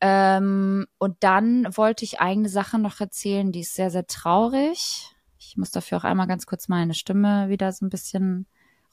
[0.00, 5.14] Ähm, und dann wollte ich eine Sache noch erzählen, die ist sehr, sehr traurig.
[5.38, 8.46] Ich muss dafür auch einmal ganz kurz meine Stimme wieder so ein bisschen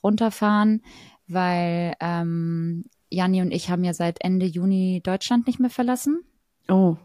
[0.04, 0.84] runterfahren,
[1.28, 6.22] weil ähm, Janni und ich haben ja seit Ende Juni Deutschland nicht mehr verlassen.
[6.70, 6.98] Oh.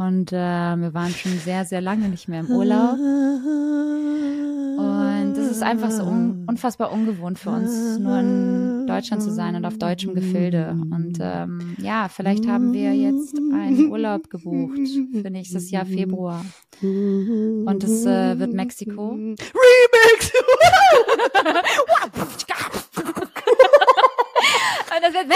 [0.00, 2.94] Und äh, wir waren schon sehr, sehr lange nicht mehr im Urlaub.
[4.78, 9.56] Und das ist einfach so un unfassbar ungewohnt für uns, nur in Deutschland zu sein
[9.56, 10.70] und auf deutschem Gefilde.
[10.70, 16.46] Und ähm, ja, vielleicht haben wir jetzt einen Urlaub gebucht für nächstes Jahr Februar.
[16.80, 19.10] Und es äh, wird Mexiko.
[19.10, 20.32] Remix!
[25.00, 25.26] Das wird.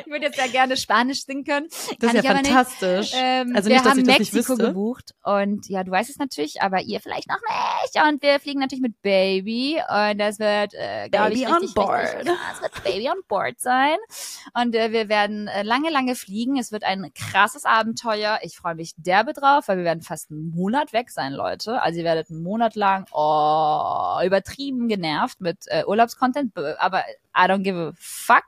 [0.00, 1.68] Ich würde jetzt ja gerne Spanisch singen können.
[1.98, 2.46] Das ist ja nicht.
[2.46, 3.12] fantastisch.
[3.14, 4.66] Ähm, also wir nicht, dass haben ich das Mexiko nicht wüsste.
[4.68, 8.02] gebucht und ja, du weißt es natürlich, aber ihr vielleicht noch nicht.
[8.06, 11.74] Und wir fliegen natürlich mit Baby und das wird, äh, glaube ich, Baby on richtig,
[11.74, 12.00] board.
[12.00, 12.62] richtig krass.
[12.62, 13.96] wird Baby on board sein.
[14.54, 16.58] Und äh, wir werden äh, lange, lange fliegen.
[16.58, 18.38] Es wird ein krasses Abenteuer.
[18.42, 21.82] Ich freue mich derbe drauf, weil wir werden fast einen Monat weg sein, Leute.
[21.82, 27.02] Also ihr werdet einen Monat lang oh, übertrieben genervt mit äh, Urlaubscontent, aber
[27.36, 28.44] I don't give a fuck,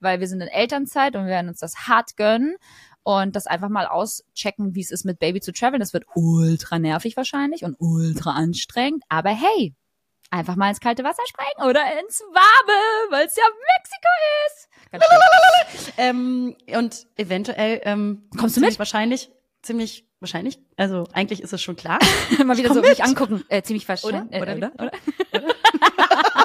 [0.00, 2.56] weil wir sind in Elternzeit und wir werden uns das hart gönnen
[3.02, 5.80] und das einfach mal auschecken, wie es ist, mit Baby zu traveln.
[5.80, 9.74] Das wird ultra nervig wahrscheinlich und ultra anstrengend, aber hey,
[10.30, 13.44] einfach mal ins kalte Wasser springen oder ins warme, weil es ja
[13.76, 14.08] Mexiko
[14.46, 14.68] ist.
[15.98, 18.78] Ähm, und eventuell ähm, Kommst du mit?
[18.78, 19.30] Wahrscheinlich,
[19.62, 20.58] ziemlich wahrscheinlich.
[20.76, 21.98] Also eigentlich ist es schon klar.
[22.44, 22.90] mal wieder so mit.
[22.90, 23.44] mich angucken.
[23.48, 24.04] Äh, ziemlich wahrscheinlich.
[24.04, 24.26] Oder?
[24.30, 24.56] Äh, Oder?
[24.56, 24.72] oder?
[24.78, 24.92] oder?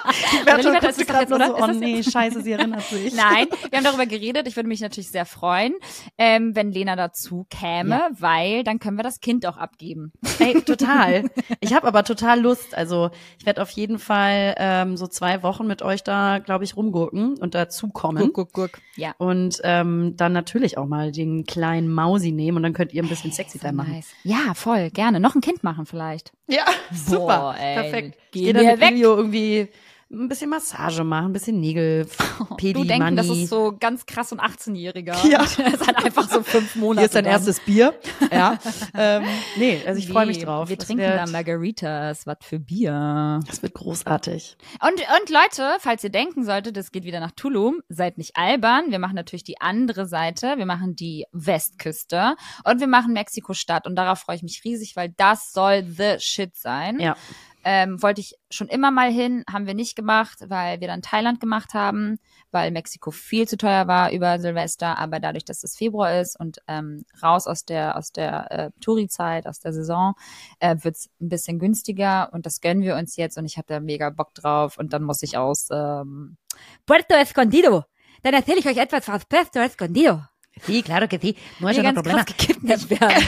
[0.46, 3.14] Guckte ist das grad jetzt, nur so, Ist oh nee, scheiße, sie erinnert sich.
[3.16, 4.48] Nein, wir haben darüber geredet.
[4.48, 5.74] Ich würde mich natürlich sehr freuen,
[6.18, 8.10] ähm, wenn Lena dazu käme, Ja.
[8.20, 10.12] weil dann können wir das Kind auch abgeben.
[10.40, 11.24] Ey, total.
[11.60, 12.76] Ich habe aber total Lust.
[12.76, 16.76] Also ich werde auf jeden Fall ähm, so zwei Wochen mit euch da, glaube ich,
[16.76, 18.32] rumgurken und dazukommen.
[18.34, 18.72] guck, guck.
[18.96, 19.14] Ja.
[19.18, 23.10] Und ähm, dann natürlich auch mal den kleinen Mausi nehmen und dann könnt ihr ein
[23.10, 23.94] bisschen sexy So time machen.
[23.94, 24.08] nice.
[24.24, 25.20] Ja, voll, gerne.
[25.20, 26.32] Noch ein Kind machen vielleicht.
[26.48, 27.18] Ja, super.
[27.40, 28.18] Boah, ey, Perfekt.
[28.32, 28.94] geh Ich gehe dann mit weg.
[28.96, 29.68] Video irgendwie
[30.12, 32.06] ein bisschen Massage machen, ein bisschen Nägel,
[32.58, 35.16] Pedi, du denken, das ist so ganz krass und 18-Jähriger.
[35.30, 35.42] Ja.
[35.52, 37.02] Das ist halt einfach so fünf Monate.
[37.02, 37.34] Hier ist dein dann.
[37.34, 37.94] erstes Bier.
[38.32, 38.58] Ja.
[38.98, 39.24] ähm,
[39.58, 40.70] nee, also ich freue mich Nee, drauf.
[40.70, 42.26] Wir Das trinken da Margaritas.
[42.26, 43.40] Was für Bier.
[43.48, 44.58] Das wird großartig.
[44.82, 48.92] Und, und Leute, falls ihr denken solltet, es geht wieder nach Tulum, seid nicht albern.
[48.92, 50.58] Wir machen natürlich die andere Seite.
[50.58, 53.88] Wir machen die Westküste und wir machen Mexiko-Stadt.
[53.88, 57.00] Und darauf freue ich mich riesig, weil das soll the shit sein.
[57.00, 57.16] Ja.
[57.64, 61.40] Ähm, wollte ich schon immer mal hin, haben wir nicht gemacht, weil wir dann Thailand
[61.40, 62.20] gemacht haben,
[62.52, 66.60] weil Mexiko viel zu teuer war über Silvester, aber dadurch, dass es Februar ist und
[66.68, 70.16] ähm, raus aus der aus der äh, Touri-Zeit, aus der Saison,
[70.60, 73.80] äh, wird's ein bisschen günstiger und das gönnen wir uns jetzt und ich habe da
[73.80, 76.38] mega Bock drauf und dann muss ich aus ähm,
[76.86, 77.84] Puerto Escondido.
[78.24, 80.31] Dann erzähle ich euch etwas aus Puerto Escondido.
[80.66, 81.36] Sí, claro que sí.
[81.60, 82.24] No hay ganz problema.
[82.24, 83.24] gekidnappt werden.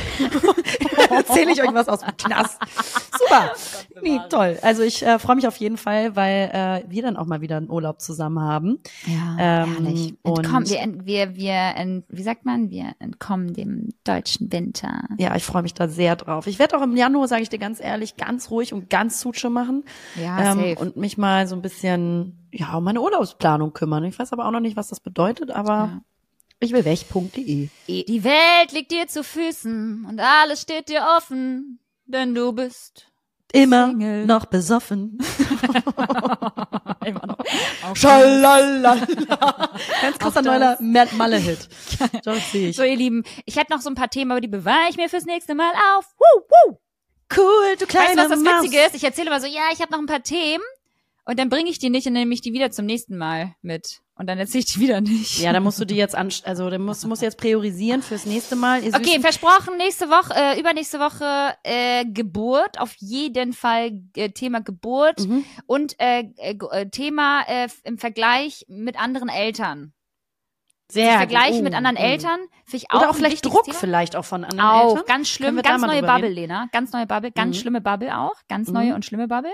[1.10, 2.60] Erzähle ich euch was aus dem Knast.
[3.20, 3.52] Super.
[4.02, 4.58] Nee, toll.
[4.62, 7.56] Also ich äh, freue mich auf jeden Fall, weil äh, wir dann auch mal wieder
[7.56, 8.80] einen Urlaub zusammen haben.
[9.06, 10.16] Ja, Ähm, herrlich.
[10.24, 15.04] und- Entkommen, wir, wir, wir, ent, wie sagt man, wir entkommen dem deutschen Winter.
[15.20, 16.48] Ja, ich freue mich da sehr drauf.
[16.48, 19.50] Ich werde auch im Januar, sage ich dir ganz ehrlich, ganz ruhig und ganz Suche
[19.50, 19.86] machen
[20.22, 24.04] Ja, ähm, und mich mal so ein bisschen ja um meine Urlaubsplanung kümmern.
[24.04, 26.02] Ich weiß aber auch noch nicht, was das bedeutet, aber Ja.
[26.64, 27.70] Ich will weg.de.
[27.88, 33.08] Die Welt liegt dir zu Füßen und alles steht dir offen, denn du bist
[33.56, 34.26] Immer Single.
[34.26, 35.20] noch besoffen.
[37.06, 37.38] Immer noch.
[37.96, 38.96] Schalalala.
[40.02, 40.78] Ganz Auch neuer.
[40.82, 41.70] Matt Malle-Hit.
[42.24, 42.76] Das sehe ich.
[42.76, 45.08] So, ihr Lieben, ich hätte noch so ein paar Themen, aber die bewahre ich mir
[45.08, 46.06] fürs nächste Mal auf.
[46.18, 46.78] Woo, woo.
[47.36, 48.64] Cool, du Weißt du, kleine was das Maus.
[48.64, 48.96] Witzige ist?
[48.96, 50.64] Ich erzähle immer so, ja, ich habe noch ein paar Themen
[51.26, 54.02] und dann bringe ich die nicht und nehme ich die wieder zum nächsten Mal mit.
[54.16, 55.40] Und dann erzähle ich die wieder nicht.
[55.40, 58.28] Ja, da musst du die jetzt an, also da musst, musst du jetzt priorisieren fürs
[58.28, 58.84] nächste Mal.
[58.84, 64.62] Ihr Okay, versprochen, nächste Woche, äh, übernächste Woche äh, Geburt, auf jeden Fall äh, Thema
[64.62, 65.44] Geburt Mhm.
[65.66, 69.94] und äh, äh, äh, Thema äh, im Vergleich mit anderen Eltern.
[70.92, 71.64] Sehr Vergleich gut.
[71.64, 72.04] mit Oh, anderen oh.
[72.04, 73.78] Eltern, finde ich auch Oder auch vielleicht Druck Thema.
[73.80, 75.06] vielleicht auch von anderen Auch, Eltern.
[75.08, 76.36] ganz schlimm, ganz neue Bubble, reden?
[76.36, 76.68] Lena.
[76.72, 77.62] Ganz neue Bubble, ganz Mhm.
[77.62, 78.36] schlimme Bubble auch.
[78.48, 78.74] Ganz Mhm.
[78.76, 79.50] neue und schlimme Bubble.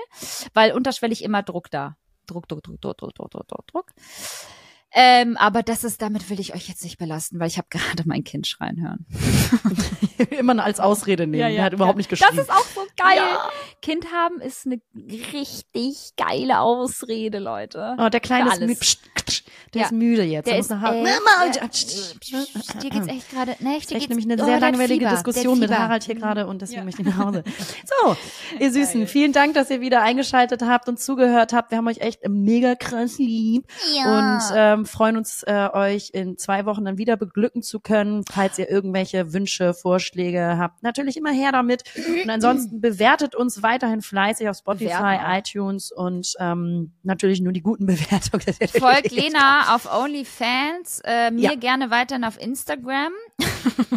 [0.53, 1.95] Weil unterschwellig immer Druck da.
[2.30, 4.59] Druck, Druck, Druck, Druck, Druck, Druck, Druck, Druck.
[4.91, 8.03] Ähm, aber das ist, damit will ich euch jetzt nicht belasten, weil ich habe gerade
[8.06, 9.06] mein Kind schreien hören.
[10.38, 11.53] Immer als Ausrede nehmen.
[11.53, 12.36] Der hat überhaupt nicht geschrien.
[12.36, 13.18] Das ist auch so geil.
[13.18, 13.49] Ja.
[13.82, 14.82] Kind haben ist eine
[15.34, 17.95] richtig geile Ausrede, Leute.
[17.98, 18.76] Oh, der Kleine ist müde.
[19.74, 19.86] Der Ja.
[19.88, 20.48] ist müde jetzt.
[20.48, 21.07] Der Der ist muss nach Hause.
[21.07, 25.11] echt- Mama, Dir geht's echt gerade, ne, Ich geht's, nämlich eine oh, sehr langweilige Fieber,
[25.11, 25.72] Diskussion mit.
[25.72, 26.86] Harald hier gerade und deswegen Ja.
[26.86, 27.44] möchte ich nach Hause.
[28.03, 28.18] So,
[28.60, 31.70] ihr Süßen, vielen Dank, dass ihr wieder eingeschaltet habt und zugehört habt.
[31.72, 33.66] Wir haben euch echt mega krass lieb
[34.06, 38.23] und ähm, freuen uns, äh, euch in zwei Wochen dann wieder beglücken zu können.
[38.31, 41.84] Falls ihr irgendwelche Wünsche, Vorschläge habt, natürlich immer her damit.
[42.23, 47.61] Und ansonsten bewertet uns weiterhin fleißig auf Spotify, Bewerten iTunes und ähm, natürlich nur die
[47.61, 48.45] guten Bewertungen.
[48.77, 51.56] Folgt Lena auf OnlyFans, äh, mir Ja.
[51.56, 53.11] gerne weiterhin auf Instagram.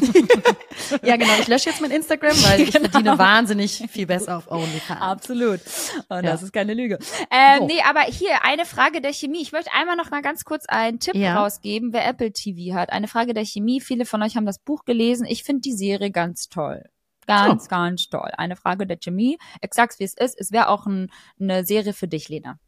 [1.02, 1.32] Ja, genau.
[1.40, 2.88] Ich lösche jetzt mein Instagram, weil ich Genau.
[2.90, 5.00] verdiene wahnsinnig viel besser auf OnlyFans.
[5.00, 5.60] Absolut.
[6.09, 6.22] Und Ja.
[6.22, 6.98] das ist keine Lüge.
[7.30, 7.66] Ähm, So.
[7.66, 9.40] Nee, aber hier eine Frage der Chemie.
[9.42, 11.40] Ich möchte einmal noch mal ganz kurz einen Tipp Ja.
[11.40, 12.90] rausgeben, wer Apple TV hat.
[12.93, 13.81] Eine Frage der Chemie.
[13.81, 15.27] Viele von euch haben das Buch gelesen.
[15.27, 16.85] Ich finde die Serie ganz toll.
[17.27, 18.31] Ganz, ganz toll.
[18.36, 19.39] Eine Frage der Chemie.
[19.70, 20.36] Sag's, wie es ist.
[20.39, 22.59] Es wäre auch ein, eine Serie für dich, Lena.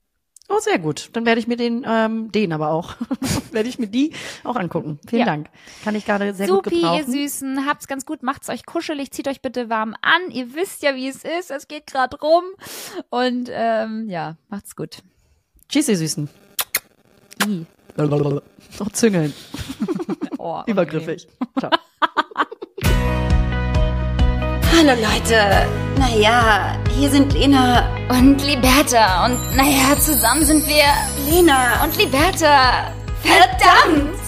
[0.49, 1.09] Oh, sehr gut.
[1.15, 2.95] Dann werde ich mir den, ähm, den aber auch,
[3.53, 4.13] werde ich mir die
[4.45, 5.01] auch angucken.
[5.09, 5.27] Vielen Ja.
[5.27, 5.49] Dank.
[5.83, 7.11] Kann ich gerade sehr gut Supi, ihr gebrauchen.
[7.13, 10.31] Süßen, habt's ganz gut, macht's euch kuschelig, zieht euch bitte warm an.
[10.31, 11.51] Ihr wisst ja, wie es ist.
[11.51, 12.45] Es geht gerade rum.
[13.09, 14.99] Und ähm, ja, macht's gut.
[15.69, 16.29] Tschüss, ihr Süßen.
[17.47, 17.65] I.
[18.79, 19.33] Noch züngeln.
[20.47, 21.27] Oh, Übergriffig.
[21.59, 21.71] Ciao.
[24.77, 25.67] Hallo Leute.
[25.99, 27.89] Naja, hier sind Lena.
[28.11, 29.25] Und Liberta.
[29.25, 30.85] Und naja, zusammen sind wir
[31.33, 31.83] Lena.
[31.83, 32.93] und Liberta.
[33.23, 34.19] Verdammt!